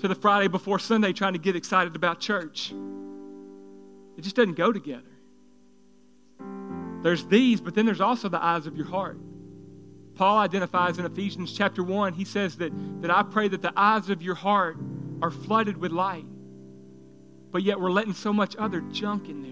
to 0.01 0.09
the 0.09 0.15
Friday 0.15 0.49
before 0.49 0.79
Sunday 0.79 1.13
trying 1.13 1.35
to 1.35 1.39
get 1.39 1.57
excited 1.57 1.95
about 1.95 2.21
church. 2.21 2.73
It 4.17 4.23
just 4.23 4.35
doesn't 4.35 4.55
go 4.55 4.73
together. 4.73 5.03
There's 7.03 7.27
these, 7.27 7.61
but 7.61 7.75
then 7.75 7.85
there's 7.85 8.01
also 8.01 8.31
the 8.31 8.43
eyes 8.43 8.67
of 8.67 8.79
your 8.79 8.87
heart. 8.87 9.19
Paul 10.15 10.39
identifies 10.39 10.99
in 10.99 11.05
Ephesians 11.05 11.53
chapter 11.53 11.83
1, 11.83 12.15
he 12.15 12.25
says 12.25 12.57
that, 12.57 12.73
that 13.03 13.11
I 13.11 13.23
pray 13.23 13.47
that 13.49 13.61
the 13.61 13.75
eyes 13.77 14.09
of 14.09 14.23
your 14.23 14.37
heart 14.37 14.79
are 15.23 15.31
flooded 15.31 15.77
with 15.77 15.93
light. 15.93 16.27
But 17.51 17.63
yet 17.63 17.81
we're 17.81 17.91
letting 17.91 18.15
so 18.15 18.33
much 18.33 18.57
other 18.57 18.81
junk 18.81 19.29
in 19.29 19.43
there. 19.43 19.51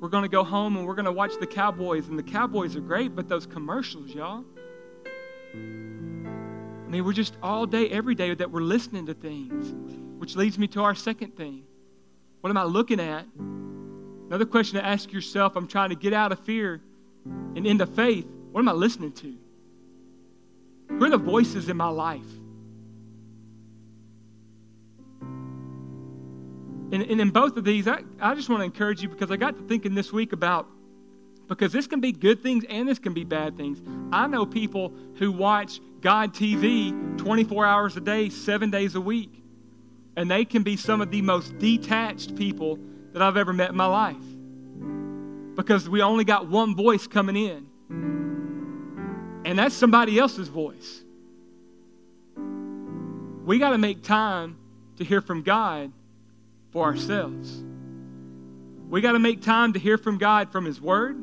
We're 0.00 0.10
going 0.10 0.24
to 0.24 0.28
go 0.28 0.44
home 0.44 0.76
and 0.76 0.86
we're 0.86 0.94
going 0.94 1.06
to 1.06 1.12
watch 1.12 1.32
the 1.40 1.46
Cowboys, 1.46 2.08
and 2.08 2.18
the 2.18 2.22
Cowboys 2.22 2.76
are 2.76 2.80
great, 2.80 3.16
but 3.16 3.28
those 3.28 3.46
commercials, 3.46 4.10
y'all. 4.10 4.44
I 5.54 6.88
mean, 6.88 7.04
we're 7.04 7.12
just 7.12 7.36
all 7.42 7.66
day, 7.66 7.88
every 7.88 8.14
day 8.14 8.34
that 8.34 8.50
we're 8.50 8.60
listening 8.60 9.06
to 9.06 9.14
things, 9.14 9.74
which 10.20 10.36
leads 10.36 10.58
me 10.58 10.66
to 10.68 10.82
our 10.82 10.94
second 10.94 11.36
thing. 11.36 11.64
What 12.42 12.50
am 12.50 12.58
I 12.58 12.64
looking 12.64 13.00
at? 13.00 13.26
Another 14.28 14.44
question 14.44 14.78
to 14.78 14.84
ask 14.84 15.12
yourself 15.12 15.56
I'm 15.56 15.66
trying 15.66 15.90
to 15.90 15.96
get 15.96 16.12
out 16.12 16.30
of 16.30 16.40
fear 16.40 16.82
and 17.24 17.66
into 17.66 17.86
faith. 17.86 18.26
What 18.52 18.60
am 18.60 18.68
I 18.68 18.72
listening 18.72 19.12
to? 19.12 19.36
Who 20.90 21.04
are 21.04 21.10
the 21.10 21.18
voices 21.18 21.68
in 21.68 21.76
my 21.76 21.88
life? 21.88 22.26
And, 26.92 27.02
and 27.02 27.20
in 27.20 27.30
both 27.30 27.56
of 27.56 27.64
these, 27.64 27.88
I, 27.88 28.02
I 28.20 28.34
just 28.34 28.48
want 28.48 28.60
to 28.60 28.64
encourage 28.64 29.02
you 29.02 29.08
because 29.08 29.30
I 29.30 29.36
got 29.36 29.56
to 29.56 29.62
thinking 29.64 29.94
this 29.94 30.12
week 30.12 30.32
about 30.32 30.68
because 31.48 31.72
this 31.72 31.86
can 31.86 32.00
be 32.00 32.12
good 32.12 32.42
things 32.42 32.64
and 32.68 32.88
this 32.88 32.98
can 32.98 33.12
be 33.12 33.24
bad 33.24 33.56
things. 33.56 33.80
I 34.12 34.26
know 34.26 34.46
people 34.46 34.92
who 35.18 35.32
watch 35.32 35.80
God 36.00 36.34
TV 36.34 37.18
24 37.18 37.66
hours 37.66 37.96
a 37.96 38.00
day, 38.00 38.28
seven 38.28 38.70
days 38.70 38.94
a 38.94 39.00
week, 39.00 39.42
and 40.16 40.30
they 40.30 40.44
can 40.44 40.62
be 40.62 40.76
some 40.76 41.00
of 41.00 41.10
the 41.10 41.22
most 41.22 41.58
detached 41.58 42.36
people 42.36 42.78
that 43.12 43.22
I've 43.22 43.36
ever 43.36 43.52
met 43.52 43.70
in 43.70 43.76
my 43.76 43.86
life 43.86 44.16
because 45.56 45.88
we 45.88 46.02
only 46.02 46.24
got 46.24 46.48
one 46.48 46.74
voice 46.74 47.06
coming 47.06 47.36
in, 47.36 47.66
and 49.44 49.58
that's 49.58 49.74
somebody 49.74 50.18
else's 50.18 50.48
voice. 50.48 51.02
We 53.44 53.58
got 53.58 53.70
to 53.70 53.78
make 53.78 54.02
time 54.02 54.58
to 54.96 55.04
hear 55.04 55.20
from 55.20 55.42
God 55.42 55.92
for 56.76 56.84
ourselves. 56.84 57.64
We 58.90 59.00
got 59.00 59.12
to 59.12 59.18
make 59.18 59.40
time 59.40 59.72
to 59.72 59.78
hear 59.78 59.96
from 59.96 60.18
God 60.18 60.52
from 60.52 60.66
His 60.66 60.78
Word. 60.78 61.16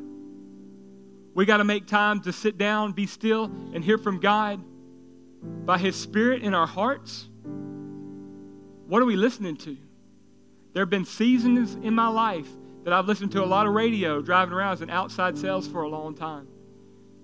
We 1.32 1.46
got 1.46 1.58
to 1.58 1.64
make 1.64 1.86
time 1.86 2.20
to 2.22 2.32
sit 2.32 2.58
down, 2.58 2.90
be 2.90 3.06
still, 3.06 3.44
and 3.72 3.84
hear 3.84 3.96
from 3.96 4.18
God 4.18 4.60
by 5.64 5.78
His 5.78 5.94
Spirit 5.94 6.42
in 6.42 6.54
our 6.54 6.66
hearts. 6.66 7.28
What 8.88 9.00
are 9.00 9.04
we 9.04 9.14
listening 9.14 9.54
to? 9.58 9.76
There 10.72 10.82
have 10.82 10.90
been 10.90 11.04
seasons 11.04 11.76
in 11.76 11.94
my 11.94 12.08
life 12.08 12.48
that 12.82 12.92
I've 12.92 13.06
listened 13.06 13.30
to 13.30 13.44
a 13.44 13.46
lot 13.46 13.68
of 13.68 13.74
radio 13.74 14.20
driving 14.22 14.54
around 14.54 14.72
as 14.72 14.80
an 14.80 14.90
outside 14.90 15.38
sales 15.38 15.68
for 15.68 15.82
a 15.82 15.88
long 15.88 16.16
time. 16.16 16.48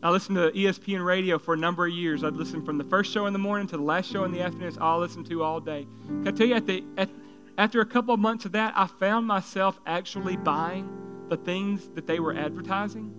I 0.04 0.10
listened 0.10 0.36
to 0.36 0.52
ESPN 0.52 1.04
radio 1.04 1.36
for 1.36 1.54
a 1.54 1.58
number 1.58 1.84
of 1.84 1.92
years. 1.92 2.22
I'd 2.22 2.34
listen 2.34 2.64
from 2.64 2.78
the 2.78 2.84
first 2.84 3.12
show 3.12 3.26
in 3.26 3.32
the 3.32 3.40
morning 3.40 3.66
to 3.66 3.76
the 3.76 3.82
last 3.82 4.08
show 4.08 4.22
in 4.22 4.30
the 4.30 4.40
afternoon. 4.40 4.68
It's 4.68 4.78
all 4.78 4.98
I 4.98 5.00
listened 5.00 5.26
to 5.26 5.42
all 5.42 5.58
day. 5.58 5.88
Can 6.06 6.28
I 6.28 6.30
tell 6.30 6.46
you, 6.46 6.54
at 6.54 6.68
the, 6.68 6.84
at, 6.96 7.10
after 7.60 7.82
a 7.82 7.84
couple 7.84 8.14
of 8.14 8.20
months 8.20 8.46
of 8.46 8.52
that, 8.52 8.72
I 8.74 8.86
found 8.86 9.26
myself 9.26 9.78
actually 9.84 10.34
buying 10.34 11.26
the 11.28 11.36
things 11.36 11.90
that 11.90 12.06
they 12.06 12.18
were 12.18 12.34
advertising. 12.34 13.12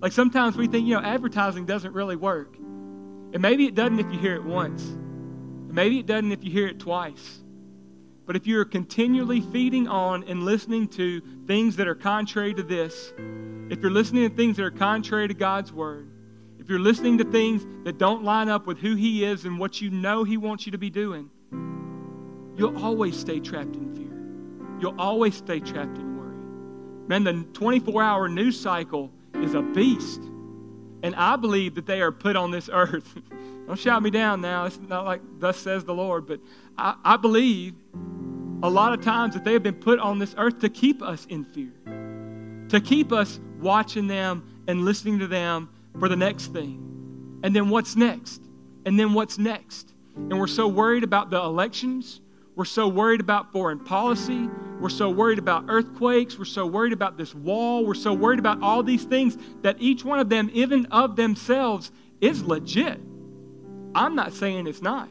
Like 0.00 0.12
sometimes 0.12 0.56
we 0.56 0.66
think, 0.66 0.86
you 0.86 0.94
know, 0.94 1.02
advertising 1.02 1.66
doesn't 1.66 1.92
really 1.92 2.16
work. 2.16 2.56
And 2.56 3.42
maybe 3.42 3.66
it 3.66 3.74
doesn't 3.74 4.00
if 4.00 4.10
you 4.10 4.18
hear 4.18 4.34
it 4.34 4.44
once. 4.44 4.82
And 4.82 5.74
maybe 5.74 5.98
it 5.98 6.06
doesn't 6.06 6.32
if 6.32 6.42
you 6.42 6.50
hear 6.50 6.68
it 6.68 6.80
twice. 6.80 7.40
But 8.24 8.34
if 8.34 8.46
you're 8.46 8.64
continually 8.64 9.42
feeding 9.42 9.86
on 9.88 10.24
and 10.24 10.42
listening 10.42 10.88
to 10.88 11.20
things 11.46 11.76
that 11.76 11.86
are 11.86 11.94
contrary 11.94 12.54
to 12.54 12.62
this, 12.62 13.12
if 13.68 13.82
you're 13.82 13.90
listening 13.90 14.26
to 14.26 14.34
things 14.34 14.56
that 14.56 14.64
are 14.64 14.70
contrary 14.70 15.28
to 15.28 15.34
God's 15.34 15.70
word, 15.70 16.10
if 16.58 16.70
you're 16.70 16.78
listening 16.78 17.18
to 17.18 17.24
things 17.24 17.66
that 17.84 17.98
don't 17.98 18.24
line 18.24 18.48
up 18.48 18.66
with 18.66 18.78
who 18.78 18.94
He 18.94 19.22
is 19.22 19.44
and 19.44 19.58
what 19.58 19.82
you 19.82 19.90
know 19.90 20.24
He 20.24 20.38
wants 20.38 20.64
you 20.64 20.72
to 20.72 20.78
be 20.78 20.88
doing, 20.88 21.28
you'll 22.56 22.82
always 22.82 23.16
stay 23.16 23.40
trapped 23.40 23.76
in 23.76 23.94
fear. 23.94 24.80
You'll 24.80 25.00
always 25.00 25.36
stay 25.36 25.60
trapped 25.60 25.96
in 25.98 26.16
worry. 26.16 27.08
Man, 27.08 27.24
the 27.24 27.44
24 27.52 28.02
hour 28.02 28.28
news 28.28 28.58
cycle 28.58 29.10
is 29.34 29.54
a 29.54 29.62
beast. 29.62 30.20
And 31.02 31.16
I 31.16 31.36
believe 31.36 31.74
that 31.74 31.86
they 31.86 32.00
are 32.00 32.12
put 32.12 32.36
on 32.36 32.50
this 32.50 32.70
earth. 32.72 33.14
Don't 33.66 33.78
shout 33.78 34.02
me 34.02 34.10
down 34.10 34.40
now. 34.40 34.64
It's 34.66 34.78
not 34.80 35.04
like 35.04 35.20
thus 35.38 35.58
says 35.58 35.84
the 35.84 35.94
Lord, 35.94 36.26
but 36.26 36.40
I, 36.76 36.96
I 37.04 37.16
believe 37.16 37.74
a 38.62 38.70
lot 38.70 38.92
of 38.92 39.04
times 39.04 39.34
that 39.34 39.44
they 39.44 39.52
have 39.52 39.62
been 39.62 39.74
put 39.74 39.98
on 39.98 40.18
this 40.18 40.34
earth 40.38 40.60
to 40.60 40.68
keep 40.68 41.02
us 41.02 41.26
in 41.26 41.44
fear, 41.44 41.72
to 42.68 42.80
keep 42.80 43.12
us 43.12 43.40
watching 43.60 44.06
them 44.06 44.64
and 44.68 44.84
listening 44.84 45.18
to 45.18 45.26
them 45.26 45.68
for 45.98 46.08
the 46.08 46.16
next 46.16 46.52
thing. 46.52 47.40
And 47.42 47.54
then 47.54 47.68
what's 47.70 47.96
next? 47.96 48.42
And 48.86 48.98
then 48.98 49.14
what's 49.14 49.38
next? 49.38 49.94
And 50.14 50.38
we're 50.38 50.46
so 50.46 50.68
worried 50.68 51.04
about 51.04 51.30
the 51.30 51.40
elections 51.40 52.20
we're 52.54 52.64
so 52.64 52.86
worried 52.86 53.20
about 53.20 53.50
foreign 53.52 53.78
policy. 53.78 54.48
We're 54.78 54.90
so 54.90 55.08
worried 55.10 55.38
about 55.38 55.66
earthquakes. 55.68 56.38
We're 56.38 56.44
so 56.44 56.66
worried 56.66 56.92
about 56.92 57.16
this 57.16 57.34
wall. 57.34 57.86
We're 57.86 57.94
so 57.94 58.12
worried 58.12 58.38
about 58.38 58.62
all 58.62 58.82
these 58.82 59.04
things 59.04 59.38
that 59.62 59.76
each 59.80 60.04
one 60.04 60.18
of 60.18 60.28
them, 60.28 60.50
even 60.52 60.86
of 60.86 61.16
themselves, 61.16 61.92
is 62.20 62.42
legit. 62.42 63.00
I'm 63.94 64.14
not 64.14 64.32
saying 64.32 64.66
it's 64.66 64.82
not. 64.82 65.08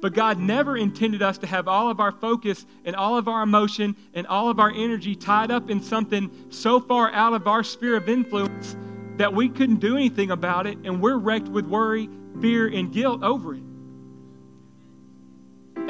But 0.00 0.12
God 0.12 0.38
never 0.38 0.76
intended 0.76 1.22
us 1.22 1.38
to 1.38 1.46
have 1.46 1.66
all 1.66 1.88
of 1.88 1.98
our 1.98 2.12
focus 2.12 2.66
and 2.84 2.94
all 2.94 3.16
of 3.16 3.26
our 3.26 3.42
emotion 3.42 3.96
and 4.12 4.26
all 4.26 4.50
of 4.50 4.60
our 4.60 4.70
energy 4.70 5.16
tied 5.16 5.50
up 5.50 5.70
in 5.70 5.80
something 5.80 6.30
so 6.50 6.78
far 6.78 7.10
out 7.12 7.32
of 7.32 7.46
our 7.48 7.62
sphere 7.62 7.96
of 7.96 8.06
influence 8.08 8.76
that 9.16 9.32
we 9.32 9.48
couldn't 9.48 9.80
do 9.80 9.96
anything 9.96 10.30
about 10.30 10.66
it 10.66 10.76
and 10.84 11.00
we're 11.00 11.16
wrecked 11.16 11.48
with 11.48 11.64
worry, 11.64 12.10
fear, 12.42 12.66
and 12.68 12.92
guilt 12.92 13.22
over 13.22 13.54
it. 13.54 13.62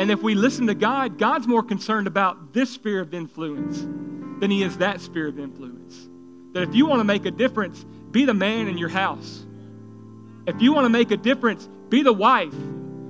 And 0.04 0.10
if 0.10 0.22
we 0.22 0.34
listen 0.34 0.66
to 0.66 0.74
God, 0.74 1.16
God's 1.16 1.46
more 1.46 1.62
concerned 1.62 2.06
about 2.06 2.52
this 2.52 2.68
sphere 2.68 3.00
of 3.00 3.14
influence 3.14 3.80
than 4.38 4.50
he 4.50 4.62
is 4.62 4.76
that 4.76 5.00
sphere 5.00 5.28
of 5.28 5.38
influence. 5.38 6.10
That 6.52 6.62
if 6.62 6.74
you 6.74 6.84
want 6.84 7.00
to 7.00 7.04
make 7.04 7.24
a 7.24 7.30
difference, 7.30 7.86
be 8.10 8.26
the 8.26 8.34
man 8.34 8.68
in 8.68 8.76
your 8.76 8.90
house. 8.90 9.46
If 10.46 10.60
you 10.60 10.74
want 10.74 10.84
to 10.84 10.90
make 10.90 11.10
a 11.10 11.16
difference, 11.16 11.70
be 11.88 12.02
the 12.02 12.12
wife 12.12 12.52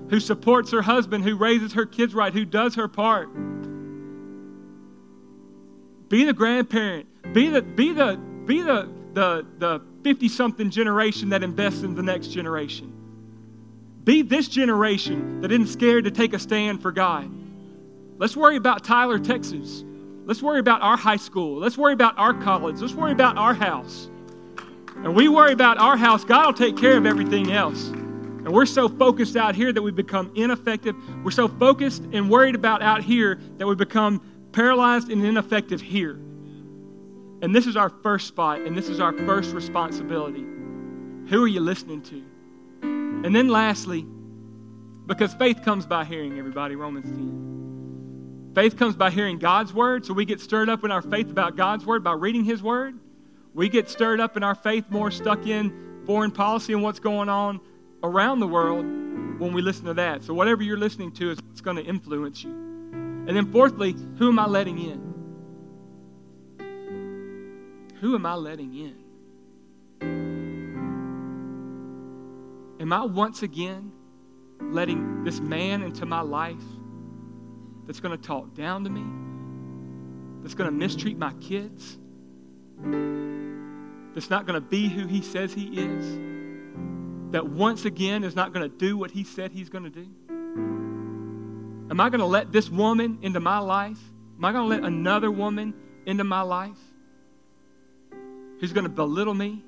who 0.09 0.21
supports 0.21 0.71
her 0.71 0.83
husband, 0.83 1.25
who 1.25 1.35
raises 1.37 1.73
her 1.73 1.85
kids 1.85 2.15
right, 2.15 2.33
who 2.33 2.45
does 2.45 2.77
her 2.77 2.87
part. 2.87 3.29
Be 6.09 6.23
the 6.23 6.33
grandparent. 6.33 7.09
Be 7.35 7.49
the 7.49 7.61
be 7.61 7.93
the 7.93 8.21
be 8.47 8.63
the 8.63 8.89
the 9.15 9.45
the 9.59 9.83
50 10.05 10.29
something 10.29 10.71
generation 10.71 11.31
that 11.31 11.43
invests 11.43 11.83
in 11.83 11.97
the 11.97 12.05
next 12.05 12.29
generation. 12.29 12.94
Be 14.05 14.21
this 14.23 14.49
generation 14.49 15.41
that 15.41 15.51
isn't 15.51 15.69
scared 15.69 16.05
to 16.05 16.11
take 16.11 16.35
a 16.35 16.39
stand 16.39 16.83
for 16.83 16.93
God. 16.93 17.31
Let's 18.19 18.37
worry 18.37 18.57
about 18.57 18.85
Tyler, 18.85 19.19
Texas. 19.19 19.83
Let's 20.27 20.43
worry 20.43 20.61
about 20.61 20.83
our 20.83 20.97
high 20.97 21.17
school. 21.17 21.59
Let's 21.59 21.77
worry 21.77 21.95
about 21.95 22.17
our 22.19 22.35
college. 22.35 22.81
Let's 22.81 22.95
worry 22.95 23.13
about 23.13 23.39
our 23.39 23.55
house. 23.55 24.11
And 24.97 25.17
we 25.17 25.29
worry 25.29 25.53
about 25.53 25.79
our 25.79 25.97
house, 25.97 26.25
God 26.25 26.47
will 26.47 26.53
take 26.53 26.77
care 26.77 26.97
of 26.97 27.07
everything 27.07 27.53
else. 27.53 27.89
And 27.89 28.53
we're 28.53 28.67
so 28.67 28.89
focused 28.89 29.37
out 29.37 29.55
here 29.55 29.73
that 29.73 29.83
we 29.83 29.91
become 29.91 30.31
ineffective. 30.35 30.95
We're 31.25 31.31
so 31.31 31.49
focused 31.49 32.05
and 32.13 32.31
worried 32.31 32.55
about 32.55 32.83
out 32.83 33.03
here 33.03 33.41
that 33.59 33.67
we 33.67 33.75
become 33.75 34.23
paralyzed 34.53 35.11
and 35.11 35.25
ineffective 35.25 35.81
here. 35.81 36.13
And 37.43 37.55
this 37.55 37.67
is 37.67 37.77
our 37.77 37.89
first 37.89 38.29
spot, 38.29 38.61
and 38.61 38.77
this 38.77 38.89
is 38.89 39.01
our 39.01 39.13
first 39.13 39.53
responsibility. 39.53 40.45
Who 41.29 41.43
are 41.43 41.49
you 41.49 41.61
listening 41.61 42.03
to? 42.03 42.23
And 43.25 43.35
then 43.35 43.49
lastly, 43.49 44.07
because 45.07 45.33
faith 45.33 45.63
comes 45.63 45.87
by 45.87 46.05
hearing, 46.05 46.39
everybody, 46.39 46.77
Romans 46.77 47.07
10. 47.07 48.53
Faith 48.55 48.77
comes 48.77 48.97
by 48.97 49.11
hearing 49.11 49.39
God's 49.39 49.73
word, 49.73 50.05
so 50.05 50.13
we 50.13 50.27
get 50.27 50.43
stirred 50.43 50.69
up 50.69 50.85
in 50.85 50.91
our 50.91 51.01
faith 51.01 51.31
about 51.31 51.57
God's 51.57 51.87
word 51.87 52.05
by 52.05 52.13
reading 52.13 52.45
his 52.45 52.63
word. 52.63 52.99
We 53.55 53.71
get 53.71 53.89
stirred 53.89 54.21
up 54.21 54.37
in 54.37 54.43
our 54.43 54.55
faith 54.55 54.85
more 54.91 55.11
stuck 55.11 55.47
in 55.47 56.03
foreign 56.05 56.33
policy 56.33 56.75
and 56.75 56.83
what's 56.83 57.01
going 57.01 57.31
on 57.31 57.61
around 58.03 58.41
the 58.41 58.47
world 58.47 58.85
when 58.85 59.55
we 59.55 59.63
listen 59.63 59.87
to 59.87 59.95
that. 59.95 60.23
So, 60.23 60.35
whatever 60.35 60.63
you're 60.63 60.77
listening 60.77 61.11
to 61.13 61.31
is 61.31 61.39
what's 61.41 61.63
going 61.63 61.79
to 61.79 61.85
influence 61.85 62.45
you. 62.45 62.51
And 62.51 63.31
then, 63.35 63.51
fourthly, 63.51 63.97
who 64.19 64.29
am 64.29 64.39
I 64.39 64.47
letting 64.47 64.79
in? 64.79 65.15
Who 68.03 68.15
am 68.17 68.27
I 68.27 68.35
letting 68.35 68.75
in? 68.75 69.04
Am 72.85 72.93
I 72.93 73.03
once 73.07 73.43
again 73.43 73.91
letting 74.61 75.25
this 75.25 75.41
man 75.41 75.83
into 75.83 76.05
my 76.05 76.21
life 76.21 76.63
that's 77.87 77.99
going 77.99 78.15
to 78.15 78.23
talk 78.23 78.55
down 78.55 78.85
to 78.85 78.91
me, 78.91 80.43
that's 80.43 80.53
going 80.53 80.69
to 80.69 80.77
mistreat 80.77 81.17
my 81.17 81.33
kids, 81.41 81.97
that's 84.15 84.29
not 84.29 84.47
going 84.47 84.61
to 84.61 84.69
be 84.69 84.89
who 84.89 85.07
he 85.07 85.23
says 85.23 85.55
he 85.55 85.81
is? 85.81 86.19
that 87.35 87.49
once 87.49 87.85
again 87.85 88.23
is 88.23 88.37
not 88.37 88.53
going 88.53 88.71
to 88.71 88.77
do 88.77 88.97
what 88.97 89.11
he 89.11 89.25
said 89.25 89.51
he's 89.51 89.69
going 89.69 89.83
to 89.83 89.91
do? 89.91 90.07
Am 91.91 92.01
I 92.01 92.09
going 92.09 92.21
to 92.21 92.27
let 92.27 92.53
this 92.53 92.71
woman 92.71 93.19
into 93.23 93.41
my 93.41 93.59
life? 93.59 93.99
Am 94.39 94.45
I 94.45 94.53
going 94.53 94.71
to 94.71 94.77
let 94.77 94.85
another 94.85 95.33
woman 95.33 95.75
into 96.07 96.23
my 96.23 96.43
life 96.43 96.79
who's 98.61 98.73
going 98.73 98.85
to 98.85 98.89
belittle 98.89 99.35
me 99.35 99.65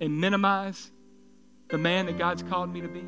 and 0.00 0.18
minimize 0.18 0.90
the 1.72 1.78
man 1.78 2.06
that 2.06 2.18
God's 2.18 2.42
called 2.44 2.72
me 2.72 2.82
to 2.82 2.88
be? 2.88 3.04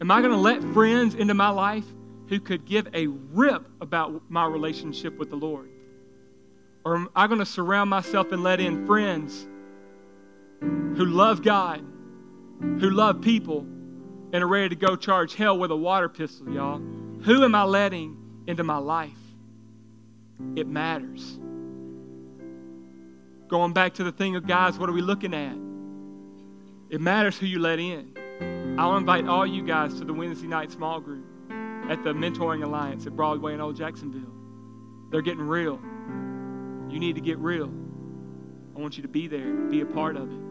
Am 0.00 0.10
I 0.10 0.20
going 0.20 0.32
to 0.32 0.38
let 0.38 0.62
friends 0.74 1.14
into 1.14 1.32
my 1.32 1.48
life 1.48 1.86
who 2.28 2.38
could 2.38 2.66
give 2.66 2.86
a 2.94 3.06
rip 3.06 3.66
about 3.80 4.22
my 4.28 4.44
relationship 4.44 5.16
with 5.18 5.30
the 5.30 5.36
Lord? 5.36 5.70
Or 6.84 6.94
am 6.94 7.08
I 7.16 7.26
going 7.26 7.40
to 7.40 7.46
surround 7.46 7.88
myself 7.88 8.30
and 8.32 8.42
let 8.42 8.60
in 8.60 8.86
friends 8.86 9.48
who 10.60 11.06
love 11.06 11.42
God, 11.42 11.82
who 12.60 12.90
love 12.90 13.22
people, 13.22 13.60
and 14.32 14.44
are 14.44 14.46
ready 14.46 14.68
to 14.68 14.76
go 14.76 14.94
charge 14.94 15.34
hell 15.34 15.58
with 15.58 15.70
a 15.70 15.76
water 15.76 16.10
pistol, 16.10 16.52
y'all. 16.52 16.78
Who 17.22 17.44
am 17.44 17.54
I 17.54 17.64
letting 17.64 18.16
into 18.46 18.62
my 18.62 18.76
life? 18.76 19.10
It 20.54 20.66
matters. 20.66 21.38
Going 23.48 23.72
back 23.72 23.94
to 23.94 24.04
the 24.04 24.12
thing 24.12 24.36
of 24.36 24.46
guys, 24.46 24.78
what 24.78 24.90
are 24.90 24.92
we 24.92 25.00
looking 25.00 25.32
at? 25.32 25.65
It 26.90 27.00
matters 27.00 27.38
who 27.38 27.46
you 27.46 27.58
let 27.58 27.78
in. 27.78 28.76
I'll 28.78 28.96
invite 28.96 29.26
all 29.26 29.46
you 29.46 29.62
guys 29.62 29.98
to 29.98 30.04
the 30.04 30.12
Wednesday 30.12 30.46
night 30.46 30.70
small 30.70 31.00
group 31.00 31.24
at 31.88 32.02
the 32.04 32.12
Mentoring 32.12 32.64
Alliance 32.64 33.06
at 33.06 33.16
Broadway 33.16 33.52
and 33.52 33.62
Old 33.62 33.76
Jacksonville. 33.76 34.32
They're 35.10 35.22
getting 35.22 35.46
real. 35.46 35.80
You 36.90 36.98
need 36.98 37.14
to 37.14 37.20
get 37.20 37.38
real. 37.38 37.70
I 38.76 38.80
want 38.80 38.96
you 38.96 39.02
to 39.02 39.08
be 39.08 39.26
there, 39.26 39.52
be 39.54 39.80
a 39.80 39.86
part 39.86 40.16
of 40.16 40.30
it 40.30 40.46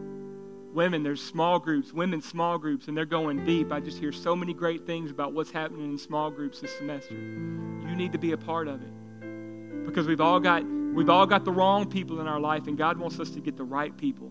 women, 0.76 1.02
there's 1.02 1.22
small 1.22 1.58
groups, 1.58 1.92
women's 1.92 2.26
small 2.26 2.58
groups, 2.58 2.86
and 2.86 2.96
they're 2.96 3.06
going 3.06 3.44
deep. 3.46 3.72
I 3.72 3.80
just 3.80 3.98
hear 3.98 4.12
so 4.12 4.36
many 4.36 4.52
great 4.52 4.86
things 4.86 5.10
about 5.10 5.32
what's 5.32 5.50
happening 5.50 5.90
in 5.90 5.98
small 5.98 6.30
groups 6.30 6.60
this 6.60 6.76
semester. 6.76 7.14
You 7.14 7.96
need 7.96 8.12
to 8.12 8.18
be 8.18 8.32
a 8.32 8.36
part 8.36 8.68
of 8.68 8.82
it. 8.82 9.86
Because 9.86 10.06
we've 10.06 10.20
all 10.20 10.38
got 10.38 10.64
we've 10.64 11.08
all 11.08 11.26
got 11.26 11.44
the 11.44 11.50
wrong 11.50 11.88
people 11.88 12.20
in 12.20 12.28
our 12.28 12.38
life, 12.38 12.66
and 12.66 12.76
God 12.76 12.98
wants 12.98 13.18
us 13.18 13.30
to 13.30 13.40
get 13.40 13.56
the 13.56 13.64
right 13.64 13.96
people 13.96 14.30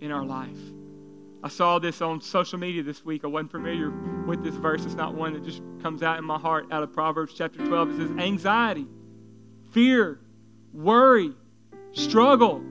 in 0.00 0.12
our 0.12 0.24
life. 0.24 0.58
I 1.42 1.48
saw 1.48 1.78
this 1.78 2.02
on 2.02 2.20
social 2.20 2.58
media 2.58 2.82
this 2.82 3.04
week. 3.04 3.24
I 3.24 3.28
wasn't 3.28 3.52
familiar 3.52 3.90
with 4.26 4.42
this 4.42 4.54
verse. 4.56 4.84
It's 4.84 4.94
not 4.94 5.14
one 5.14 5.34
that 5.34 5.44
just 5.44 5.62
comes 5.82 6.02
out 6.02 6.18
in 6.18 6.24
my 6.24 6.38
heart 6.38 6.66
out 6.72 6.82
of 6.82 6.92
Proverbs 6.92 7.32
chapter 7.36 7.64
12. 7.64 7.90
It 7.90 8.08
says, 8.08 8.10
anxiety, 8.18 8.86
fear, 9.70 10.20
worry, 10.72 11.32
struggle, 11.92 12.64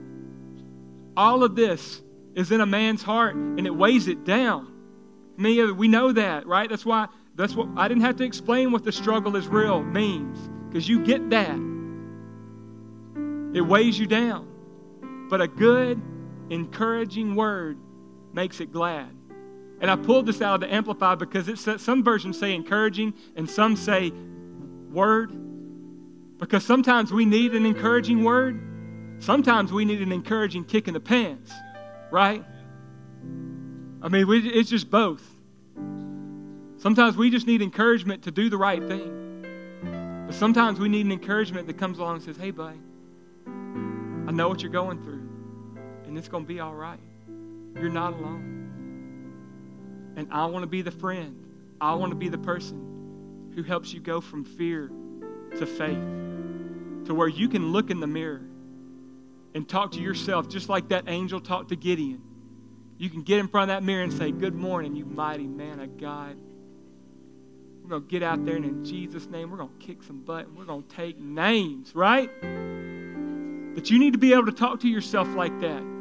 all 1.16 1.42
of 1.42 1.56
this 1.56 2.02
is 2.34 2.52
in 2.52 2.60
a 2.60 2.66
man's 2.66 3.02
heart 3.02 3.34
and 3.34 3.66
it 3.66 3.74
weighs 3.74 4.06
it 4.06 4.24
down. 4.24 4.72
I 5.40 5.72
we 5.72 5.88
know 5.88 6.12
that, 6.12 6.46
right? 6.46 6.68
That's 6.68 6.84
why 6.84 7.08
that's 7.34 7.54
what 7.54 7.68
I 7.76 7.88
didn't 7.88 8.02
have 8.02 8.16
to 8.16 8.24
explain 8.24 8.72
what 8.72 8.84
the 8.84 8.92
struggle 8.92 9.36
is 9.36 9.46
real 9.48 9.82
means 9.82 10.38
because 10.68 10.88
you 10.88 11.04
get 11.04 11.30
that. 11.30 11.56
It 13.54 13.62
weighs 13.62 13.98
you 13.98 14.06
down. 14.06 14.46
But 15.30 15.40
a 15.40 15.48
good, 15.48 16.00
encouraging 16.50 17.34
word 17.34 17.78
makes 18.38 18.60
it 18.60 18.72
glad. 18.72 19.10
And 19.80 19.90
I 19.90 19.96
pulled 19.96 20.26
this 20.26 20.40
out 20.40 20.54
of 20.54 20.60
the 20.60 20.72
Amplify 20.72 21.14
because 21.14 21.48
it's 21.48 21.66
some 21.82 22.02
versions 22.02 22.38
say 22.38 22.54
encouraging 22.54 23.14
and 23.36 23.48
some 23.48 23.76
say 23.76 24.12
word. 24.90 25.32
Because 26.38 26.64
sometimes 26.64 27.12
we 27.12 27.24
need 27.24 27.54
an 27.54 27.66
encouraging 27.66 28.24
word. 28.24 28.60
Sometimes 29.18 29.72
we 29.72 29.84
need 29.84 30.00
an 30.00 30.12
encouraging 30.12 30.64
kick 30.64 30.88
in 30.88 30.94
the 30.94 31.00
pants 31.00 31.52
right? 32.10 32.44
I 34.02 34.08
mean, 34.08 34.26
we, 34.26 34.48
it's 34.48 34.70
just 34.70 34.90
both. 34.90 35.22
Sometimes 36.78 37.16
we 37.16 37.30
just 37.30 37.46
need 37.46 37.62
encouragement 37.62 38.22
to 38.24 38.30
do 38.30 38.48
the 38.48 38.56
right 38.56 38.86
thing. 38.86 40.24
But 40.26 40.34
sometimes 40.34 40.78
we 40.78 40.88
need 40.88 41.06
an 41.06 41.12
encouragement 41.12 41.66
that 41.66 41.78
comes 41.78 41.98
along 41.98 42.16
and 42.16 42.24
says, 42.24 42.36
hey, 42.36 42.50
buddy, 42.50 42.78
I 43.46 44.30
know 44.30 44.48
what 44.48 44.62
you're 44.62 44.72
going 44.72 45.02
through, 45.02 45.28
and 46.06 46.16
it's 46.16 46.28
going 46.28 46.44
to 46.44 46.48
be 46.48 46.60
all 46.60 46.74
right. 46.74 47.00
You're 47.80 47.90
not 47.90 48.14
alone. 48.14 48.48
And 50.16 50.28
I 50.32 50.46
want 50.46 50.64
to 50.64 50.66
be 50.66 50.82
the 50.82 50.90
friend, 50.90 51.44
I 51.80 51.94
want 51.94 52.10
to 52.10 52.16
be 52.16 52.28
the 52.28 52.38
person 52.38 53.52
who 53.54 53.62
helps 53.62 53.92
you 53.92 54.00
go 54.00 54.20
from 54.20 54.44
fear 54.44 54.90
to 55.58 55.66
faith, 55.66 57.06
to 57.06 57.14
where 57.14 57.28
you 57.28 57.48
can 57.48 57.72
look 57.72 57.90
in 57.90 58.00
the 58.00 58.06
mirror 58.06 58.42
and 59.54 59.68
talk 59.68 59.92
to 59.92 60.00
yourself 60.00 60.48
just 60.48 60.68
like 60.68 60.88
that 60.88 61.04
angel 61.06 61.40
talked 61.40 61.68
to 61.68 61.76
Gideon. 61.76 62.20
You 62.98 63.08
can 63.10 63.22
get 63.22 63.38
in 63.38 63.46
front 63.46 63.70
of 63.70 63.76
that 63.76 63.84
mirror 63.84 64.02
and 64.02 64.12
say, 64.12 64.32
Good 64.32 64.54
morning, 64.54 64.96
you 64.96 65.04
mighty 65.04 65.46
man 65.46 65.78
of 65.80 65.96
God. 65.98 66.36
We're 67.82 67.90
going 67.90 68.02
to 68.02 68.08
get 68.08 68.22
out 68.22 68.44
there 68.44 68.56
and 68.56 68.64
in 68.64 68.84
Jesus' 68.84 69.26
name, 69.28 69.50
we're 69.50 69.56
going 69.56 69.70
to 69.78 69.86
kick 69.86 70.02
some 70.02 70.20
butt 70.20 70.46
and 70.46 70.58
we're 70.58 70.64
going 70.64 70.82
to 70.82 70.94
take 70.94 71.18
names, 71.18 71.94
right? 71.94 72.28
But 73.74 73.88
you 73.88 73.98
need 73.98 74.12
to 74.12 74.18
be 74.18 74.32
able 74.32 74.46
to 74.46 74.52
talk 74.52 74.80
to 74.80 74.88
yourself 74.88 75.28
like 75.34 75.58
that. 75.60 75.97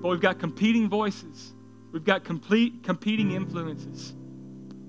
But 0.00 0.08
we've 0.08 0.20
got 0.20 0.38
competing 0.38 0.88
voices, 0.88 1.54
we've 1.92 2.04
got 2.04 2.24
complete 2.24 2.82
competing 2.82 3.32
influences, 3.32 4.14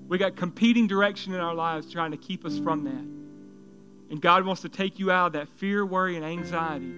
we've 0.06 0.20
got 0.20 0.36
competing 0.36 0.86
direction 0.86 1.34
in 1.34 1.40
our 1.40 1.54
lives 1.54 1.90
trying 1.90 2.10
to 2.12 2.16
keep 2.16 2.44
us 2.44 2.58
from 2.58 2.84
that. 2.84 4.10
And 4.10 4.22
God 4.22 4.46
wants 4.46 4.62
to 4.62 4.68
take 4.68 4.98
you 4.98 5.10
out 5.10 5.28
of 5.28 5.32
that 5.34 5.48
fear, 5.48 5.84
worry, 5.84 6.16
and 6.16 6.24
anxiety 6.24 6.92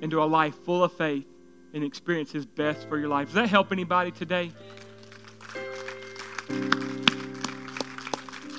into 0.00 0.22
a 0.22 0.24
life 0.24 0.54
full 0.64 0.84
of 0.84 0.92
faith 0.92 1.26
and 1.72 1.84
experience 1.84 2.32
His 2.32 2.46
best 2.46 2.88
for 2.88 2.98
your 2.98 3.08
life. 3.08 3.28
Does 3.28 3.34
that 3.34 3.48
help 3.48 3.72
anybody 3.72 4.10
today? 4.10 4.52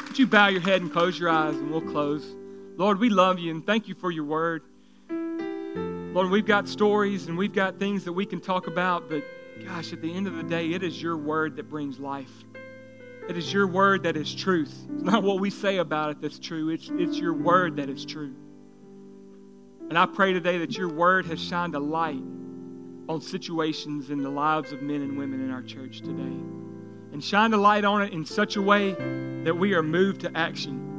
Would 0.08 0.20
you 0.20 0.28
bow 0.28 0.48
your 0.48 0.62
head 0.62 0.82
and 0.82 0.92
close 0.92 1.18
your 1.18 1.30
eyes 1.30 1.56
and 1.56 1.72
we'll 1.72 1.82
close? 1.82 2.36
Lord, 2.76 3.00
we 3.00 3.10
love 3.10 3.40
you 3.40 3.52
and 3.52 3.66
thank 3.66 3.88
you 3.88 3.96
for 3.96 4.12
your 4.12 4.26
word. 4.26 4.64
Lord, 6.14 6.30
we've 6.30 6.46
got 6.46 6.68
stories 6.68 7.28
and 7.28 7.38
we've 7.38 7.54
got 7.54 7.80
things 7.80 8.04
that 8.04 8.12
we 8.12 8.26
can 8.26 8.42
talk 8.42 8.68
about, 8.68 9.10
but 9.10 9.24
gosh, 9.66 9.94
at 9.94 10.02
the 10.02 10.14
end 10.14 10.28
of 10.28 10.36
the 10.36 10.44
day, 10.44 10.74
it 10.74 10.84
is 10.84 11.02
your 11.02 11.16
word 11.16 11.56
that 11.56 11.70
brings 11.70 12.02
life. 12.02 12.44
It 13.30 13.38
is 13.38 13.54
your 13.54 13.66
word 13.66 14.04
that 14.04 14.18
is 14.18 14.36
truth. 14.36 14.76
It's 14.94 15.04
not 15.04 15.24
what 15.24 15.40
we 15.40 15.50
say 15.50 15.78
about 15.78 16.10
it 16.10 16.22
that's 16.22 16.38
true, 16.38 16.68
it's, 16.68 16.90
it's 16.92 17.18
your 17.18 17.34
word 17.34 17.78
that 17.78 17.90
is 17.90 18.04
true. 18.04 18.36
And 19.88 19.98
I 19.98 20.06
pray 20.06 20.34
today 20.34 20.58
that 20.58 20.78
your 20.78 20.90
word 20.90 21.26
has 21.28 21.42
shined 21.42 21.76
a 21.76 21.80
light 21.80 22.22
on 23.08 23.22
situations 23.22 24.10
in 24.10 24.22
the 24.22 24.30
lives 24.30 24.74
of 24.74 24.82
men 24.82 25.02
and 25.02 25.18
women 25.18 25.40
in 25.42 25.50
our 25.50 25.62
church 25.62 26.00
today. 26.00 26.36
And 27.14 27.24
shine 27.24 27.54
a 27.54 27.58
light 27.58 27.86
on 27.86 28.02
it 28.02 28.12
in 28.12 28.26
such 28.26 28.58
a 28.58 28.62
way 28.62 28.96
that 29.46 29.58
we 29.58 29.76
are 29.76 29.84
moved 29.84 30.22
to 30.22 30.38
action. 30.38 30.90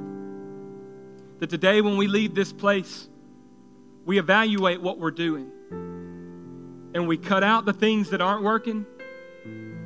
That 1.39 1.51
today, 1.51 1.83
when 1.83 1.99
we 1.99 2.07
leave 2.07 2.35
this 2.35 2.53
place, 2.53 3.11
we 4.05 4.19
evaluate 4.19 4.81
what 4.81 4.99
we're 4.99 5.11
doing. 5.11 5.51
And 6.95 7.09
we 7.09 7.17
cut 7.17 7.43
out 7.43 7.65
the 7.65 7.73
things 7.73 8.11
that 8.11 8.21
aren't 8.21 8.43
working. 8.43 8.85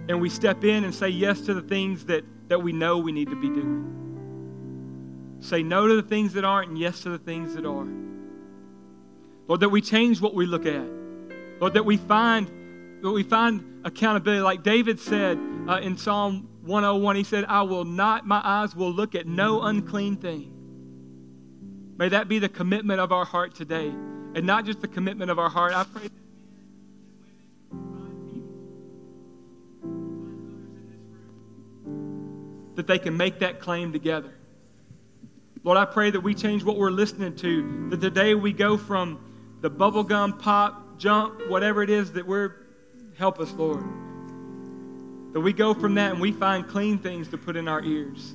And 0.09 0.21
we 0.21 0.29
step 0.29 0.64
in 0.64 0.85
and 0.85 0.95
say 0.95 1.09
yes 1.09 1.41
to 1.43 1.55
the 1.55 1.62
things 1.62 2.07
that, 2.07 2.25
that 2.49 2.62
we 2.62 2.73
know 2.73 2.99
we 2.99 3.12
need 3.12 3.31
to 3.31 3.37
be 3.37 3.49
doing. 3.49 5.39
Say 5.41 5.62
no 5.62 5.87
to 5.87 5.95
the 5.95 6.03
things 6.03 6.33
that 6.35 6.45
aren't 6.45 6.71
and 6.71 6.79
yes 6.79 7.01
to 7.03 7.11
the 7.11 7.19
things 7.19 7.55
that 7.55 7.64
are. 7.64 7.87
Lord, 9.49 9.61
that 9.61 9.69
we 9.69 9.81
change 9.81 10.21
what 10.21 10.35
we 10.35 10.47
look 10.47 10.67
at. 10.67 10.87
Lord, 11.61 11.75
that 11.75 11.85
we 11.85 11.97
find 11.97 12.51
that 13.03 13.11
we 13.11 13.23
find 13.23 13.83
accountability. 13.85 14.41
Like 14.41 14.62
David 14.62 14.99
said 14.99 15.39
uh, 15.69 15.79
in 15.79 15.97
Psalm 15.97 16.49
101, 16.62 17.17
he 17.17 17.23
said, 17.23 17.45
I 17.45 17.62
will 17.62 17.85
not, 17.85 18.27
my 18.27 18.41
eyes 18.43 18.75
will 18.75 18.91
look 18.91 19.14
at 19.14 19.27
no 19.27 19.62
unclean 19.62 20.17
thing. 20.17 20.55
May 21.99 22.11
that 22.11 22.28
be 22.28 22.38
the 22.38 22.49
commitment 22.49 23.01
of 23.01 23.12
our 23.12 23.24
heart 23.24 23.55
today. 23.55 23.88
And 23.88 24.44
not 24.44 24.66
just 24.66 24.80
the 24.80 24.88
commitment 24.88 25.30
of 25.30 25.38
our 25.38 25.49
heart. 25.49 25.72
I 25.74 25.84
pray 25.84 26.09
that 32.74 32.86
they 32.86 32.99
can 32.99 33.16
make 33.16 33.38
that 33.38 33.61
claim 33.61 33.92
together. 33.92 34.34
Lord, 35.64 35.78
I 35.78 35.86
pray 35.86 36.11
that 36.11 36.20
we 36.20 36.34
change 36.34 36.62
what 36.62 36.76
we're 36.76 36.90
listening 36.90 37.34
to. 37.36 37.88
That 37.90 38.01
today 38.01 38.34
we 38.34 38.53
go 38.53 38.76
from 38.76 39.18
the 39.62 39.70
bubblegum 39.70 40.38
pop, 40.38 40.99
jump, 40.99 41.49
whatever 41.49 41.82
it 41.82 41.90
is 41.90 42.12
that 42.12 42.26
we're, 42.26 42.53
help 43.16 43.40
us, 43.40 43.51
Lord. 43.53 43.82
That 45.32 45.40
we 45.40 45.55
go 45.55 45.72
from 45.72 45.94
that 45.94 46.12
and 46.12 46.20
we 46.20 46.30
find 46.30 46.68
clean 46.68 46.99
things 46.99 47.28
to 47.28 47.38
put 47.38 47.57
in 47.57 47.66
our 47.66 47.82
ears. 47.82 48.34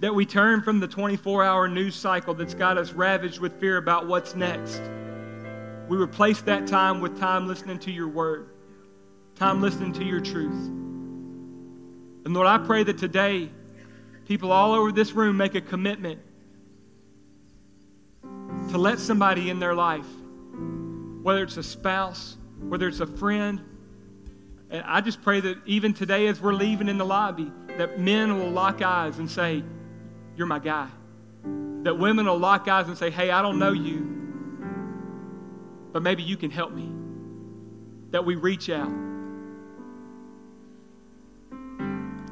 That 0.00 0.14
we 0.14 0.24
turn 0.24 0.62
from 0.62 0.80
the 0.80 0.88
24 0.88 1.44
hour 1.44 1.68
news 1.68 1.94
cycle 1.94 2.32
that's 2.32 2.54
got 2.54 2.78
us 2.78 2.92
ravaged 2.92 3.38
with 3.38 3.60
fear 3.60 3.76
about 3.76 4.06
what's 4.06 4.34
next. 4.34 4.80
We 5.88 5.98
replace 5.98 6.40
that 6.42 6.66
time 6.66 7.02
with 7.02 7.18
time 7.18 7.46
listening 7.46 7.78
to 7.80 7.90
your 7.90 8.08
word, 8.08 8.48
time 9.34 9.60
listening 9.60 9.92
to 9.94 10.04
your 10.04 10.20
truth. 10.20 10.68
And 12.24 12.32
Lord, 12.32 12.46
I 12.46 12.58
pray 12.58 12.82
that 12.84 12.96
today, 12.96 13.50
people 14.24 14.52
all 14.52 14.72
over 14.72 14.90
this 14.90 15.12
room 15.12 15.36
make 15.36 15.54
a 15.54 15.60
commitment 15.60 16.20
to 18.22 18.78
let 18.78 18.98
somebody 18.98 19.50
in 19.50 19.58
their 19.58 19.74
life, 19.74 20.06
whether 21.22 21.42
it's 21.42 21.58
a 21.58 21.62
spouse, 21.62 22.38
whether 22.60 22.88
it's 22.88 23.00
a 23.00 23.06
friend. 23.06 23.60
And 24.70 24.82
I 24.86 25.02
just 25.02 25.20
pray 25.20 25.40
that 25.40 25.58
even 25.66 25.92
today, 25.92 26.26
as 26.28 26.40
we're 26.40 26.54
leaving 26.54 26.88
in 26.88 26.96
the 26.96 27.04
lobby, 27.04 27.52
that 27.76 27.98
men 27.98 28.38
will 28.38 28.50
lock 28.50 28.80
eyes 28.80 29.18
and 29.18 29.28
say, 29.28 29.62
You're 30.40 30.46
my 30.46 30.58
guy. 30.58 30.88
That 31.82 31.98
women 31.98 32.24
will 32.24 32.38
lock 32.38 32.66
eyes 32.66 32.88
and 32.88 32.96
say, 32.96 33.10
Hey, 33.10 33.30
I 33.30 33.42
don't 33.42 33.58
know 33.58 33.72
you, 33.72 34.00
but 35.92 36.02
maybe 36.02 36.22
you 36.22 36.38
can 36.38 36.50
help 36.50 36.72
me. 36.72 36.90
That 38.12 38.24
we 38.24 38.36
reach 38.36 38.70
out. 38.70 38.90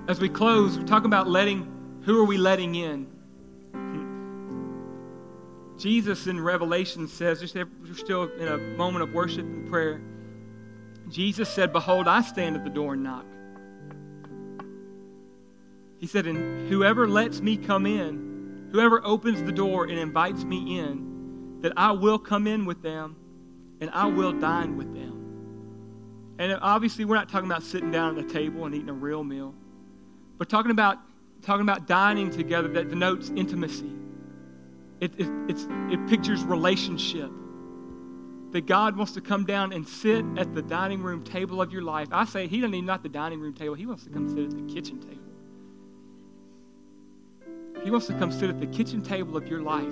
As 0.08 0.20
we 0.20 0.30
close, 0.30 0.78
we're 0.78 0.86
talking 0.86 1.04
about 1.04 1.28
letting, 1.28 2.00
who 2.06 2.18
are 2.22 2.24
we 2.24 2.38
letting 2.38 2.76
in? 2.76 3.08
Jesus 5.76 6.26
in 6.28 6.40
Revelation 6.40 7.08
says, 7.08 7.40
just 7.40 7.56
we're 7.56 7.92
still 7.92 8.22
in 8.22 8.48
a 8.48 8.56
moment 8.78 9.02
of 9.02 9.12
worship 9.12 9.44
and 9.44 9.68
prayer. 9.68 10.00
Jesus 11.10 11.50
said, 11.50 11.74
Behold, 11.74 12.08
I 12.08 12.22
stand 12.22 12.56
at 12.56 12.64
the 12.64 12.70
door 12.70 12.94
and 12.94 13.02
knock. 13.02 13.26
He 15.98 16.06
said, 16.06 16.26
And 16.26 16.68
whoever 16.68 17.08
lets 17.08 17.40
me 17.40 17.56
come 17.56 17.86
in, 17.86 18.68
whoever 18.72 19.04
opens 19.04 19.42
the 19.42 19.52
door 19.52 19.84
and 19.84 19.98
invites 19.98 20.44
me 20.44 20.78
in, 20.78 21.58
that 21.60 21.72
I 21.76 21.92
will 21.92 22.18
come 22.18 22.46
in 22.46 22.64
with 22.64 22.82
them 22.82 23.16
and 23.80 23.90
I 23.90 24.06
will 24.06 24.32
dine 24.32 24.76
with 24.76 24.92
them. 24.94 26.36
And 26.38 26.56
obviously, 26.62 27.04
we're 27.04 27.16
not 27.16 27.28
talking 27.28 27.50
about 27.50 27.62
sitting 27.62 27.90
down 27.90 28.16
at 28.16 28.24
a 28.24 28.28
table 28.28 28.64
and 28.64 28.74
eating 28.74 28.88
a 28.88 28.92
real 28.92 29.24
meal, 29.24 29.54
but 30.38 30.48
talking 30.48 30.70
about, 30.70 30.98
talking 31.42 31.62
about 31.62 31.86
dining 31.88 32.30
together 32.30 32.68
that 32.68 32.88
denotes 32.88 33.30
intimacy 33.30 33.92
it, 35.00 35.12
it, 35.18 35.28
it 35.90 36.08
pictures 36.08 36.42
relationship. 36.44 37.30
That 38.52 38.64
God 38.64 38.96
wants 38.96 39.12
to 39.12 39.20
come 39.20 39.44
down 39.44 39.74
and 39.74 39.86
sit 39.86 40.24
at 40.38 40.54
the 40.54 40.62
dining 40.62 41.02
room 41.02 41.22
table 41.22 41.60
of 41.60 41.70
your 41.70 41.82
life. 41.82 42.08
I 42.12 42.24
say 42.24 42.46
He 42.46 42.60
doesn't 42.60 42.74
even 42.74 42.86
not 42.86 43.02
the 43.02 43.10
dining 43.10 43.40
room 43.40 43.52
table, 43.52 43.74
He 43.74 43.86
wants 43.86 44.04
to 44.04 44.10
come 44.10 44.28
sit 44.28 44.44
at 44.44 44.50
the 44.50 44.72
kitchen 44.72 45.00
table. 45.00 45.27
He 47.84 47.90
wants 47.90 48.06
to 48.08 48.14
come 48.14 48.30
sit 48.32 48.50
at 48.50 48.60
the 48.60 48.66
kitchen 48.66 49.02
table 49.02 49.36
of 49.36 49.48
your 49.48 49.62
life 49.62 49.84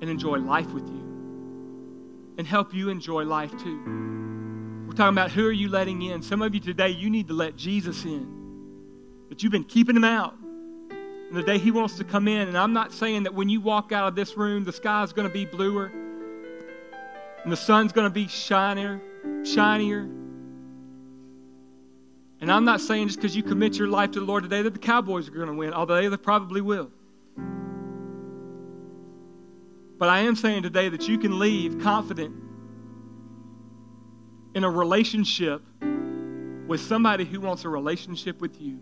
and 0.00 0.10
enjoy 0.10 0.38
life 0.38 0.70
with 0.72 0.86
you 0.88 2.34
and 2.38 2.46
help 2.46 2.74
you 2.74 2.88
enjoy 2.88 3.24
life 3.24 3.50
too. 3.52 4.84
We're 4.86 4.94
talking 4.94 5.14
about 5.14 5.30
who 5.30 5.46
are 5.46 5.52
you 5.52 5.68
letting 5.68 6.02
in. 6.02 6.22
Some 6.22 6.42
of 6.42 6.54
you 6.54 6.60
today, 6.60 6.90
you 6.90 7.10
need 7.10 7.28
to 7.28 7.34
let 7.34 7.56
Jesus 7.56 8.04
in, 8.04 9.26
but 9.28 9.42
you've 9.42 9.52
been 9.52 9.64
keeping 9.64 9.96
him 9.96 10.04
out 10.04 10.36
and 11.34 11.36
the 11.36 11.42
day 11.42 11.58
He 11.58 11.72
wants 11.72 11.96
to 11.96 12.04
come 12.04 12.28
in. 12.28 12.46
And 12.46 12.56
I'm 12.56 12.72
not 12.72 12.92
saying 12.92 13.24
that 13.24 13.34
when 13.34 13.48
you 13.48 13.60
walk 13.60 13.90
out 13.90 14.06
of 14.06 14.14
this 14.14 14.36
room, 14.36 14.62
the 14.62 14.72
sky's 14.72 15.12
going 15.12 15.26
to 15.26 15.32
be 15.32 15.44
bluer 15.44 15.90
and 17.42 17.52
the 17.52 17.56
sun's 17.56 17.92
going 17.92 18.06
to 18.06 18.14
be 18.14 18.28
shinier, 18.28 19.00
shinier. 19.44 20.08
And 22.44 22.52
I'm 22.52 22.66
not 22.66 22.82
saying 22.82 23.06
just 23.06 23.18
because 23.18 23.34
you 23.34 23.42
commit 23.42 23.78
your 23.78 23.88
life 23.88 24.10
to 24.10 24.20
the 24.20 24.26
Lord 24.26 24.42
today 24.42 24.60
that 24.60 24.74
the 24.74 24.78
Cowboys 24.78 25.28
are 25.28 25.30
going 25.30 25.46
to 25.46 25.54
win, 25.54 25.72
although 25.72 26.10
they 26.10 26.16
probably 26.18 26.60
will. 26.60 26.90
But 29.96 30.10
I 30.10 30.18
am 30.18 30.36
saying 30.36 30.62
today 30.62 30.90
that 30.90 31.08
you 31.08 31.16
can 31.16 31.38
leave 31.38 31.80
confident 31.80 32.36
in 34.54 34.62
a 34.62 34.68
relationship 34.68 35.62
with 35.80 36.82
somebody 36.82 37.24
who 37.24 37.40
wants 37.40 37.64
a 37.64 37.70
relationship 37.70 38.42
with 38.42 38.60
you, 38.60 38.78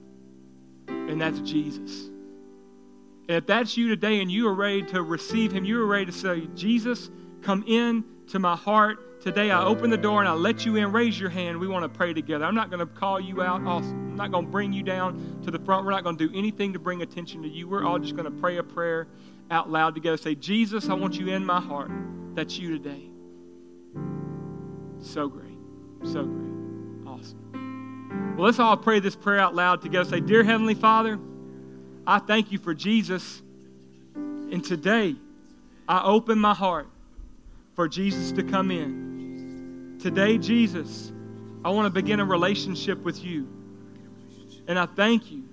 and 0.89 1.21
that's 1.21 1.39
Jesus. 1.39 2.07
And 3.29 3.37
if 3.37 3.47
that's 3.47 3.77
you 3.77 3.89
today 3.91 4.21
and 4.21 4.29
you 4.29 4.49
are 4.49 4.55
ready 4.55 4.83
to 4.87 5.05
receive 5.05 5.53
Him, 5.53 5.65
you 5.65 5.81
are 5.81 5.87
ready 5.87 6.07
to 6.07 6.13
say, 6.13 6.49
Jesus, 6.57 7.11
come 7.43 7.63
in 7.69 8.03
to 8.29 8.39
my 8.39 8.57
heart. 8.57 9.21
Today 9.21 9.51
I 9.51 9.63
open 9.65 9.91
the 9.91 9.97
door 9.97 10.21
and 10.21 10.29
I 10.29 10.33
let 10.33 10.67
you 10.67 10.77
in. 10.77 10.91
Raise 10.91 11.19
your 11.19 11.31
hand. 11.31 11.59
We 11.59 11.69
want 11.69 11.85
to 11.85 11.89
pray 11.89 12.13
together. 12.13 12.45
I'm 12.45 12.55
not 12.55 12.71
going 12.71 12.81
to 12.81 12.87
call 12.87 13.21
you 13.21 13.43
out. 13.43 13.61
I'm 13.61 14.17
not 14.17 14.33
going 14.33 14.47
to 14.47 14.51
bring 14.51 14.73
you 14.73 14.83
down 14.83 15.41
to 15.45 15.51
the 15.51 15.61
front. 15.61 15.85
We're 15.85 15.93
not 15.93 16.03
going 16.03 16.17
to 16.17 16.29
do 16.29 16.37
anything 16.37 16.73
to 16.73 16.79
bring 16.79 17.03
attention 17.03 17.43
to 17.43 17.49
you. 17.49 17.69
We're 17.69 17.85
all 17.85 17.99
just 17.99 18.17
going 18.17 18.25
to 18.25 18.41
pray 18.41 18.57
a 18.57 18.63
prayer 18.63 19.07
out 19.51 19.71
loud 19.71 19.95
together. 19.95 20.17
Say, 20.17 20.35
Jesus, 20.35 20.89
I 20.89 20.95
want 20.95 21.19
you 21.19 21.29
in 21.29 21.45
my 21.45 21.61
heart. 21.61 21.91
That's 22.35 22.59
you 22.59 22.77
today. 22.77 23.03
So 25.01 25.29
great. 25.29 25.59
So 26.05 26.25
great. 26.25 27.07
Awesome. 27.07 28.35
Well, 28.37 28.47
let's 28.47 28.59
all 28.59 28.77
pray 28.77 28.99
this 28.99 29.15
prayer 29.15 29.39
out 29.39 29.55
loud 29.55 29.83
together. 29.83 30.09
Say, 30.09 30.21
Dear 30.21 30.43
Heavenly 30.43 30.75
Father, 30.75 31.19
I 32.07 32.19
thank 32.19 32.51
you 32.51 32.59
for 32.59 32.75
Jesus. 32.75 33.43
And 34.15 34.65
today, 34.65 35.15
I 35.89 36.03
open 36.05 36.39
my 36.39 36.55
heart 36.55 36.89
for 37.75 37.89
Jesus 37.89 38.33
to 38.33 38.43
come 38.43 38.71
in. 38.71 39.99
Today, 40.01 40.39
Jesus, 40.39 41.13
I 41.65 41.71
want 41.71 41.87
to 41.87 41.91
begin 41.91 42.21
a 42.21 42.25
relationship 42.25 43.03
with 43.03 43.25
you. 43.25 43.49
And 44.67 44.79
I 44.79 44.87
thank 44.87 45.31
you 45.31 45.45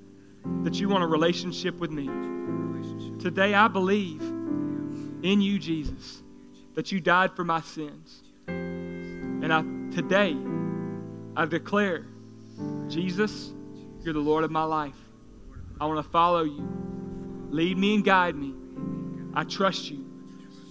that 0.64 0.80
you 0.80 0.90
want 0.90 1.04
a 1.04 1.08
relationship 1.08 1.80
with 1.80 1.92
me. 1.92 2.08
Today, 3.20 3.54
I 3.54 3.68
believe 3.68 4.22
in 4.22 5.42
you, 5.42 5.60
Jesus, 5.60 6.24
that 6.76 6.92
you 6.92 7.00
died 7.00 7.36
for 7.36 7.44
my 7.44 7.62
sins. 7.62 8.24
And 8.48 9.54
I, 9.54 9.62
today, 9.94 10.36
I 11.36 11.46
declare, 11.46 12.06
Jesus, 12.88 13.52
you're 14.02 14.14
the 14.14 14.20
Lord 14.20 14.44
of 14.44 14.52
my 14.52 14.64
life. 14.64 14.98
I 15.82 15.86
want 15.86 16.04
to 16.04 16.12
follow 16.12 16.44
you. 16.44 16.68
Lead 17.50 17.78
me 17.78 17.96
and 17.96 18.06
guide 18.06 18.36
me 18.36 18.54
I 19.34 19.44
trust 19.44 19.90
you. 19.90 20.06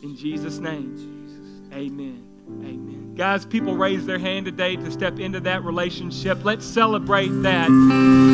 In 0.02 0.16
Jesus' 0.16 0.58
name, 0.58 1.17
amen. 1.72 2.24
Amen. 2.62 3.14
Guys, 3.14 3.44
people 3.44 3.76
raise 3.76 4.06
their 4.06 4.18
hand 4.18 4.46
today 4.46 4.76
to 4.76 4.90
step 4.90 5.18
into 5.18 5.40
that 5.40 5.64
relationship. 5.64 6.44
Let's 6.44 6.64
celebrate 6.64 7.28
that. 7.42 8.27